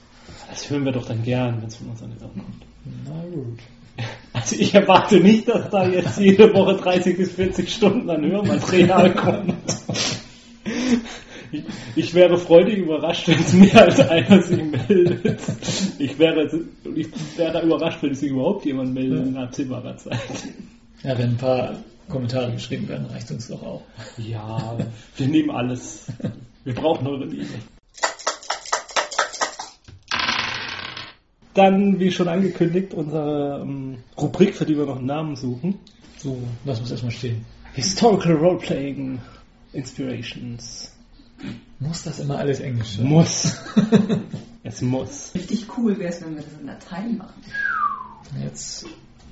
[0.49, 2.65] Das hören wir doch dann gern, wenn es von uns an den Ohren kommt.
[3.05, 3.59] Na gut.
[4.33, 9.15] Also ich erwarte nicht, dass da jetzt jede Woche 30 bis 40 Stunden an Hörmaterial
[9.15, 9.55] kommt.
[11.51, 11.65] Ich,
[11.97, 15.41] ich wäre freudig überrascht, wenn es mehr als einer sich meldet.
[15.99, 16.49] Ich wäre,
[16.95, 20.21] ich wäre überrascht, wenn sich überhaupt jemand meldet in absehbarer Zeit.
[21.03, 21.75] Ja, wenn ein paar
[22.09, 23.83] Kommentare geschrieben werden, reicht uns doch auch.
[24.17, 24.77] Ja,
[25.17, 26.07] wir nehmen alles.
[26.65, 27.55] Wir brauchen eure Liebe.
[31.55, 35.79] Dann, wie schon angekündigt, unsere ähm, Rubrik, für die wir noch einen Namen suchen.
[36.17, 37.45] So, lass uns erstmal stehen.
[37.75, 39.21] Historical Roleplaying
[39.73, 40.93] Inspirations.
[41.81, 43.07] Muss das immer alles Englisch sein?
[43.07, 43.57] Muss.
[44.63, 45.33] es muss.
[45.35, 47.43] Richtig cool wäre es, wenn wir das in Latein machen.
[48.43, 48.87] Jetzt,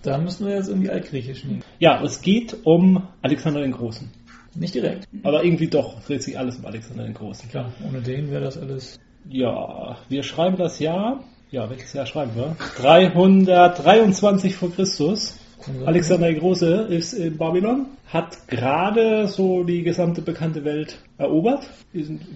[0.07, 1.62] da müssen wir jetzt irgendwie Altgriechisch nehmen.
[1.78, 4.11] Ja, es geht um Alexander den Großen.
[4.54, 5.07] Nicht direkt.
[5.22, 7.50] Aber irgendwie doch, dreht sich alles um Alexander den Großen.
[7.50, 8.98] Klar, ohne den wäre das alles.
[9.28, 11.24] Ja, wir schreiben das Jahr.
[11.50, 12.57] Ja, welches Jahr schreiben wir?
[12.76, 15.38] 323 vor Christus.
[15.84, 21.68] Alexander der Große ist in Babylon, hat gerade so die gesamte bekannte Welt erobert,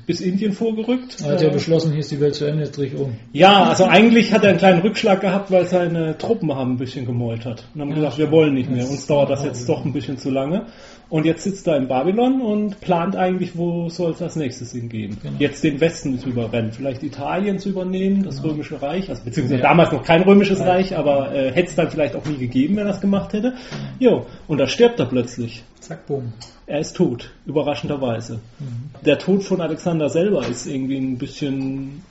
[0.06, 1.18] bis Indien vorgerückt.
[1.22, 3.14] Er hat ja beschlossen, hier ist die Welt zu Ende, jetzt drehe ich um.
[3.32, 7.06] Ja, also eigentlich hat er einen kleinen Rückschlag gehabt, weil seine Truppen haben ein bisschen
[7.06, 10.18] gemeutert und haben gesagt, wir wollen nicht mehr, uns dauert das jetzt doch ein bisschen
[10.18, 10.66] zu lange.
[11.10, 15.18] Und jetzt sitzt er in Babylon und plant eigentlich, wo soll es als nächstes hingehen.
[15.20, 15.34] Genau.
[15.40, 19.68] Jetzt den Westen zu überrennen, vielleicht Italien zu übernehmen, das Römische Reich, also beziehungsweise Ja.
[19.70, 22.86] damals noch kein Römisches Reich, aber äh, hätte es dann vielleicht auch nie gegeben, wenn
[22.86, 23.54] er es gemacht hätte.
[23.98, 25.59] Jo, und da stirbt er plötzlich.
[25.80, 26.32] Zack, bumm.
[26.66, 28.38] Er ist tot, überraschenderweise.
[29.04, 32.02] Der Tod von Alexander selber ist irgendwie ein bisschen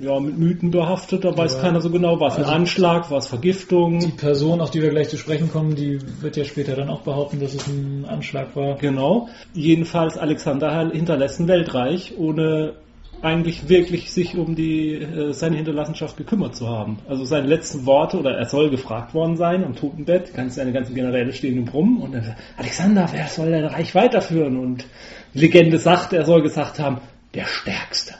[0.00, 1.60] ja, mit Mythen behaftet, da weiß Ja.
[1.60, 4.00] keiner so genau, war es ein Also- Anschlag, war es Vergiftung.
[4.00, 7.00] Die Person, auf die wir gleich zu sprechen kommen, die wird ja später dann auch
[7.02, 8.76] behaupten, dass es ein Anschlag war.
[8.76, 9.28] Genau.
[9.54, 12.74] Jedenfalls Alexander hinterlässt ein Weltreich, ohne
[13.22, 16.98] eigentlich wirklich sich um die äh, seine Hinterlassenschaft gekümmert zu haben.
[17.08, 20.94] Also seine letzten Worte, oder er soll gefragt worden sein am Totenbett, ganz seine ganzen
[20.94, 24.56] Generäle stehen im Brummen und sagt, Alexander, wer soll dein Reich weiterführen?
[24.56, 24.86] Und
[25.34, 26.98] Legende sagt, er soll gesagt haben,
[27.34, 28.14] der Stärkste.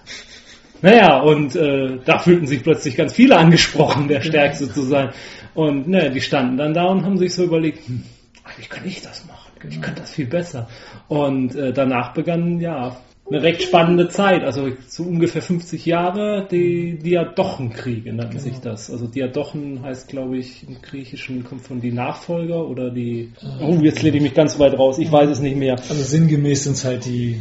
[0.82, 5.10] Naja, und äh, da fühlten sich plötzlich ganz viele angesprochen, der Stärkste zu sein.
[5.54, 8.02] Und ne, die standen dann da und haben sich so überlegt, hm,
[8.44, 9.50] eigentlich kann ich das machen.
[9.68, 10.68] Ich kann das viel besser.
[11.08, 12.96] Und äh, danach begann ja
[13.30, 18.90] eine recht spannende Zeit, also so ungefähr 50 Jahre, die Diadochenkriege nannten sich das.
[18.90, 23.32] Also Diadochen heißt, glaube ich, im Griechischen kommt von die Nachfolger oder die.
[23.60, 25.74] Oh, jetzt lehne ich mich ganz weit raus, ich weiß es nicht mehr.
[25.74, 27.40] Also sinngemäß sind es halt die,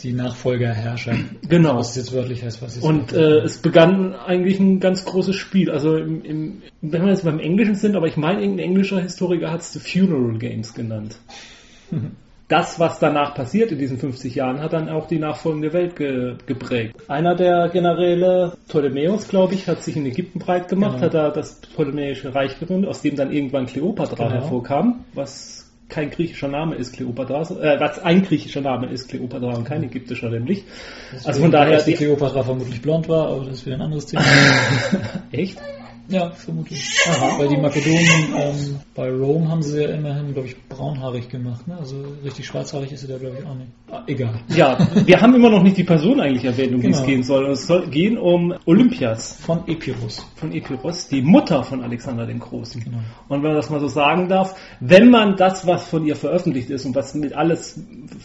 [0.00, 1.16] die Nachfolgerherrscher.
[1.48, 1.76] Genau.
[1.76, 5.70] Was jetzt wörtlich heißt, was es Und äh, es begann eigentlich ein ganz großes Spiel.
[5.70, 9.50] Also im, im, wenn wir jetzt beim Englischen sind, aber ich meine, irgendein englischer Historiker
[9.50, 11.16] hat es The Funeral Games genannt.
[12.52, 16.34] Das, was danach passiert in diesen 50 Jahren, hat dann auch die nachfolgende Welt ge
[16.44, 16.94] geprägt.
[17.08, 21.06] Einer der Generäle, Ptolemäus, glaube ich, hat sich in Ägypten breit gemacht, Genau.
[21.06, 24.40] hat da das Ptolemäische Reich gegründet, aus dem dann irgendwann Kleopatra Genau.
[24.42, 29.64] hervorkam, was kein griechischer Name ist, Kleopatra, äh, was ein griechischer Name ist, Kleopatra und
[29.64, 30.64] kein ägyptischer nämlich.
[31.24, 33.82] Also von daher, dass die die, Kleopatra vermutlich blond war, aber das ist wieder ein
[33.82, 34.24] anderes Thema.
[35.32, 35.58] echt?
[36.08, 36.82] Ja, vermutlich.
[37.38, 41.66] Weil die Makedonen ähm, bei Rom haben sie ja immerhin, glaube ich, braunhaarig gemacht.
[41.68, 41.76] Ne?
[41.78, 43.70] Also richtig schwarzhaarig ist sie da, glaube ich, auch nicht.
[44.06, 44.34] Egal.
[44.48, 47.06] Ja, wir haben immer noch nicht die Person eigentlich erwähnt, um die es Genau.
[47.08, 47.44] gehen soll.
[47.44, 50.26] Und es soll gehen um Olympias Von Epirus.
[50.36, 52.82] von Epiros, die Mutter von Alexander dem Großen.
[52.82, 52.96] Genau.
[53.28, 56.70] Und wenn man das mal so sagen darf, wenn man das, was von ihr veröffentlicht
[56.70, 57.78] ist und was mit alles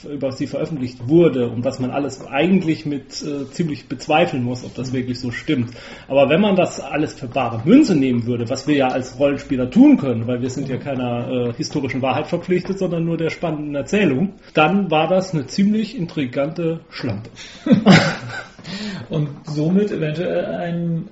[0.09, 4.73] über sie veröffentlicht wurde und was man alles eigentlich mit äh, ziemlich bezweifeln muss, ob
[4.75, 5.71] das wirklich so stimmt.
[6.07, 9.69] Aber wenn man das alles für bare Münze nehmen würde, was wir ja als Rollenspieler
[9.69, 13.75] tun können, weil wir sind ja keiner äh, historischen Wahrheit verpflichtet, sondern nur der spannenden
[13.75, 17.31] Erzählung, dann war das eine ziemlich intrigante Schlampe.
[19.09, 21.09] Und somit eventuell ein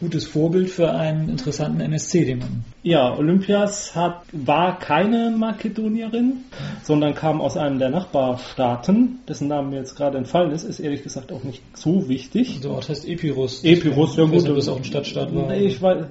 [0.00, 2.64] gutes Vorbild für einen interessanten NSC, den man.
[2.82, 6.44] Ja, Olympias hat, war keine Makedonierin,
[6.82, 11.02] sondern kam aus einem der Nachbarstaaten, dessen Name mir jetzt gerade entfallen ist, ist ehrlich
[11.02, 12.60] gesagt auch nicht so wichtig.
[12.62, 13.62] Der Ort heißt Epirus.
[13.64, 14.48] Epirus, ja gut.
[14.48, 15.30] das auch ein Stadtstaat.
[15.30, 16.06] Nee, ich weiß,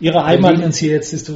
[0.00, 0.58] ihre Heimat,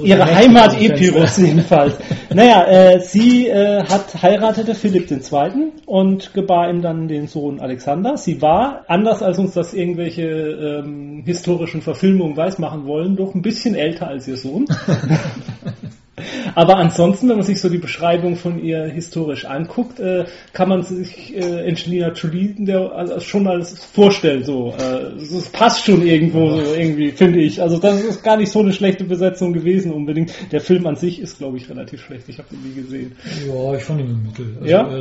[0.02, 0.80] ihre Heimat.
[0.80, 1.94] Epirus jedenfalls.
[2.34, 5.72] naja, äh, sie äh, hat heiratete Philipp II.
[5.86, 8.16] und gebar ihm dann den Sohn Alexander.
[8.16, 13.74] Sie war, anders als uns das irgendwelche ähm, historischen Verfilmungen weismachen wollen, doch ein bisschen
[13.74, 14.66] älter als ihr Sohn.
[16.54, 20.82] Aber ansonsten, wenn man sich so die Beschreibung von ihr historisch anguckt, äh, kann man
[20.82, 24.44] sich äh, Angelina Jolie der, also schon als vorstellen.
[24.44, 27.60] So, äh, es passt schon irgendwo, so irgendwie finde ich.
[27.60, 30.32] Also das ist gar nicht so eine schlechte Besetzung gewesen unbedingt.
[30.52, 32.28] Der Film an sich ist, glaube ich, relativ schlecht.
[32.28, 33.12] Ich habe ihn nie gesehen.
[33.46, 34.56] Ja, ich fand ihn im Mittel.
[34.60, 35.00] Also ja.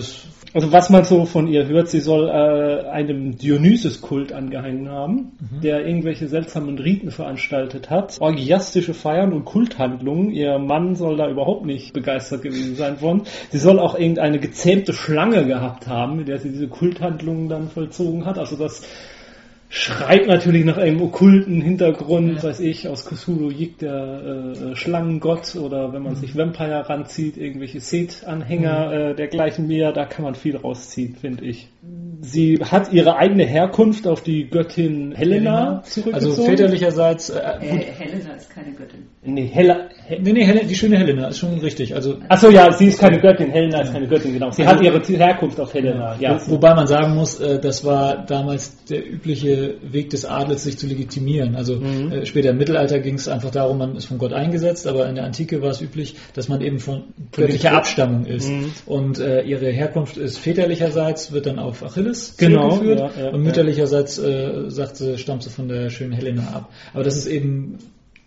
[0.53, 5.61] Also was man so von ihr hört, sie soll äh, einem Dionysus-Kult angehangen haben, mhm.
[5.61, 10.29] der irgendwelche seltsamen Riten veranstaltet hat, orgiastische Feiern und Kulthandlungen.
[10.29, 13.23] Ihr Mann soll da überhaupt nicht begeistert gewesen sein von.
[13.51, 18.25] Sie soll auch irgendeine gezähmte Schlange gehabt haben, mit der sie diese Kulthandlungen dann vollzogen
[18.25, 18.37] hat.
[18.37, 18.83] Also das
[19.69, 22.43] schreit natürlich nach einem okkulten Hintergrund, ja.
[22.43, 26.17] weiß ich, aus Cthulhu Jig der äh, Schlangengott oder wenn man mhm.
[26.17, 28.93] sich Vampire ranzieht, irgendwelche Set-Anhänger mhm.
[28.93, 31.72] äh, dergleichen mehr, da kann man viel rausziehen, finde ich.
[32.25, 35.83] Sie hat ihre eigene Herkunft auf die Göttin Helena, Helena.
[35.83, 36.31] zurückgezogen.
[36.31, 37.29] Also väterlicherseits.
[37.29, 39.07] Äh, äh, Helena ist keine Göttin.
[39.25, 41.95] Nee, Hella, He nee, nee, Helena, die schöne Helena ist schon richtig.
[41.95, 44.51] Also, Achso, ja, sie ist keine Göttin, Helena ist keine Göttin, genau.
[44.51, 46.39] Sie also, hat ihre Herkunft auf Helena, ja.
[46.45, 50.77] Wo, wobei man sagen muss, äh, das war damals der übliche Weg des Adels, sich
[50.77, 51.55] zu legitimieren.
[51.55, 52.11] Also mhm.
[52.11, 55.15] äh, später im Mittelalter ging es einfach darum, man ist von Gott eingesetzt, aber in
[55.15, 58.49] der Antike war es üblich, dass man eben von göttlicher Abstammung ist.
[58.49, 58.71] Mhm.
[58.85, 64.17] Und äh, ihre Herkunft ist väterlicherseits, wird dann auf Achilles genau, ja, ja, und mütterlicherseits,
[64.19, 66.71] äh, sagt sie, stammt sie von der schönen Helena ab.
[66.93, 67.79] Aber das ist eben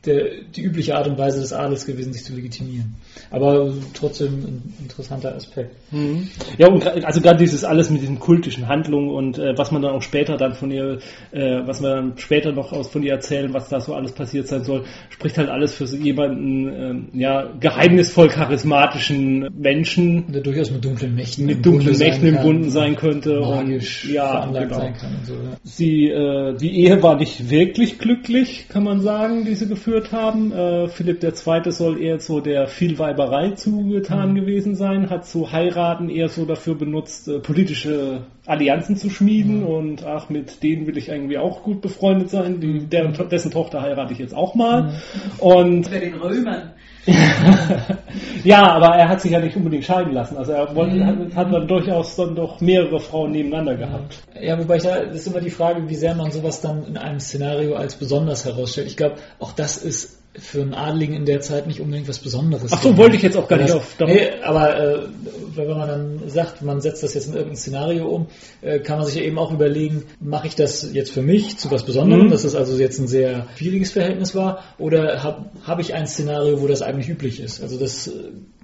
[0.07, 2.95] der, die übliche Art und Weise des Adels gewesen, sich zu legitimieren.
[3.31, 5.75] Aber trotzdem ein interessanter Aspekt.
[5.91, 6.29] Mhm.
[6.59, 9.93] Ja, und also gerade dieses alles mit diesen kultischen Handlungen und äh, was man dann
[9.93, 10.99] auch später dann von ihr,
[11.33, 14.49] äh, was wir dann später noch aus von ihr erzählen, was da so alles passiert
[14.49, 20.33] sein soll, spricht halt alles für so jemanden, äh, ja, geheimnisvoll charismatischen Menschen.
[20.33, 23.41] Der durchaus mit dunklen Mächten mit dunklen Mächten gebunden sein könnte.
[23.41, 24.79] Magisch und, ja, genau.
[24.79, 25.35] sein kann und so.
[25.35, 25.57] Ja.
[25.65, 30.53] Sie, äh, die Ehe war nicht wirklich glücklich, kann man sagen, diese Gefühle geführt haben.
[30.53, 31.73] Äh, Philipp II.
[31.73, 34.35] soll eher so der Vielweiberei zugetan mhm.
[34.37, 39.67] gewesen sein, hat so heiraten eher so dafür benutzt, äh, politische Allianzen zu schmieden mhm.
[39.67, 42.61] und ach, mit denen will ich irgendwie auch gut befreundet sein.
[42.61, 42.91] Die, mhm.
[42.91, 44.83] der, dessen Tochter heirate ich jetzt auch mal.
[44.83, 44.91] Mhm.
[45.39, 46.73] Und Bei den Römern.
[48.47, 50.37] ja, aber er hat sich ja nicht unbedingt scheiden lassen.
[50.37, 51.07] Also er wollte, mhm.
[51.07, 54.23] hat, hat, dann durchaus dann doch mehrere Frauen nebeneinander gehabt.
[54.41, 57.19] Ja, wobei ich da, ist immer die Frage, wie sehr man sowas dann in einem
[57.21, 58.87] Szenario als besonders herausstellt.
[58.87, 62.73] Ich glaube, auch das ist für einen Adligen in der Zeit nicht unbedingt was Besonderes.
[62.73, 63.97] Ach so, wollte ich jetzt auch gar nicht auf.
[64.01, 65.09] Nee, aber äh,
[65.55, 68.27] wenn man dann sagt, man setzt das jetzt in irgendein Szenario um,
[68.61, 71.71] äh, kann man sich ja eben auch überlegen, mache ich das jetzt für mich zu
[71.71, 72.31] was Besonderem, mhm.
[72.31, 76.61] dass es also jetzt ein sehr schwieriges Verhältnis war, oder habe hab ich ein Szenario,
[76.61, 77.63] wo das eigentlich üblich ist?
[77.63, 78.13] Also das äh,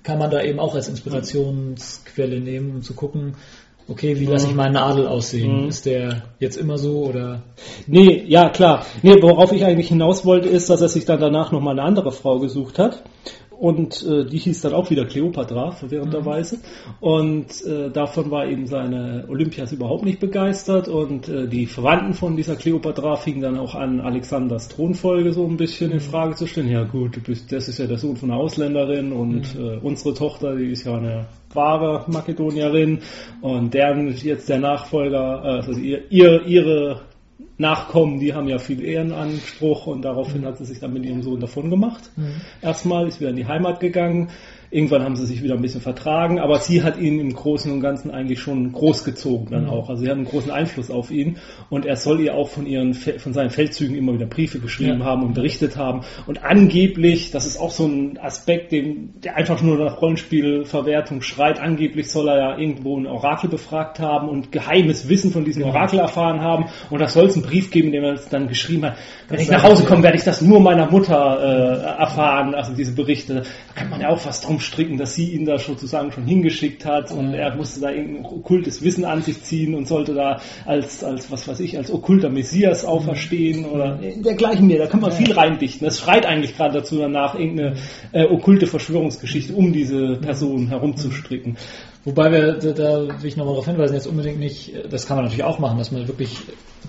[0.02, 3.36] kann man da eben auch als Inspirationsquelle nehmen, um zu gucken,
[3.88, 5.62] okay, wie lasse ich meinen Adel aussehen?
[5.62, 5.68] Mhm.
[5.68, 7.42] Ist der jetzt immer so oder?
[7.86, 8.86] Nee, ja klar.
[9.02, 12.12] Nee, worauf ich eigentlich hinaus wollte, ist, dass er sich dann danach nochmal eine andere
[12.12, 13.02] Frau gesucht hat
[13.62, 16.56] und äh, die hieß dann auch wieder Cleopatra verwirrenderweise.
[16.56, 16.60] Mhm.
[16.98, 22.36] Und äh, davon war eben seine Olympias überhaupt nicht begeistert und äh, die Verwandten von
[22.36, 25.94] dieser Cleopatra fingen dann auch an, Alexanders Thronfolge so ein bisschen mhm.
[25.94, 26.70] in Frage zu stellen.
[26.70, 29.64] Ja gut, du bist, das ist ja der Sohn von einer Ausländerin und mhm.
[29.64, 32.98] äh, unsere Tochter, die ist ja eine wahre Makedonierin
[33.43, 37.02] und deren jetzt der Nachfolger, äh, also ihr, ihre
[37.58, 40.46] Nachkommen, die haben ja viel Ehrenanspruch und daraufhin mhm.
[40.46, 42.10] hat sie sich dann mit ihrem Sohn davon gemacht.
[42.16, 42.40] Mhm.
[42.60, 44.30] Erstmal ist wieder in die Heimat gegangen,
[44.72, 47.80] Irgendwann haben sie sich wieder ein bisschen vertragen, aber sie hat ihn im Großen und
[47.80, 49.70] Ganzen eigentlich schon großgezogen dann mhm.
[49.70, 49.90] auch.
[49.90, 51.36] Also sie hat einen großen Einfluss auf ihn
[51.68, 55.04] und er soll ihr auch von ihren von seinen Feldzügen immer wieder Briefe geschrieben ja.
[55.04, 56.00] haben und berichtet haben.
[56.26, 61.60] Und angeblich, das ist auch so ein Aspekt, dem, der einfach nur nach Rollenspielverwertung schreit,
[61.60, 65.98] angeblich soll er ja irgendwo ein Orakel befragt haben und geheimes Wissen von diesem Orakel
[65.98, 66.70] erfahren haben.
[66.88, 68.96] Und da soll es einen Brief geben, in dem er es dann geschrieben hat,
[69.28, 72.72] wenn das ich nach Hause komme, werde ich das nur meiner Mutter äh, erfahren, also
[72.72, 73.34] diese Berichte.
[73.34, 73.42] Da
[73.74, 77.10] kann man ja auch was drum stricken, dass sie ihn da sozusagen schon hingeschickt hat
[77.10, 81.30] und er musste da irgendein okkultes Wissen an sich ziehen und sollte da als, als
[81.30, 84.78] was weiß ich, als okkulter Messias auferstehen oder dergleichen mehr.
[84.78, 85.84] Da kann man viel reindichten.
[85.84, 87.76] Das schreit eigentlich gerade dazu danach, irgendeine
[88.12, 91.56] äh, okkulte Verschwörungsgeschichte um diese Person herumzustricken.
[92.04, 95.26] Wobei wir, da, da will ich nochmal darauf hinweisen, jetzt unbedingt nicht, das kann man
[95.26, 96.40] natürlich auch machen, dass man wirklich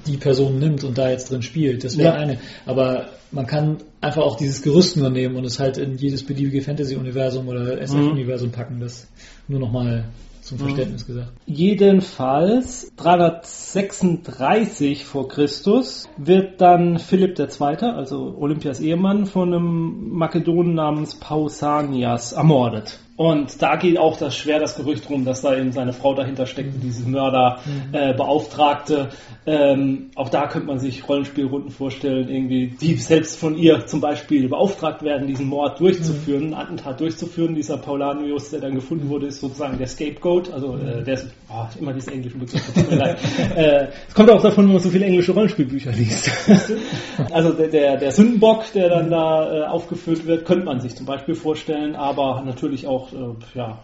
[0.07, 1.83] die Person nimmt und da jetzt drin spielt.
[1.83, 2.19] Das wäre ja.
[2.19, 2.39] eine.
[2.65, 6.61] Aber man kann einfach auch dieses Gerüst nur nehmen und es halt in jedes beliebige
[6.61, 8.53] Fantasy-Universum oder SF-Universum mhm.
[8.53, 8.79] packen.
[8.79, 9.07] Das
[9.47, 10.05] nur nochmal
[10.41, 10.63] zum mhm.
[10.63, 11.31] Verständnis gesagt.
[11.45, 21.13] Jedenfalls 336 vor Christus wird dann Philipp II., also Olympias Ehemann, von einem Makedonen namens
[21.15, 22.97] Pausanias ermordet.
[23.15, 26.47] Und da geht auch das schwer das Gerücht rum, dass da eben seine Frau dahinter
[26.47, 27.59] steckt, diese Mörder
[27.91, 29.09] äh, beauftragte.
[29.45, 34.49] Ähm, auch da könnte man sich Rollenspielrunden vorstellen, irgendwie, die selbst von ihr zum Beispiel
[34.49, 37.53] beauftragt werden, diesen Mord durchzuführen, einen Attentat durchzuführen.
[37.53, 40.51] Dieser Paulanius, der dann gefunden wurde, ist sozusagen der Scapegoat.
[40.51, 43.19] Also äh, der ist oh, immer diese englischen Begriffe, tut mir leid.
[43.53, 46.31] Äh, es kommt auch davon, wenn man so viele englische Rollenspielbücher liest.
[47.31, 51.05] also der, der, der Sündenbock, der dann da äh, aufgeführt wird, könnte man sich zum
[51.05, 53.77] Beispiel vorstellen, aber natürlich auch, äh, ja,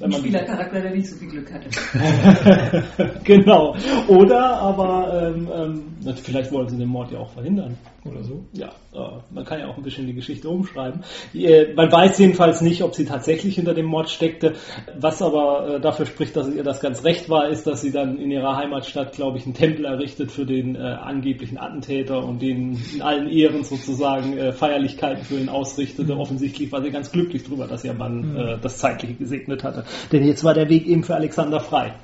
[0.00, 1.68] Ein Spielercharakter, der nicht so viel Glück hatte.
[3.24, 3.74] genau.
[4.06, 8.44] Oder aber ähm, ähm, vielleicht wollen sie den Mord ja auch verhindern oder so.
[8.52, 11.02] Ja, äh, man kann ja auch ein bisschen die Geschichte umschreiben.
[11.34, 14.54] Äh, man weiß jedenfalls nicht, ob sie tatsächlich hinter dem Mord steckte.
[14.98, 18.18] Was aber äh, dafür spricht, dass ihr das ganz recht war, ist, dass sie dann
[18.18, 22.80] in ihrer Heimatstadt, glaube ich, einen Tempel errichtet für den äh, angeblichen Attentäter und den
[22.94, 26.16] in allen Ehren sozusagen äh, Feierlichkeiten für ihn ausrichtete.
[26.16, 29.84] Offensichtlich war sie ganz glücklich darüber, dass ihr Mann äh, das Zeitliche gesegnet hatte.
[30.12, 31.94] Denn jetzt war der Weg eben für Alexander frei.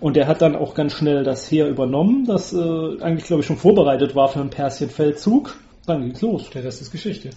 [0.00, 2.58] Und er hat dann auch ganz schnell das Heer übernommen, das äh,
[3.00, 5.56] eigentlich, glaube ich, schon vorbereitet war für einen Persienfeldzug.
[5.86, 6.48] Dann ging's los.
[6.50, 7.30] Der Rest ist Geschichte.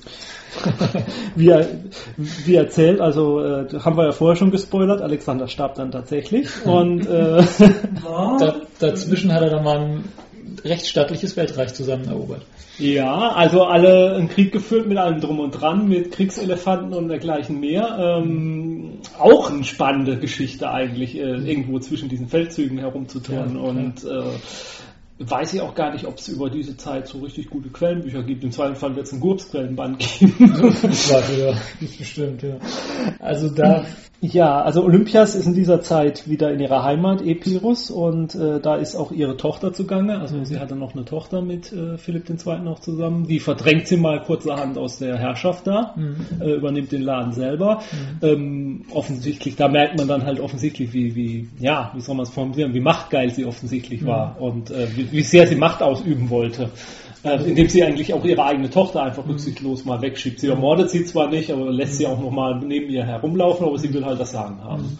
[1.35, 1.67] Wie, er,
[2.15, 6.47] wie erzählt, also äh, haben wir ja vorher schon gespoilert, Alexander starb dann tatsächlich.
[6.63, 7.43] Und äh,
[8.39, 10.03] Da, dazwischen hat er dann mal ein
[10.63, 12.43] recht stattliches Weltreich zusammen erobert.
[12.77, 17.59] ja, also alle einen Krieg geführt mit allem drum und dran, mit Kriegselefanten und dergleichen
[17.59, 17.97] mehr.
[17.99, 18.74] Ähm,
[19.19, 23.55] auch eine spannende Geschichte eigentlich, äh, irgendwo zwischen diesen Feldzügen herumzuturnen.
[23.55, 24.39] Ja, und äh,
[25.19, 28.43] weiß ich auch gar nicht, ob es über diese Zeit so richtig gute Quellenbücher gibt.
[28.43, 30.71] Im zweiten Fall wird es einen Gurps-Quellenband geben.
[31.79, 32.57] Das bestimmt, ja.
[33.19, 33.85] Also da,
[34.21, 38.77] Ja, also Olympias ist in dieser Zeit wieder in ihrer Heimat Epirus und äh, da
[38.77, 40.19] ist auch ihre Tochter zugange.
[40.19, 42.59] Also sie hatte noch eine Tochter mit äh, Philipp II.
[42.59, 43.27] noch zusammen.
[43.27, 45.95] Die verdrängt sie mal kurzerhand aus der Herrschaft da,
[46.39, 47.81] äh, übernimmt den Laden selber.
[48.21, 52.31] Ähm, offensichtlich, da merkt man dann halt offensichtlich, wie, wie ja, wie soll man es
[52.31, 56.69] formulieren, wie machtgeil sie offensichtlich war und äh, wie, wie sehr sie Macht ausüben wollte.
[57.25, 60.39] Äh, indem sie eigentlich auch ihre eigene Tochter einfach rücksichtslos mal wegschiebt.
[60.39, 63.79] Sie ermordet sie zwar nicht, aber lässt sie auch noch mal neben ihr herumlaufen, aber
[63.79, 64.99] sie will halt das Sagen haben.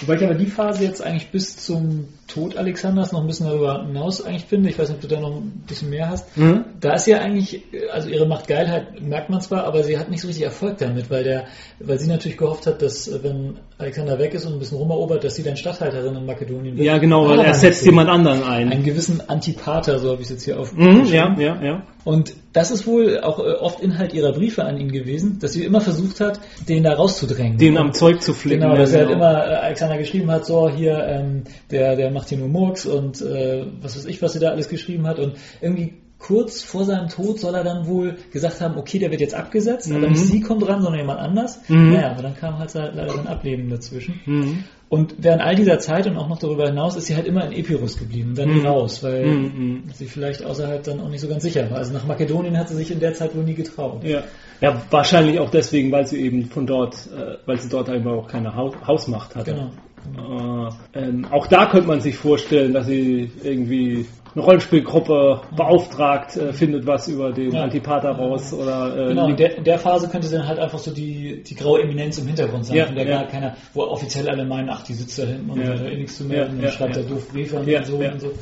[0.00, 3.84] Wobei ich aber die Phase jetzt eigentlich bis zum Tod Alexanders noch ein bisschen darüber
[3.86, 4.68] hinaus eigentlich finde.
[4.68, 6.36] Ich weiß nicht, ob du da noch ein bisschen mehr hast.
[6.36, 6.64] Mhm.
[6.80, 7.62] Da ist ja eigentlich,
[7.92, 11.24] also ihre Machtgeilheit merkt man zwar, aber sie hat nicht so richtig Erfolg damit, weil
[11.24, 11.44] der,
[11.78, 15.36] weil sie natürlich gehofft hat, dass wenn Alexander weg ist und ein bisschen rumerobert, dass
[15.36, 16.84] sie dann Statthalterin in Makedonien wird.
[16.86, 18.70] Ja, genau, weil er setzt jemand anderen ein.
[18.72, 21.06] Einen gewissen Antipater, so habe ich es jetzt hier Mhm, aufgeschrieben.
[21.06, 21.82] ja, ja, ja.
[22.06, 25.64] Und das ist wohl auch äh, oft Inhalt ihrer Briefe an ihn gewesen, dass sie
[25.64, 26.38] immer versucht hat,
[26.68, 27.58] den da rauszudrängen.
[27.58, 28.62] Den am Zeug zu flicken.
[28.62, 31.42] Genau, dass er halt immer äh, Alexander geschrieben hat, so hier, ähm,
[31.72, 34.68] der, der macht hier nur Murks und äh, was weiß ich, was sie da alles
[34.68, 35.18] geschrieben hat.
[35.18, 39.20] Und irgendwie kurz vor seinem Tod soll er dann wohl gesagt haben, okay, der wird
[39.20, 40.12] jetzt abgesetzt, aber Mhm.
[40.12, 41.58] nicht sie kommt dran, sondern jemand anders.
[41.68, 41.92] Mhm.
[41.92, 44.20] Naja, aber dann kam halt leider sein Ableben dazwischen.
[44.26, 44.64] Mhm.
[44.88, 47.52] Und während all dieser Zeit und auch noch darüber hinaus ist sie halt immer in
[47.52, 48.66] Epirus geblieben, dann Mhm.
[48.66, 49.84] raus, weil Mhm.
[49.92, 51.78] sie vielleicht außerhalb dann auch nicht so ganz sicher war.
[51.78, 54.04] Also nach Makedonien hat sie sich in der Zeit wohl nie getraut.
[54.04, 54.22] Ja.
[54.60, 58.28] ja, wahrscheinlich auch deswegen, weil sie eben von dort, äh, weil sie dort einfach auch
[58.28, 59.52] keine Haus Hausmacht hatte.
[59.52, 60.68] Genau.
[60.94, 64.06] Äh, ähm, auch da könnte man sich vorstellen, dass sie irgendwie
[64.36, 67.62] eine Rollenspielgruppe beauftragt, äh, findet was über den Ja.
[67.62, 70.90] Antipater raus oder äh, Genau, in der, in der Phase könnte dann halt einfach so
[70.92, 73.20] die, die graue Eminenz im Hintergrund sein, Ja, von der ja.
[73.22, 75.68] gar keiner, wo offiziell alle meinen, ach, die sitzt da hinten und Ja.
[75.70, 77.02] hat da eh nichts zu melden Ja, ja, und schreibt ja.
[77.02, 78.12] da doof Briefe Ja, und so ja.
[78.12, 78.32] und so.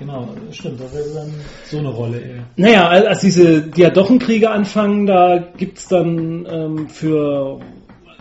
[0.00, 1.34] Genau, stimmt, da wäre dann
[1.66, 2.44] so eine Rolle eher.
[2.56, 7.58] Naja, als diese Diadochenkriege anfangen, da gibt's dann ähm, für,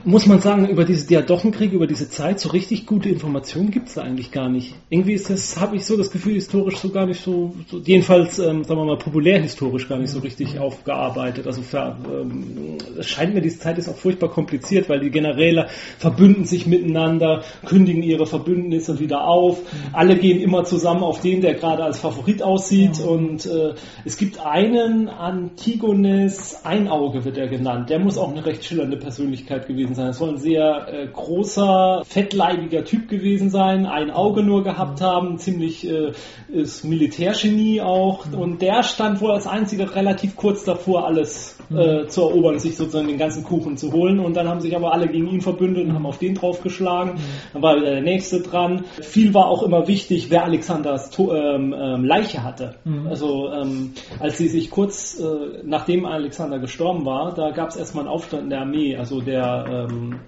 [0.08, 4.04] muss man sagen, über diese Diadochenkriege, über diese Zeit, so richtig gute Informationen gibt's da
[4.04, 4.74] eigentlich gar nicht.
[4.90, 8.40] Irgendwie ist das, habe ich so das Gefühl, historisch so gar nicht so, so jedenfalls,
[8.40, 11.46] ähm, sagen wir mal, populärhistorisch gar nicht so richtig aufgearbeitet.
[11.46, 15.68] Also für, ähm, es scheint mir, diese Zeit ist auch furchtbar kompliziert, weil die Generäle
[16.00, 19.60] verbünden sich miteinander, kündigen ihre Verbündnisse wieder auf.
[19.92, 23.02] Alle gehen immer zusammen auf den, der gerade als Favorit aussieht.
[23.02, 23.74] Und äh,
[24.06, 27.90] es gibt einen, Antigones Einauge wird er genannt.
[27.90, 30.10] Der muss auch eine recht schillernde Persönlichkeit gewesen sein.
[30.10, 35.38] Es soll ein sehr äh, großer, fettleibiger Typ gewesen sein, ein Auge nur gehabt haben,
[35.38, 36.14] ziemlich äh,
[36.48, 38.26] ist Militärgenie auch.
[38.32, 43.08] Und der stand wohl als einziger relativ kurz davor, alles äh, zu erobern, sich sozusagen
[43.08, 44.20] den ganzen Kuchen zu holen.
[44.20, 47.20] Und dann haben sich aber alle gegen ihn verbündet und haben auf den draufgeschlagen.
[47.54, 48.86] Dann war wieder der nächste dran.
[49.02, 52.76] Viel war auch immer wichtig, wer Alexanders to ähm, ähm, Leiche hatte.
[53.10, 58.06] Also ähm, als sie sich kurz äh, nachdem Alexander gestorben war, da gab es erstmal
[58.06, 58.96] einen Aufstand in der Armee.
[58.96, 60.20] Also der ähm,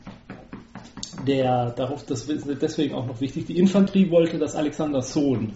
[1.27, 5.53] der darauf, das ist deswegen auch noch wichtig, die Infanterie wollte, dass Alexanders Sohn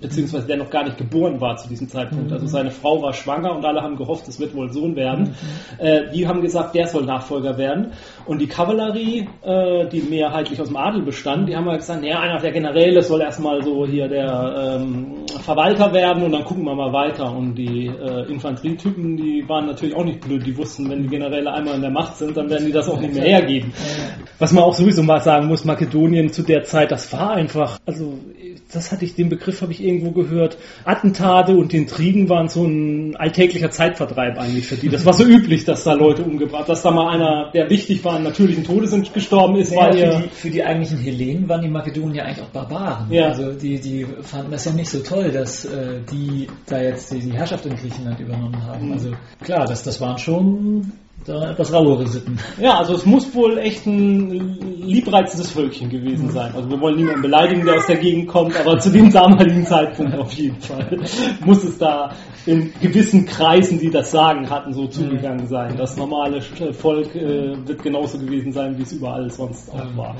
[0.00, 2.26] beziehungsweise der noch gar nicht geboren war zu diesem Zeitpunkt.
[2.26, 2.32] Mhm.
[2.32, 5.34] Also seine Frau war schwanger und alle haben gehofft, es wird wohl Sohn werden.
[5.78, 5.84] Mhm.
[5.84, 7.92] Äh, die haben gesagt, der soll Nachfolger werden.
[8.26, 12.20] Und die Kavallerie, äh, die mehrheitlich aus dem Adel bestand, die haben halt gesagt, naja,
[12.20, 16.74] einer der Generäle soll erstmal so hier der ähm, Verwalter werden und dann gucken wir
[16.74, 17.30] mal weiter.
[17.30, 21.52] Und die äh, Infanterietypen, die waren natürlich auch nicht blöd, die wussten, wenn die Generäle
[21.52, 23.72] einmal in der Macht sind, dann werden die das auch nicht mehr hergeben.
[24.38, 28.18] Was man auch sowieso mal sagen muss, Makedonien zu der Zeit, das war einfach, also
[28.72, 33.16] das hatte ich, den Begriff habe ich irgendwo gehört, Attentate und Intrigen waren so ein
[33.16, 34.88] alltäglicher Zeitvertreib eigentlich für die.
[34.88, 38.14] Das war so üblich, dass da Leute umgebracht, dass da mal einer, der wichtig war,
[38.14, 41.68] einen natürlichen Todes gestorben ist, Ja, weil für, die, für die eigentlichen Hellenen waren die
[41.68, 43.10] Makedonier ja eigentlich auch Barbaren.
[43.10, 43.28] Ja.
[43.28, 47.20] Also die, die fanden das ja nicht so toll, dass äh, die da jetzt die,
[47.20, 48.86] die Herrschaft in Griechenland übernommen haben.
[48.86, 48.92] Mhm.
[48.92, 49.10] Also
[49.42, 50.92] klar, das, das waren schon
[51.24, 52.38] da etwas rauere Sitten.
[52.60, 56.52] Ja, also es muss wohl echt ein liebreizendes Völkchen gewesen sein.
[56.54, 60.16] Also wir wollen niemanden beleidigen, der aus der Gegend kommt, aber zu dem damaligen Zeitpunkt
[60.16, 60.98] auf jeden Fall
[61.44, 62.10] muss es da
[62.46, 65.76] in gewissen Kreisen, die das Sagen hatten, so zugegangen sein.
[65.76, 70.16] Das normale Volk äh, wird genauso gewesen sein, wie es überall sonst auch war.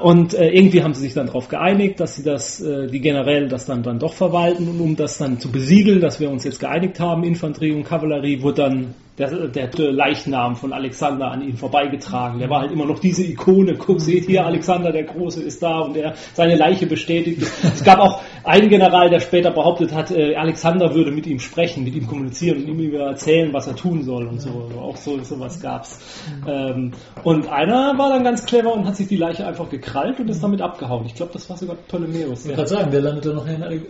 [0.00, 3.48] Und äh, irgendwie haben sie sich dann darauf geeinigt, dass sie das, äh, die Generäle
[3.48, 6.60] das dann, dann doch verwalten und um das dann zu besiegeln, dass wir uns jetzt
[6.60, 12.40] geeinigt haben, Infanterie und Kavallerie, wurde dann der, der Leichnam von Alexander an ihn vorbeigetragen.
[12.40, 13.76] Der war halt immer noch diese Ikone.
[13.76, 17.42] Guck, seht hier, Alexander der Große ist da und er seine Leiche bestätigt.
[17.62, 21.84] Es gab auch einen General, der später behauptet hat, äh, Alexander würde mit ihm sprechen,
[21.84, 24.70] mit ihm kommunizieren und ihm über erzählen, was er tun soll und so.
[24.80, 25.98] Auch so sowas gab's.
[26.46, 26.92] Ähm,
[27.22, 30.42] und einer war dann ganz clever und hat sich die Leiche einfach gekrallt und ist
[30.42, 31.06] damit abgehauen.
[31.06, 32.40] Ich glaube, das war sogar Ptolemäus.
[32.40, 33.80] Ich wollte gerade sagen, der landete noch in Ale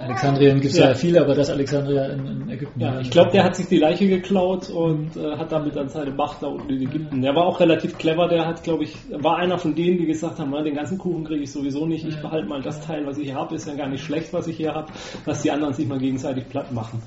[0.00, 0.88] Alexandrien, gibt es ja.
[0.88, 0.94] Ja.
[0.94, 2.80] viele, aber das Alexandria in, in Ägypten.
[2.80, 6.12] Ja, ich glaube, der hat sich die Leiche geklaut und äh, hat damit dann seine
[6.12, 7.22] Macht da unten in Ägypten.
[7.22, 10.38] Der war auch relativ clever, der hat, glaube ich, war einer von denen, die gesagt
[10.38, 13.18] haben, "Na, den ganzen Kuchen kriege ich sowieso nicht, ich behalte mal das Teil, was
[13.18, 14.92] ich hier habe, ist ja gar nicht schlecht, was ich hier habe,
[15.26, 17.02] dass die anderen sich mal gegenseitig platt machen.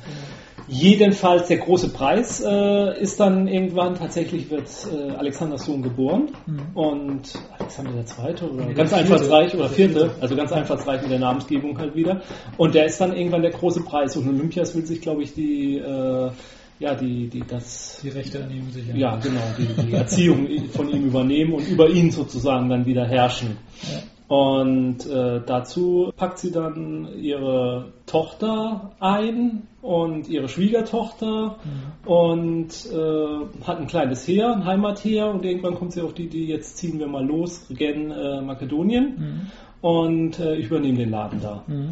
[0.69, 6.29] Jedenfalls der große Preis äh, ist dann irgendwann tatsächlich wird äh, Alexanders Sohn geboren
[6.73, 7.21] und
[7.59, 9.13] Alexander der Zweite oder Nee, ganz der vierte.
[9.13, 10.15] einfallsreich oder Der vierte, vierte.
[10.21, 12.21] also ganz einfallsreich mit der Namensgebung halt wieder.
[12.57, 15.77] Und der ist dann irgendwann der große Preis und Olympias will sich, glaube ich, die
[15.79, 16.31] äh,
[16.79, 18.95] ja die die das Die Rechte an ihm sicher.
[18.95, 23.57] ja genau die, die Erziehung von ihm übernehmen und über ihn sozusagen dann wieder herrschen.
[23.83, 23.99] Ja.
[24.33, 31.57] Und äh, dazu packt sie dann ihre Tochter ein und ihre Schwiegertochter
[32.03, 36.45] und äh, hat ein kleines Heer, ein Heimatheer und irgendwann kommt sie auf die Idee,
[36.45, 39.87] jetzt ziehen wir mal los gen äh, Makedonien Mhm.
[39.87, 41.63] und äh, ich übernehme den Laden da.
[41.67, 41.91] Mhm.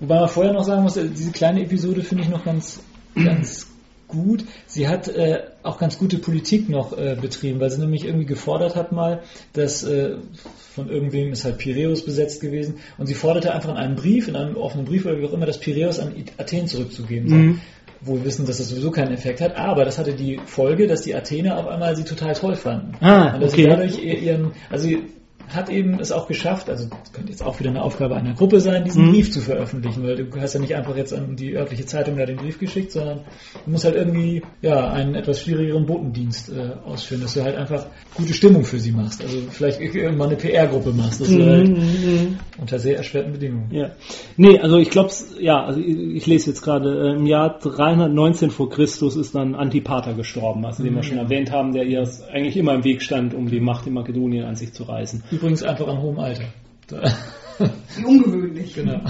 [0.00, 2.82] Wobei man vorher noch sagen muss, äh, diese kleine Episode finde ich noch ganz,
[3.14, 3.72] ganz
[4.08, 4.44] gut.
[4.66, 8.76] Sie hat äh, auch ganz gute Politik noch äh, betrieben, weil sie nämlich irgendwie gefordert
[8.76, 9.22] hat mal,
[9.52, 10.16] dass äh,
[10.74, 14.36] von irgendwem ist halt Piräus besetzt gewesen und sie forderte einfach in einem Brief, in
[14.36, 17.36] einem offenen Brief oder wie auch immer, das Piräus an Athen zurückzugeben sei.
[17.36, 17.60] Mhm.
[18.02, 21.00] Wo wir wissen, dass das sowieso keinen Effekt hat, aber das hatte die Folge, dass
[21.00, 22.92] die Athener auf einmal sie total toll fanden.
[23.00, 23.62] Ah, und dass okay.
[23.62, 24.88] sie dadurch ihr- ihren, also
[25.54, 28.60] hat eben es auch geschafft, also das könnte jetzt auch wieder eine Aufgabe einer Gruppe
[28.60, 29.12] sein, diesen Mhm.
[29.12, 32.26] Brief zu veröffentlichen, weil du hast ja nicht einfach jetzt an die örtliche Zeitung da
[32.26, 33.20] den Brief geschickt, sondern
[33.64, 37.86] du musst halt irgendwie ja einen etwas schwierigeren Botendienst äh, ausführen, dass du halt einfach
[38.14, 42.38] gute Stimmung für sie machst, also vielleicht irgendwann eine PR-Gruppe machst, dass du halt Mhm.
[42.60, 43.68] unter sehr erschwerten Bedingungen.
[43.70, 43.90] Ja.
[44.36, 45.10] Nee, also ich glaube,
[45.40, 49.54] ja, also ich, ich lese jetzt gerade, äh, im Jahr 319 vor Christus ist dann
[49.54, 53.34] Antipater gestorben, also den wir schon erwähnt haben, der ihr eigentlich immer im Weg stand,
[53.34, 55.22] um die Macht in Makedonien an sich zu reißen.
[55.36, 56.44] Übrigens einfach an hohem Alter.
[56.88, 57.02] Da,
[57.96, 58.74] Wie ungewöhnlich.
[58.74, 59.00] genau.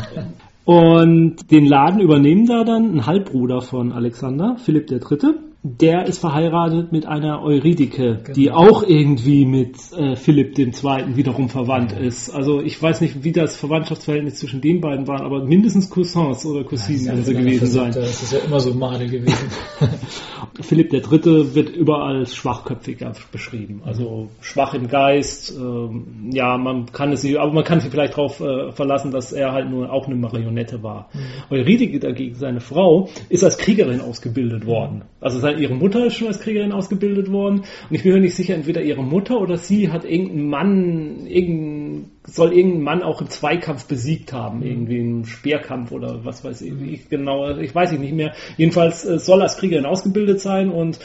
[0.64, 5.34] Und den Laden übernehmen da dann ein Halbbruder von Alexander, Philipp III.
[5.68, 8.56] Der ist verheiratet mit einer Euridike, die Genau.
[8.56, 10.70] auch irgendwie mit äh, Philipp II.
[11.16, 12.30] wiederum verwandt ist.
[12.30, 16.62] Also ich weiß nicht, wie das Verwandtschaftsverhältnis zwischen den beiden war, aber mindestens Cousins oder
[16.62, 17.90] Cousinen werden sie gewesen sein.
[17.92, 19.48] Das ist ja immer so Made gewesen.
[20.60, 21.54] Philipp III.
[21.54, 22.98] wird überall als schwachköpfig
[23.32, 23.82] beschrieben.
[23.84, 25.52] Also schwach im Geist.
[25.58, 29.32] Ähm, ja, man kann es sich, aber man kann sich vielleicht darauf äh, verlassen, dass
[29.32, 31.10] er halt nur auch eine Marionette war.
[31.50, 35.02] Eurydike dagegen, seine Frau, ist als Kriegerin ausgebildet worden.
[35.20, 37.60] Also seine, ihre Mutter ist schon als Kriegerin ausgebildet worden.
[37.60, 42.10] Und ich bin mir nicht sicher, entweder ihre Mutter oder sie hat irgendeinen Mann, irgendein,
[42.24, 46.72] soll irgendeinen Mann auch im Zweikampf besiegt haben, irgendwie im Speerkampf oder was weiß ich,
[46.82, 48.32] ich genau, ich weiß ich nicht mehr.
[48.56, 50.98] Jedenfalls äh, soll als Kriegerin ausgebildet sein und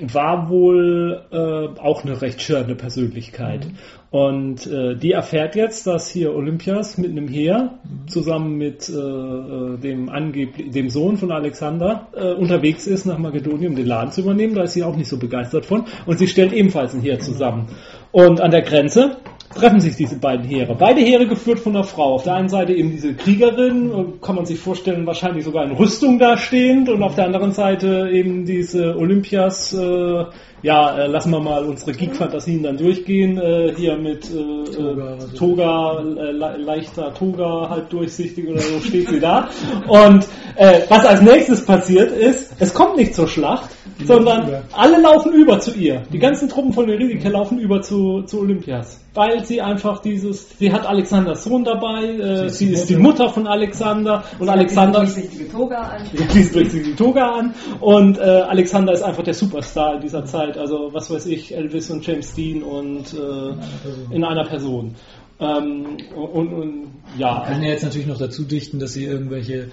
[0.00, 3.66] war wohl äh, auch eine recht schörende Persönlichkeit.
[4.10, 9.78] Und äh, die erfährt jetzt, dass hier Olympias mit einem Heer zusammen mit äh, äh,
[9.78, 14.20] dem angeblich dem Sohn von Alexander äh, unterwegs ist nach Makedonien, um den Laden zu
[14.20, 14.54] übernehmen.
[14.54, 15.84] Da ist sie auch nicht so begeistert von.
[16.06, 17.66] Und sie stellt ebenfalls ein Heer zusammen.
[18.12, 19.16] Und an der Grenze
[19.56, 20.74] treffen sich diese beiden Heere.
[20.74, 22.14] Beide Heere geführt von einer Frau.
[22.14, 25.72] Auf der einen Seite eben diese Kriegerin, äh, kann man sich vorstellen, wahrscheinlich sogar in
[25.72, 30.24] Rüstung dastehend und auf der anderen Seite eben diese Olympias, äh,
[30.62, 35.36] ja, äh, lassen wir mal unsere Geek-Fantasien dann durchgehen, äh, hier mit äh, Toga, äh,
[35.36, 39.48] Toga äh, le leichter Toga, halb durchsichtig oder so steht sie da.
[39.86, 40.26] Und
[40.56, 43.70] äh, was als nächstes passiert ist, es kommt nicht zur Schlacht,
[44.04, 46.02] sondern alle laufen über zu ihr.
[46.12, 49.00] Die ganzen Truppen von Euridike laufen über zu, zu Olympias.
[49.14, 53.46] Weil sie einfach dieses, sie hat Alexanders Sohn dabei, äh, sie, ist, die Mutter von
[53.46, 55.00] Alexander und Alexander.
[55.00, 56.02] durchsichtige Toga an.
[56.12, 60.45] Die durchsichtige Toga an und äh, Alexander ist einfach der Superstar in dieser Zeit.
[60.56, 64.94] Also was weiß ich, Elvis und James Dean und äh, in einer Person.
[65.38, 66.86] Ähm, und, und,
[67.18, 67.40] ja.
[67.40, 69.68] Man kann ja jetzt natürlich noch dazu dichten, dass sie irgendwelche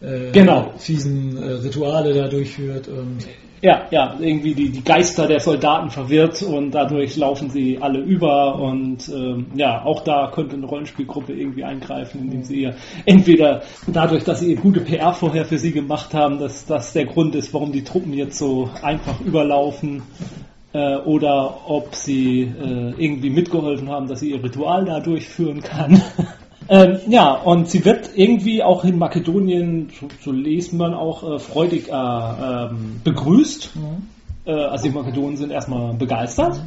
[0.00, 0.72] äh, genau.
[0.76, 3.26] fiesen äh, Rituale da durchführt und
[3.62, 8.56] ja, ja, irgendwie die, die Geister der Soldaten verwirrt und dadurch laufen sie alle über
[8.56, 12.74] und ähm, ja, auch da könnte eine Rollenspielgruppe irgendwie eingreifen, indem sie ihr
[13.06, 17.06] entweder dadurch, dass sie ihr gute PR vorher für sie gemacht haben, dass das der
[17.06, 20.02] Grund ist, warum die Truppen jetzt so einfach überlaufen
[20.72, 26.02] äh, oder ob sie äh, irgendwie mitgeholfen haben, dass sie ihr Ritual da durchführen kann.
[26.68, 31.38] Ähm, ja, und sie wird irgendwie auch in Makedonien, so, so lesen man auch, äh,
[31.38, 33.76] freudig äh, ähm, begrüßt.
[33.76, 34.08] Mhm.
[34.46, 36.60] Äh, also die Makedonen sind erstmal begeistert.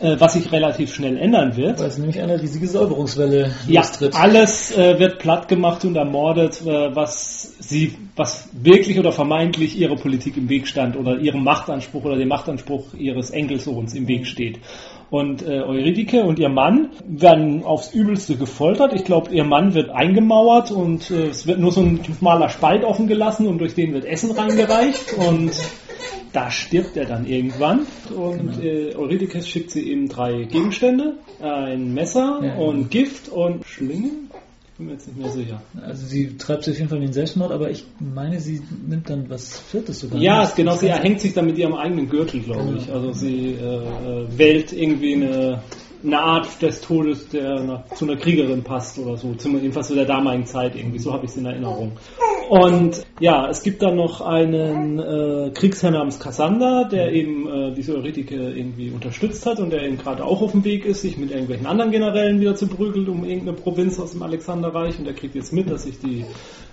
[0.00, 1.80] Äh, was sich relativ schnell ändern wird.
[1.80, 4.14] Weil es nämlich eine riesige Säuberungswelle ja, lostritt.
[4.14, 9.96] alles äh, wird platt gemacht und ermordet, äh, was sie, was wirklich oder vermeintlich ihrer
[9.96, 14.60] Politik im Weg stand oder ihrem Machtanspruch oder dem Machtanspruch ihres Enkelsohns im Weg steht.
[15.10, 18.92] Und äh, Eurydike und ihr Mann werden aufs Übelste gefoltert.
[18.92, 22.84] Ich glaube, ihr Mann wird eingemauert und äh, es wird nur so ein schmaler Spalt
[22.84, 25.52] offen gelassen und durch den wird Essen reingereicht und
[26.32, 27.86] da stirbt er dann irgendwann.
[28.14, 28.62] Und genau.
[28.62, 34.28] äh, Eurydikes schickt sie ihm drei Gegenstände, ein Messer ja, und Gift und Schlingen
[34.78, 35.60] bin mir jetzt nicht mehr sicher.
[35.82, 39.10] Also sie treibt sich auf jeden Fall in den Selbstmord, aber ich meine, sie nimmt
[39.10, 40.20] dann was Viertes sogar.
[40.20, 40.54] Ja, nicht.
[40.54, 42.90] genau, sie erhängt sich dann mit ihrem eigenen Gürtel, glaube ich.
[42.90, 45.62] Also sie äh, äh, wählt irgendwie eine
[46.04, 50.46] eine Art des Todes, der zu einer Kriegerin passt oder so, jedenfalls zu der damaligen
[50.46, 51.92] Zeit irgendwie, so habe ich es in Erinnerung.
[52.48, 57.94] Und ja, es gibt dann noch einen äh, Kriegsherr namens Kassander, der eben äh, diese
[57.94, 61.30] Eurythike irgendwie unterstützt hat und der eben gerade auch auf dem Weg ist, sich mit
[61.30, 65.34] irgendwelchen anderen Generälen wieder zu prügeln um irgendeine Provinz aus dem Alexanderreich und der kriegt
[65.34, 66.24] jetzt mit, dass sich die,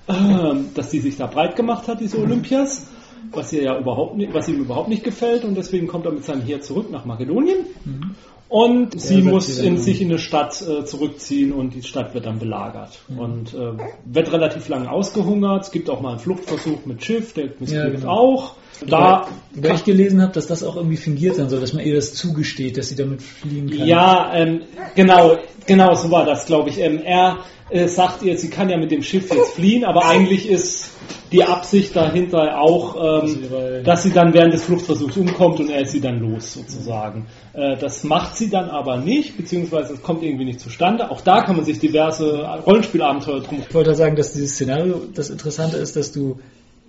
[0.07, 2.87] äh, dass die sich da breit gemacht hat, diese Olympias
[3.31, 6.23] was ihr ja überhaupt nicht, was ihm überhaupt nicht gefällt und deswegen kommt er mit
[6.23, 7.65] seinem Heer zurück nach Makedonien.
[7.83, 8.15] Mhm.
[8.47, 12.27] Und ja, sie muss in, sich in eine Stadt äh, zurückziehen und die Stadt wird
[12.27, 12.99] dann belagert.
[13.07, 13.19] Mhm.
[13.19, 13.71] Und äh,
[14.05, 15.63] wird relativ lange ausgehungert.
[15.63, 18.09] Es gibt auch mal einen Fluchtversuch mit Schiff, der missglückt ja, genau.
[18.09, 18.55] auch.
[18.85, 21.95] Da Wobei ich gelesen habe, dass das auch irgendwie fingiert sein soll, dass man ihr
[21.95, 23.87] das zugesteht, dass sie damit fliehen kann.
[23.87, 24.63] Ja, ähm,
[24.95, 26.79] genau, genau so war das, glaube ich.
[26.79, 27.39] Ähm, er
[27.69, 30.91] äh, sagt ihr, sie kann ja mit dem Schiff jetzt fliehen, aber eigentlich ist
[31.31, 35.91] die Absicht dahinter auch, ähm, dass sie dann während des Fluchtversuchs umkommt und er ist
[35.91, 37.25] sie dann los sozusagen.
[37.53, 41.09] Äh, das macht sie dann aber nicht, beziehungsweise es kommt irgendwie nicht zustande.
[41.09, 43.63] Auch da kann man sich diverse Rollenspielabenteuer drum.
[43.67, 46.39] Ich wollte sagen, dass dieses Szenario das Interessante ist, dass du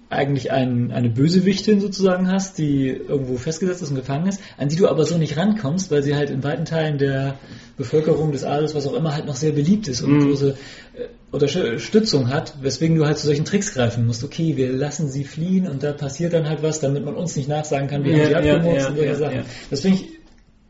[0.08, 4.76] eigentlich ein, eine Bösewichtin sozusagen hast, die irgendwo festgesetzt ist und gefangen ist, an die
[4.76, 7.38] du aber so nicht rankommst, weil sie halt in weiten Teilen der
[7.76, 10.28] Bevölkerung des Adels, was auch immer, halt noch sehr beliebt ist und mhm.
[10.28, 10.50] große
[10.94, 14.22] äh, Unterstützung hat, weswegen du halt zu solchen Tricks greifen musst.
[14.22, 17.48] Okay, wir lassen sie fliehen und da passiert dann halt was, damit man uns nicht
[17.48, 19.40] nachsagen kann, wir ja, haben sie abgemurzt ja, und solche ja, Sachen.
[19.70, 20.08] Das finde ich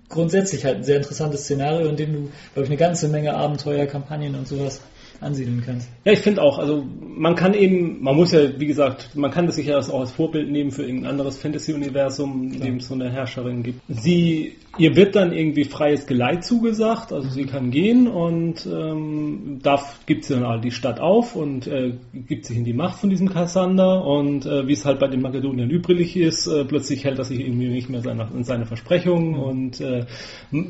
[0.08, 2.18] grundsätzlich halt ein sehr interessantes Szenario, in dem du,
[2.54, 4.80] glaube ich, eine ganze Menge Abenteuer, Kampagnen und sowas
[5.20, 5.88] ansiedeln kannst.
[6.04, 9.46] Ja, ich finde auch, also man kann eben, man muss ja, wie gesagt, man kann
[9.46, 13.10] das sicher auch als Vorbild nehmen für irgendein anderes Fantasy-Universum, in dem es so eine
[13.10, 13.80] Herrscherin gibt.
[13.88, 19.82] Sie, ihr wird dann irgendwie freies Geleit zugesagt, also sie kann gehen und ähm, da
[20.06, 23.10] gibt sie dann halt die Stadt auf und äh, gibt sich in die Macht von
[23.10, 27.18] diesem Kassander und äh, wie es halt bei den Makedoniern übrig ist, äh, plötzlich hält
[27.18, 29.40] er sich irgendwie nicht mehr seine, in seine Versprechungen mhm.
[29.40, 30.04] und äh,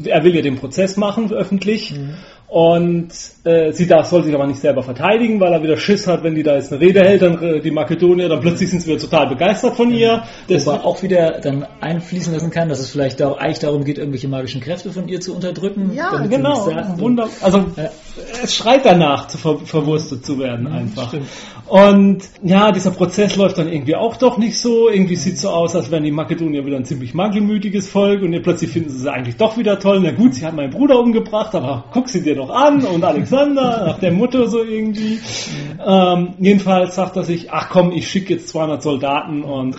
[0.05, 2.15] er will ja den Prozess machen öffentlich mhm.
[2.49, 3.09] Und
[3.47, 6.35] äh, sie darf, soll sich aber nicht selber verteidigen, weil er wieder Schiss hat, wenn
[6.35, 9.01] die da jetzt eine Rede hält, dann äh, die Makedonier, dann plötzlich sind sie wieder
[9.01, 10.25] total begeistert von ihr.
[10.49, 13.99] Das aber auch wieder dann einfließen lassen kann, dass es vielleicht auch eigentlich darum geht,
[13.99, 15.93] irgendwelche magischen Kräfte von ihr zu unterdrücken.
[15.95, 16.67] Ja, genau.
[16.99, 17.91] Wunder also ja.
[18.43, 21.09] es schreit danach, zu ver verwurstet zu werden einfach.
[21.09, 21.29] Stimmt.
[21.69, 24.89] Und ja, dieser Prozess läuft dann irgendwie auch doch nicht so.
[24.89, 28.41] Irgendwie sieht es so aus, als wären die Makedonier wieder ein ziemlich mangelmütiges Volk und
[28.43, 30.01] plötzlich finden sie sie eigentlich doch wieder toll.
[30.01, 33.36] Na gut, sie hat meinen Bruder umgebracht, aber guck sie dir doch an und Alexander
[33.45, 35.21] nach der Mutter so irgendwie.
[35.85, 39.77] Ähm, jedenfalls sagt er sich, ach komm, ich schicke jetzt 200 Soldaten und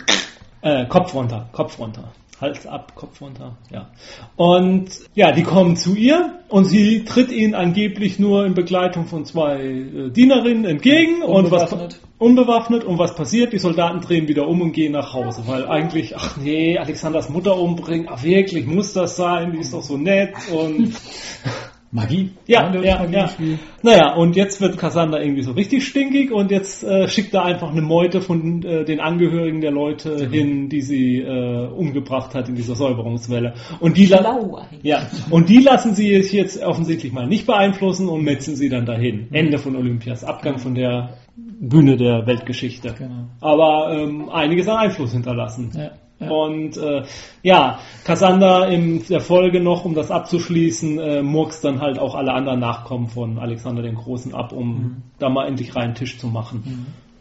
[0.61, 2.11] äh, Kopf runter, Kopf runter.
[2.39, 3.87] Hals ab, Kopf runter, ja.
[4.35, 9.25] Und ja, die kommen zu ihr und sie tritt ihnen angeblich nur in Begleitung von
[9.25, 11.99] zwei äh, Dienerinnen entgegen und was Unbewaffnet.
[12.19, 13.53] unbewaffnet und was passiert?
[13.53, 17.57] Die Soldaten drehen wieder um und gehen nach Hause, weil eigentlich, ach nee, Alexanders Mutter
[17.57, 19.53] umbringen, ach wirklich, muss das sein?
[19.53, 20.93] Die ist doch so nett und
[21.91, 22.31] Magie.
[22.47, 23.27] ja, ja, Magie ja.
[23.29, 23.59] Spiel.
[23.81, 27.71] Naja, und jetzt wird Cassandra irgendwie so richtig stinkig und jetzt äh, schickt er einfach
[27.71, 32.55] eine Meute von äh, den Angehörigen der Leute hin, die sie äh, umgebracht hat in
[32.55, 33.53] dieser Säuberungswelle.
[33.79, 34.83] Und die, eigentlich.
[34.83, 38.85] ja, und die lassen sie sich jetzt offensichtlich mal nicht beeinflussen und metzen sie dann
[38.85, 39.27] dahin.
[39.31, 42.95] Ende von Olympias, Abgang von der Bühne der Weltgeschichte.
[42.97, 43.27] Genau.
[43.39, 45.71] Aber ähm, einiges an Einfluss hinterlassen.
[45.73, 46.29] Ja, ja.
[46.29, 47.03] Und äh,
[47.43, 52.33] ja, Cassandra in der Folge noch, um das abzuschließen, äh, murkst dann halt auch alle
[52.33, 54.95] anderen Nachkommen von Alexander dem Großen ab, um Mhm.
[55.19, 56.63] da mal endlich reinen Tisch zu machen.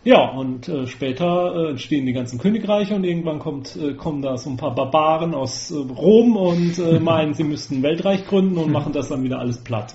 [0.04, 4.36] Ja, und äh, später äh, entstehen die ganzen Königreiche und irgendwann kommt, äh, kommen da
[4.36, 8.56] so ein paar Barbaren aus äh, Rom und äh, meinen, sie müssten ein Weltreich gründen
[8.56, 9.94] und machen das dann wieder alles platt.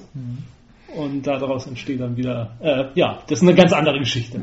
[0.98, 4.42] Und daraus entsteht dann wieder, äh, ja, das ist eine ganz andere Geschichte.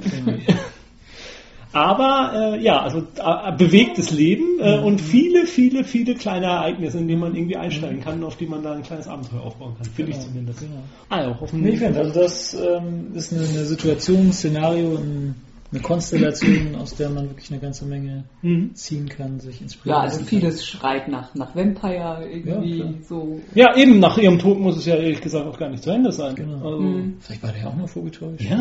[1.73, 7.09] Aber äh, ja, also äh, bewegtes Leben äh, und viele, viele, viele kleine Ereignisse, in
[7.09, 9.85] die man irgendwie einsteigen kann, auf die man da ein kleines Abenteuer aufbauen kann.
[9.93, 10.61] Finde ich zumindest.
[10.61, 10.81] Genau.
[11.11, 11.75] Ah ja, hoffentlich.
[11.75, 15.35] ich finde, also das ähm, ist eine, eine Situation, ein Szenario, ein,
[15.71, 18.75] eine Konstellation, aus der man wirklich eine ganze Menge Mhm.
[18.75, 20.27] ziehen kann, sich Ja, inspirieren also kann.
[20.27, 23.41] vieles schreit nach, nach Vampire irgendwie Ja, so.
[23.55, 26.13] Ja, eben nach ihrem Tod muss es ja ehrlich gesagt auch gar nicht zu Ende
[26.13, 26.35] sein.
[26.35, 26.65] Genau.
[26.65, 27.17] Also, Mhm.
[27.21, 28.41] Vielleicht war der ja auch noch vorgetäuscht.
[28.41, 28.57] Ja,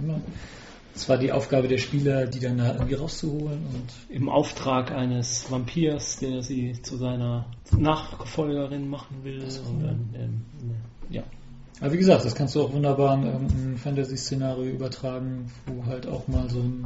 [0.00, 0.20] Genau.
[1.00, 5.50] Das war die Aufgabe der Spieler, die dann da irgendwie rauszuholen und im Auftrag eines
[5.50, 9.42] Vampirs, der sie zu seiner Nachfolgerin machen will.
[9.66, 10.42] Und dann, ähm,
[11.08, 11.22] ja.
[11.80, 16.28] Aber wie gesagt, das kannst du auch wunderbar in irgendein Fantasy-Szenario übertragen, wo halt auch
[16.28, 16.84] mal so ein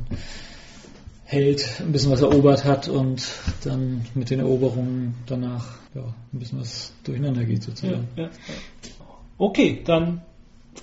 [1.25, 3.27] Held ein bisschen was erobert hat und
[3.65, 8.07] dann mit den Eroberungen danach ja, ein bisschen was durcheinander geht sozusagen.
[8.15, 8.31] ja, ja.
[9.39, 10.23] Okay, dann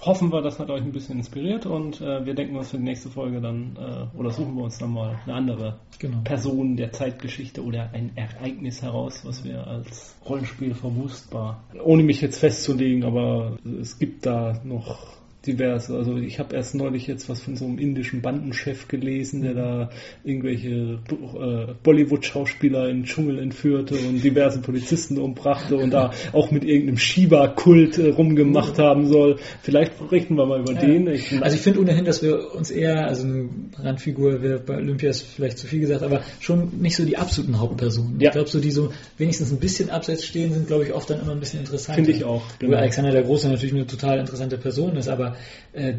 [0.02, 2.84] hoffen wir, das hat euch ein bisschen inspiriert und äh, wir denken uns für die
[2.84, 6.22] nächste Folge dann, äh, oder suchen wir uns dann mal eine andere Genau.
[6.24, 12.40] Person der Zeitgeschichte oder ein Ereignis heraus, was wir als Rollenspiel verwusstbar, ohne mich jetzt
[12.40, 17.56] festzulegen, aber es gibt da noch diverse, also ich habe erst neulich jetzt was von
[17.56, 19.90] so einem indischen Bandenchef gelesen, der da
[20.24, 26.64] irgendwelche äh, Bollywood-Schauspieler in den Dschungel entführte und diverse Polizisten umbrachte und da auch mit
[26.64, 29.38] irgendeinem Shiva-Kult äh, rumgemacht haben soll.
[29.64, 30.82] Vielleicht berichten wir mal über Ja.
[30.82, 31.08] den.
[31.08, 33.50] Ich, Also ich finde ohnehin, dass wir uns eher, also eine
[33.80, 38.20] Randfigur wäre bei Olympias vielleicht zu viel gesagt, aber schon nicht so die absoluten Hauptpersonen.
[38.20, 38.28] Ja.
[38.28, 41.20] Ich glaube, so die so wenigstens ein bisschen abseits stehen, sind, glaube ich, oft dann
[41.20, 41.96] immer ein bisschen interessanter.
[41.96, 42.78] Finde ich auch, genau.
[42.78, 45.31] Alexander der Große natürlich eine total interessante Person ist, aber
[45.74, 45.94] äh,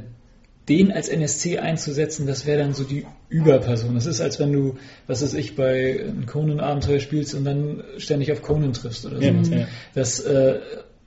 [0.68, 3.94] den als NSC einzusetzen, das wäre dann so die Überperson.
[3.94, 4.76] Das ist, als wenn du,
[5.08, 9.22] was weiß ich, bei einem Conan-Abenteuer spielst und dann ständig auf Conan triffst oder so.
[9.22, 9.66] Ja, ja.
[9.94, 10.60] Das, äh,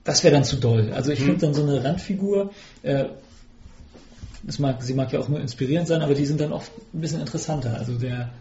[0.04, 0.92] das wäre dann zu doll.
[0.94, 1.26] Also ich Mhm.
[1.26, 2.52] finde dann so eine Randfigur,
[2.84, 3.06] äh,
[4.44, 7.02] das mag, sie mag ja auch nur inspirierend sein, aber die sind dann oft ein
[7.02, 7.78] bisschen interessanter.
[7.80, 8.32] Also der,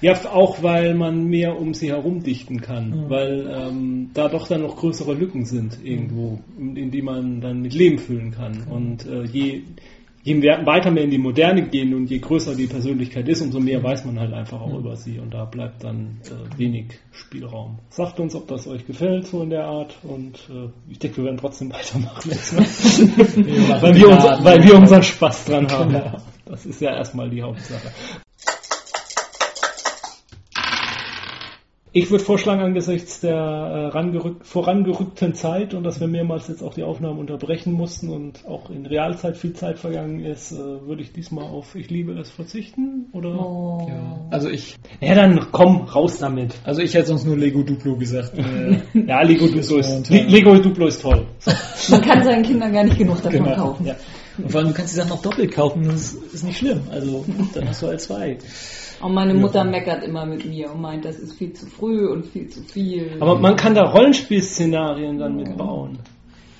[0.00, 3.10] Ja, auch weil man mehr um sie herum dichten kann, Mhm.
[3.10, 7.62] weil ähm, da doch dann noch größere Lücken sind irgendwo, in, in die man dann
[7.62, 8.64] mit Leben füllen kann.
[8.70, 9.62] Und äh, je,
[10.24, 13.82] je weiter wir in die Moderne gehen und je größer die Persönlichkeit ist, umso mehr
[13.82, 17.78] weiß man halt einfach auch über sie und da bleibt dann äh, wenig Spielraum.
[17.90, 21.24] Sagt uns, ob das euch gefällt, so in der Art und äh, ich denke, wir
[21.24, 22.66] werden trotzdem weitermachen jetzt, ne?
[23.80, 25.94] weil, wir unser, weil wir unseren Spaß dran haben.
[26.46, 27.88] Das ist ja erstmal die Hauptsache.
[31.96, 36.74] Ich würde vorschlagen, angesichts der äh, rangerück vorangerückten Zeit und dass wir mehrmals jetzt auch
[36.74, 41.12] die Aufnahmen unterbrechen mussten und auch in Realzeit viel Zeit vergangen ist, äh, würde ich
[41.12, 43.06] diesmal auf Ich liebe es verzichten?
[43.12, 43.28] Oder?
[43.38, 43.86] Oh.
[43.88, 46.56] ja, also ich, Ja, dann komm, raus damit.
[46.64, 48.36] also ich hätte sonst nur Lego Duplo gesagt.
[48.36, 51.24] Äh, Ja, Lego Duplo ist, Le äh, Lego Duplo ist toll.
[51.90, 53.86] Man kann seinen Kindern gar nicht genug davon Genau, kaufen.
[53.86, 53.94] Ja.
[54.38, 56.80] und vor allem, du kannst die Sachen auch doppelt kaufen, das ist nicht schlimm.
[56.90, 58.36] Also dann hast du halt zwei.
[59.00, 62.26] Und meine Mutter meckert immer mit mir und meint, das ist viel zu früh und
[62.26, 63.16] viel zu viel.
[63.20, 65.98] Aber man kann da Rollenspielszenarien dann mitbauen.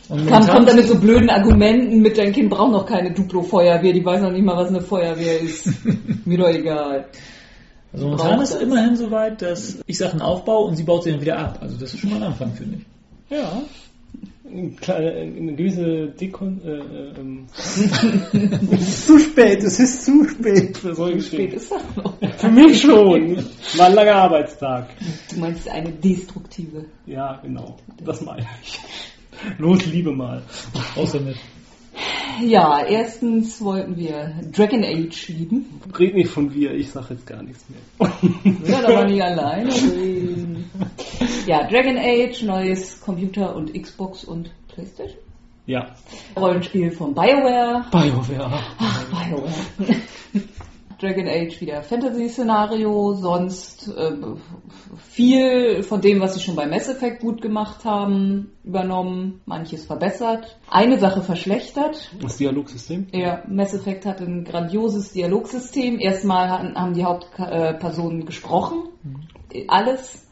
[0.09, 3.93] Und Kam, kommt da mit so blöden Argumenten mit, dein Kind braucht noch keine Duplo-Feuerwehr,
[3.93, 5.71] die weiß noch nicht mal, was eine Feuerwehr ist.
[6.27, 7.07] Mir doch egal.
[7.93, 8.63] Also momentan braucht ist das.
[8.63, 11.59] immerhin soweit, dass ich Sachen aufbaue und sie baut sie dann wieder ab.
[11.63, 13.37] Also das ist schon mal ein Anfang, finde ich.
[13.37, 13.63] Ja.
[14.55, 16.61] Eine, kleine, eine gewisse Dekon...
[16.65, 17.47] Äh, äh, ähm.
[18.81, 22.15] zu spät, es ist zu spät für solche Spät ist das noch.
[22.37, 23.37] Für mich schon.
[23.77, 24.91] War ein langer Arbeitstag.
[25.31, 26.85] Du meinst eine destruktive.
[27.07, 27.77] Ja, genau.
[28.05, 28.79] Das meine ich.
[29.59, 30.43] Los, liebe mal.
[30.95, 31.37] Außer mit.
[32.43, 35.81] Ja, erstens wollten wir Dragon Age lieben.
[35.97, 38.11] Red nicht von wir, ich sag jetzt gar nichts mehr.
[38.43, 39.71] Wir werden aber nicht alleine.
[41.47, 45.19] Ja, Dragon Age, neues Computer und Xbox und Playstation.
[45.67, 45.95] Ja.
[46.37, 47.85] Rollenspiel von BioWare.
[47.91, 48.63] BioWare.
[48.79, 49.53] Ach, BioWare.
[50.99, 54.13] Dragon Age wieder Fantasy-Szenario, sonst äh,
[54.97, 60.59] viel von dem, was sie schon bei Mass Effect gut gemacht haben, übernommen, manches verbessert.
[60.71, 62.11] Eine Sache verschlechtert.
[62.23, 63.09] Das Dialogsystem?
[63.13, 65.99] Ja, Mass Effect hat ein grandioses Dialogsystem.
[65.99, 68.89] Erstmal haben die Hauptpersonen gesprochen.
[69.69, 70.24] Alles,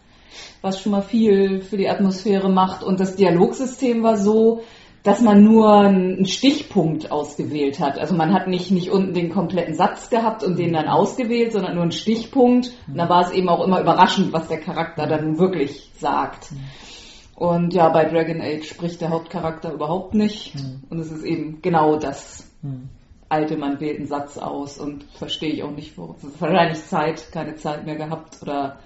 [0.62, 2.82] was schon mal viel für die Atmosphäre macht.
[2.82, 4.62] Und das Dialogsystem war so,
[5.02, 7.98] dass man nur einen Stichpunkt ausgewählt hat.
[7.98, 11.74] Also man hat nicht, nicht unten den kompletten Satz gehabt und den dann ausgewählt, sondern
[11.74, 12.72] nur einen Stichpunkt.
[12.86, 16.50] Und da war es eben auch immer überraschend, was der Charakter dann wirklich sagt.
[17.34, 20.54] Und ja, bei Dragon Age spricht der Hauptcharakter überhaupt nicht.
[20.88, 22.48] Und es ist eben genau das
[23.28, 26.14] alte, man wählt einen Satz aus und verstehe ich auch nicht, wo.
[26.38, 28.78] Wahrscheinlich Zeit, keine Zeit mehr gehabt oder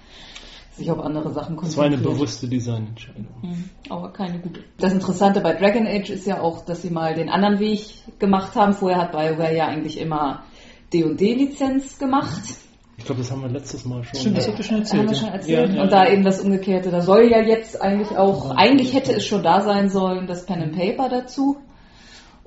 [0.77, 2.03] sich auf andere Sachen Das war eine konzentriert.
[2.19, 3.27] bewusste Designentscheidung.
[3.43, 4.61] Mhm, Aber keine gute.
[4.78, 7.81] Das Interessante bei Dragon Age ist ja auch, dass sie mal den anderen Weg
[8.19, 8.74] gemacht haben.
[8.74, 10.43] Vorher hat BioWare ja eigentlich immer
[10.93, 12.43] D&D-Lizenz gemacht.
[12.98, 14.20] Ich glaube, das haben wir letztes Mal schon.
[14.20, 15.03] Stimmt, das habt ihr schon erzählt.
[15.03, 15.69] Haben wir schon erzählt.
[15.70, 15.82] Ja, ja.
[15.82, 16.90] Und da eben das Umgekehrte.
[16.90, 20.62] Da soll ja jetzt eigentlich auch, eigentlich hätte es schon da sein sollen, das Pen
[20.62, 21.59] and Paper dazu.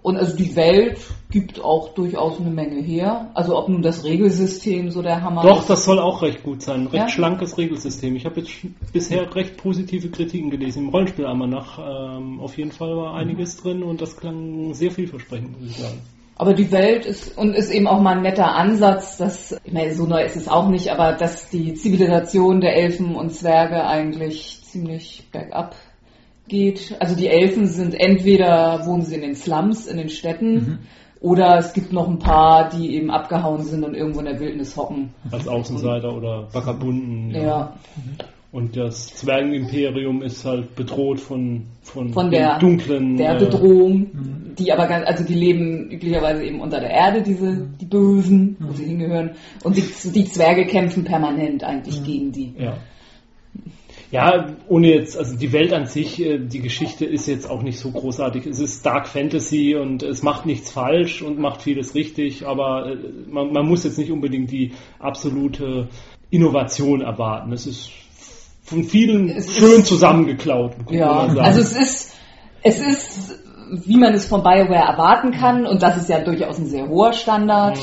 [0.01, 0.97] Und also die Welt
[1.29, 3.31] gibt auch durchaus eine Menge her.
[3.33, 5.69] Also ob nun das Regelsystem so der Hammer Doch, ist.
[5.69, 6.83] das soll auch recht gut sein.
[6.87, 7.09] Recht Ja?
[7.09, 8.15] schlankes Regelsystem.
[8.15, 8.51] Ich habe jetzt
[8.93, 10.85] bisher recht positive Kritiken gelesen.
[10.85, 11.79] Im Rollenspiel einmal nach.
[11.79, 15.99] Ähm, auf jeden Fall war einiges drin und das klang sehr vielversprechend, muss ich sagen.
[16.37, 19.93] Aber die Welt ist und ist eben auch mal ein netter Ansatz, dass, ich meine,
[19.93, 24.61] so neu ist es auch nicht, aber dass die Zivilisation der Elfen und Zwerge eigentlich
[24.63, 25.75] ziemlich bergab
[26.49, 26.95] geht.
[26.99, 30.79] Also die Elfen sind entweder wohnen sie in den Slums, in den Städten,
[31.21, 34.75] oder es gibt noch ein paar, die eben abgehauen sind und irgendwo in der Wildnis
[34.77, 35.13] hocken.
[35.31, 37.31] Als Außenseiter oder Vagabunden.
[37.35, 37.73] Ja.
[38.51, 43.15] Und das Zwergenimperium ist halt bedroht von, von, Von der- dunklen.
[43.15, 44.07] Der äh, Bedrohung,
[44.57, 48.73] die aber ganz, also die leben üblicherweise eben unter der Erde, diese, die Bösen, wo
[48.73, 49.31] sie hingehören.
[49.63, 52.55] Und die, die Zwerge kämpfen permanent eigentlich gegen die.
[52.57, 52.77] Ja.
[54.11, 57.77] Ja, ohne jetzt, also die Welt an sich, äh, die Geschichte ist jetzt auch nicht
[57.79, 58.47] so großartig.
[58.47, 62.97] Es ist Dark Fantasy und es macht nichts falsch und macht vieles richtig, aber äh,
[63.29, 65.89] man, man muss jetzt nicht unbedingt die absolute
[66.31, 67.53] Innovation erwarten.
[67.53, 67.91] Es ist
[68.63, 70.73] von vielen Es schön ist- zusammengeklaut.
[70.89, 72.15] Ja, also es ist,
[72.63, 73.39] es ist,
[73.71, 77.13] wie man es von BioWare erwarten kann, und das ist ja durchaus ein sehr hoher
[77.13, 77.77] Standard.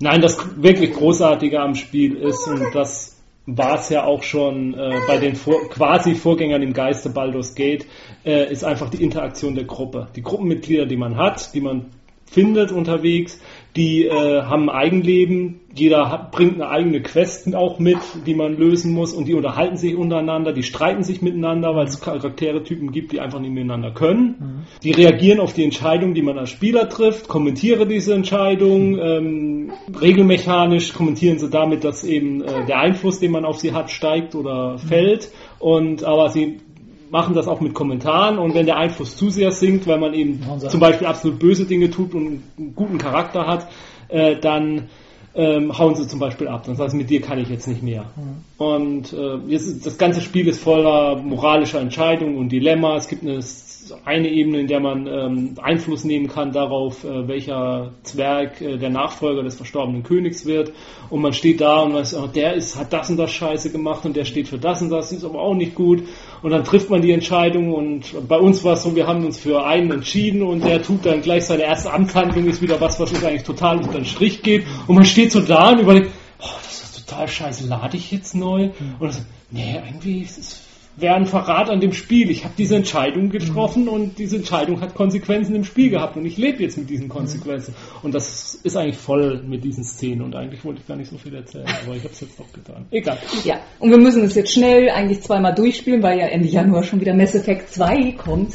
[0.00, 5.00] Nein, das wirklich Großartige am Spiel ist, und das war es ja auch schon äh,
[5.06, 7.86] bei den vor, quasi Vorgängern im Geiste Baldur's Gate,
[8.24, 10.08] äh, ist einfach die Interaktion der Gruppe.
[10.14, 11.86] Die Gruppenmitglieder, die man hat, die man
[12.30, 13.40] findet unterwegs,
[13.76, 17.96] die äh, haben ein Eigenleben, jeder hat, bringt eine eigene Quest auch mit,
[18.26, 19.14] die man lösen muss.
[19.14, 23.40] Und die unterhalten sich untereinander, die streiten sich miteinander, weil es Charakteretypen gibt, die einfach
[23.40, 24.66] nicht miteinander können.
[24.82, 30.92] Die reagieren auf die Entscheidung, die man als Spieler trifft, kommentiere diese Entscheidung, ähm, regelmechanisch
[30.92, 34.76] kommentieren sie damit, dass eben äh, der Einfluss, den man auf sie hat, steigt oder
[34.76, 35.30] fällt.
[35.58, 36.58] Und aber sie
[37.12, 40.42] machen das auch mit Kommentaren und wenn der Einfluss zu sehr sinkt, weil man eben
[40.58, 43.68] sie zum Beispiel absolut böse Dinge tut und einen guten Charakter hat,
[44.08, 44.88] äh, dann
[45.34, 46.64] ähm, hauen sie zum Beispiel ab.
[46.64, 48.06] Dann sagen sie, mit dir kann ich jetzt nicht mehr.
[48.62, 52.96] Und äh, ist- das ganze Spiel ist voller moralischer Entscheidungen und Dilemma.
[52.96, 53.40] Es gibt eine,
[54.04, 58.90] eine Ebene, in der man ähm, Einfluss nehmen kann darauf, äh, welcher Zwerg äh, der
[58.90, 60.72] Nachfolger des verstorbenen Königs wird.
[61.10, 64.04] Und man steht da und sagt, oh, der ist, hat das und das Scheiße gemacht
[64.06, 66.04] und der steht für das und das, ist aber auch nicht gut.
[66.42, 69.38] Und dann trifft man die Entscheidung und bei uns war es so, wir haben uns
[69.40, 73.10] für einen entschieden und der tut dann gleich seine erste Amtshandlung, ist wieder was, was
[73.12, 74.64] uns eigentlich total unter den Strich geht.
[74.86, 76.10] Und man steht so da und überlegt,
[77.12, 78.70] total scheiße, lade ich jetzt neu?
[78.98, 80.62] Und dann so, nee, irgendwie ist es
[80.96, 82.30] wäre ein Verrat an dem Spiel.
[82.30, 86.36] Ich habe diese Entscheidung getroffen und diese Entscheidung hat Konsequenzen im Spiel gehabt und ich
[86.36, 87.74] lebe jetzt mit diesen Konsequenzen.
[88.02, 91.16] Und das ist eigentlich voll mit diesen Szenen und eigentlich wollte ich gar nicht so
[91.16, 92.86] viel erzählen, aber ich habe es jetzt doch getan.
[92.90, 93.18] Egal.
[93.44, 97.00] Ja, und wir müssen es jetzt schnell eigentlich zweimal durchspielen, weil ja Ende Januar schon
[97.00, 98.52] wieder Mass Effect 2 kommt.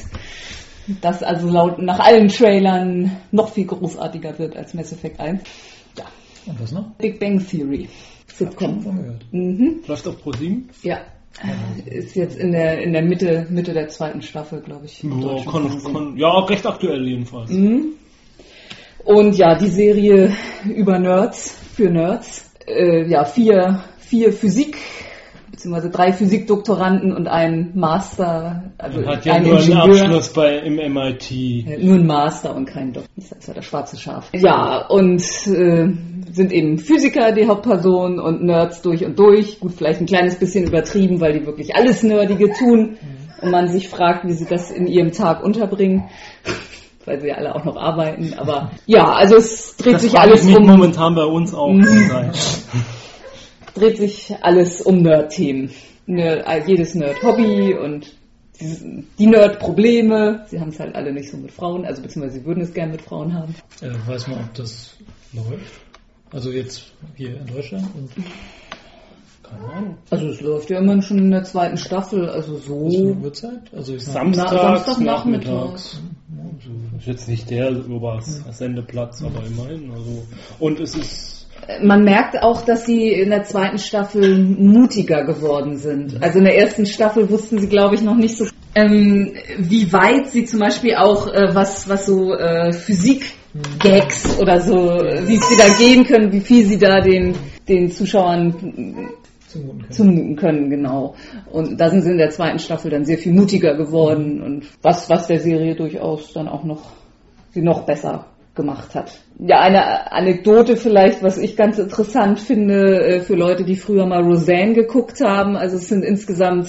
[1.01, 5.41] Das also laut nach allen Trailern noch viel großartiger wird als Mass Effect 1.
[5.97, 6.05] Ja,
[6.45, 6.91] Und was noch?
[6.97, 7.89] Big Bang Theory.
[8.37, 9.19] Sitcom.
[9.31, 9.81] Mhm.
[9.87, 10.69] Läuft auf ProSieben?
[10.83, 10.99] Ja.
[11.85, 15.03] Ist jetzt in der, in der Mitte, Mitte der zweiten Staffel, glaube ich.
[15.03, 17.51] Ja, kann, kann, ja, recht aktuell jedenfalls.
[17.51, 17.93] Mhm.
[19.03, 20.35] Und ja, die Serie
[20.65, 22.51] über Nerds, für Nerds.
[22.65, 24.33] Äh, ja, vier, vier
[25.67, 30.05] beziehungsweise drei Physikdoktoranden und einen Master, also Man hat ja ein nur einen Ingenieur.
[30.05, 31.83] Abschluss bei, im MIT.
[31.83, 33.09] Nur ein Master und kein Doktor.
[33.15, 34.29] Das ist ja das schwarze Schaf.
[34.33, 35.89] Ja, und äh,
[36.31, 39.59] sind eben Physiker, die Hauptperson, und Nerds durch und durch.
[39.59, 42.97] Gut, vielleicht ein kleines bisschen übertrieben, weil die wirklich alles Nerdige tun.
[43.41, 46.05] Und man sich fragt, wie sie das in ihrem Tag unterbringen.
[47.05, 48.33] weil sie ja alle auch noch arbeiten.
[48.37, 51.73] Aber ja, also es dreht Das sich alles um momentan bei uns auch.
[53.77, 55.69] Dreht sich alles um Nerd-Themen.
[56.07, 58.11] Nerd, jedes Nerd-Hobby und
[58.59, 60.45] die Nerd-Probleme.
[60.47, 62.93] Sie haben es halt alle nicht so mit Frauen, also beziehungsweise sie würden es gerne
[62.93, 63.53] mit Frauen haben.
[63.81, 64.95] Äh, weiß man, ob das
[65.33, 65.81] läuft?
[66.31, 68.09] Also jetzt hier in Deutschland und
[69.43, 69.97] Keine Ahnung.
[70.09, 72.75] Also es läuft ja immerhin schon in der zweiten Staffel, also so.
[72.75, 73.61] Uhrzeit?
[73.73, 75.05] Also Samstags, Samstagnachmittags.
[75.05, 76.01] nachmittags.
[76.97, 77.71] Ist jetzt nicht der
[78.51, 79.91] Sendeplatz, aber immerhin.
[79.91, 80.25] Also.
[80.59, 81.36] Und es ist
[81.81, 86.21] Man merkt auch, dass sie in der zweiten Staffel mutiger geworden sind.
[86.23, 90.29] Also in der ersten Staffel wussten sie, glaube ich, noch nicht so, ähm, wie weit
[90.29, 95.67] sie zum Beispiel auch äh, was, was so äh, Physik-Gags oder so, wie sie da
[95.77, 97.35] gehen können, wie viel sie da den,
[97.67, 98.53] den Zuschauern
[99.47, 99.91] zumuten können.
[99.91, 101.15] zumuten können, genau.
[101.51, 105.09] Und da sind sie in der zweiten Staffel dann sehr viel mutiger geworden und was,
[105.09, 106.93] was der Serie durchaus dann auch noch,
[107.51, 108.25] sie noch besser
[108.57, 109.17] gemacht hat.
[109.39, 114.23] Ja, eine Anekdote vielleicht, was ich ganz interessant finde äh, für Leute, die früher mal
[114.23, 115.55] Roseanne geguckt haben.
[115.55, 116.67] Also es sind insgesamt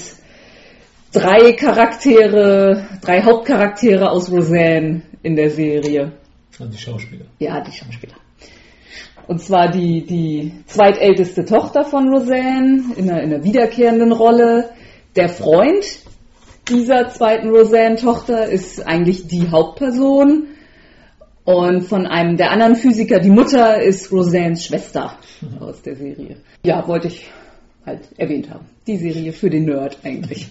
[1.12, 6.12] drei Charaktere, drei Hauptcharaktere aus Roseanne in der Serie.
[6.58, 7.24] Also die Schauspieler.
[7.40, 8.14] Ja, die Schauspieler.
[9.26, 14.70] Und zwar die, die zweitälteste Tochter von Roseanne in einer, in einer wiederkehrenden Rolle.
[15.16, 15.84] Der Freund
[16.68, 20.48] dieser zweiten Roseanne-Tochter ist eigentlich die Hauptperson.
[21.48, 25.16] Und von einem der anderen Physiker, die Mutter, ist Roseannes Schwester
[25.60, 26.36] aus der Serie.
[26.62, 27.26] Ja, wollte ich
[27.86, 28.66] halt erwähnt haben.
[28.86, 30.46] Die Serie für den Nerd eigentlich.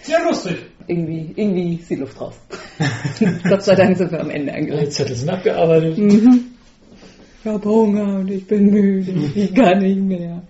[0.00, 0.56] sehr lustig.
[0.86, 2.40] irgendwie, irgendwie ist die Luft raus.
[3.46, 4.90] Gott sei Dank sind wir am Ende angelangt.
[4.90, 5.98] Zettel sind abgearbeitet.
[5.98, 6.44] Mhm.
[7.44, 9.12] Ich habe Hunger und ich bin müde.
[9.34, 10.44] Ich kann nicht mehr.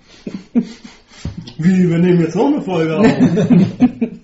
[1.58, 3.04] Wie, wir nehmen jetzt noch eine Folge auf.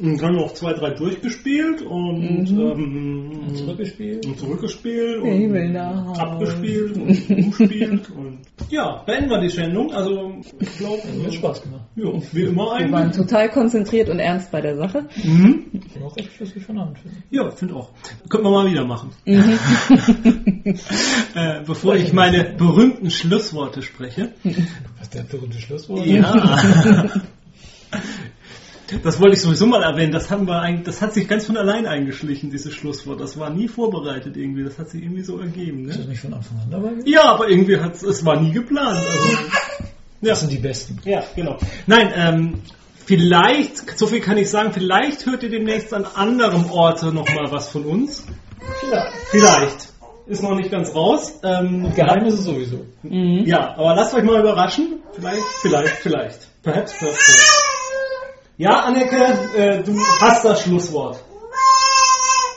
[0.00, 4.24] Und dann noch zwei, drei durchgespielt und, ähm, Zurückgespielt.
[4.26, 6.20] und zurückgespielt Ich und will nach Hause.
[6.22, 8.38] abgespielt und umspielt und
[8.70, 9.92] ja, beenden wir die Sendung.
[9.92, 11.82] Also ich glaube, Hat Spaß gemacht.
[11.96, 13.16] ja, wie immer Wir waren eigentlich.
[13.16, 15.04] total konzentriert und ernst bei der Sache.
[15.22, 15.64] Mhm.
[15.72, 16.98] Ich bin auch recht schlüssig von Abend.
[17.30, 17.90] Ja, finde auch.
[18.28, 19.10] Können wir mal wieder machen.
[19.26, 19.58] Mhm.
[21.34, 24.32] äh, bevor ich meine berühmten Schlussworte spreche.
[24.98, 26.06] Was der berühmte Schlusswort?
[26.06, 27.06] Ja.
[29.02, 30.12] Das wollte ich sowieso mal erwähnen.
[30.12, 33.20] Das haben wir eigentlich, das hat sich ganz von allein eingeschlichen, dieses Schlusswort.
[33.20, 34.64] Das war nie vorbereitet irgendwie.
[34.64, 35.88] Das hat sich irgendwie so ergeben.
[35.88, 36.10] Ist das Ne?
[36.12, 36.88] nicht von Anfang an dabei?
[36.90, 37.08] gewesen?
[37.08, 38.96] Ja, aber irgendwie hat es war nie geplant.
[38.96, 39.28] Also,
[40.22, 40.30] ja.
[40.30, 40.98] Das sind die Besten.
[41.04, 41.58] ja, genau.
[41.86, 42.54] Nein, ähm,
[43.04, 47.50] vielleicht, so viel kann ich sagen, vielleicht hört ihr demnächst an anderem Orte noch mal
[47.52, 48.24] was von uns.
[48.80, 49.16] Vielleicht.
[49.30, 49.88] Vielleicht.
[50.26, 51.38] Ist noch nicht ganz raus.
[51.42, 52.84] Ähm, Geheim ist es sowieso.
[53.02, 54.98] Ja, aber lasst euch mal überraschen.
[55.12, 56.62] Vielleicht, vielleicht, vielleicht.
[56.62, 57.67] Perhaps, perhaps, perhaps.
[58.58, 59.16] Ja, Anneke,
[59.56, 61.22] äh, du hast das Schlusswort.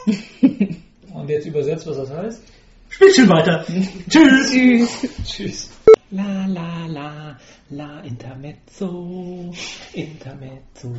[1.13, 2.41] Und jetzt übersetzt, was das heißt?
[2.89, 3.63] Spielchen weiter.
[4.09, 4.49] Tschüss.
[4.49, 5.07] Tschüss.
[5.23, 5.69] Tschüss.
[6.09, 7.37] La la la,
[7.69, 9.53] la Intermezzo,
[9.93, 10.91] Intermezzo,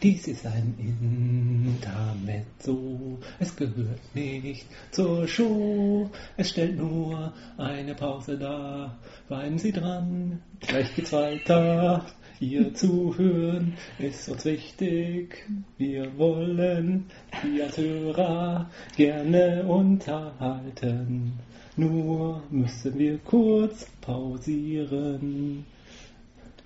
[0.00, 0.74] dies ist ein
[1.82, 8.96] Intermezzo, es gehört nicht zur Show, es stellt nur eine Pause dar,
[9.26, 12.06] bleiben Sie dran, gleich geht's weiter.
[12.38, 15.46] Ihr Zuhören ist uns wichtig.
[15.78, 17.06] Wir wollen
[17.42, 21.32] Sie als Hörer gerne unterhalten.
[21.76, 25.64] Nur müssen wir kurz pausieren.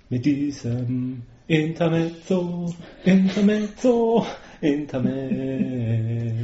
[0.09, 2.75] Mit diesem Intermezzo,
[3.05, 4.27] Intermezzo,
[4.61, 6.41] Intermezzo.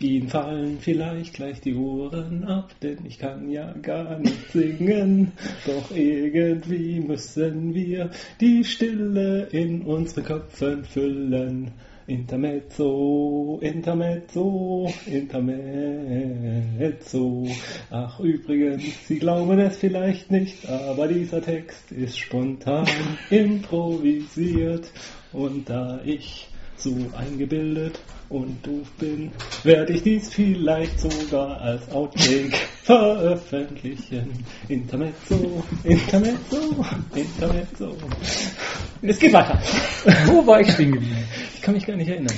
[0.00, 5.32] Ihnen fallen vielleicht gleich die Ohren ab, denn ich kann ja gar nicht singen.
[5.66, 11.72] Doch irgendwie müssen wir die Stille in unseren Köpfen füllen.
[12.06, 15.56] Intermezzo, Intermezzo, Intermezzo.
[17.90, 22.86] Ach übrigens, Sie glauben es vielleicht nicht, aber dieser Text ist spontan
[23.30, 24.90] improvisiert.
[25.32, 26.48] Und da ich
[26.82, 27.98] so eingebildet
[28.28, 29.30] und doof bin,
[29.62, 32.52] werde ich dies vielleicht sogar als Outtake
[32.82, 34.44] veröffentlichen.
[34.68, 36.84] Intermezzo, Intermezzo,
[37.14, 37.96] Intermezzo.
[39.02, 39.60] Es geht weiter.
[40.26, 41.16] Wo war ich stehen geblieben?
[41.54, 42.34] Ich kann mich gar nicht erinnern.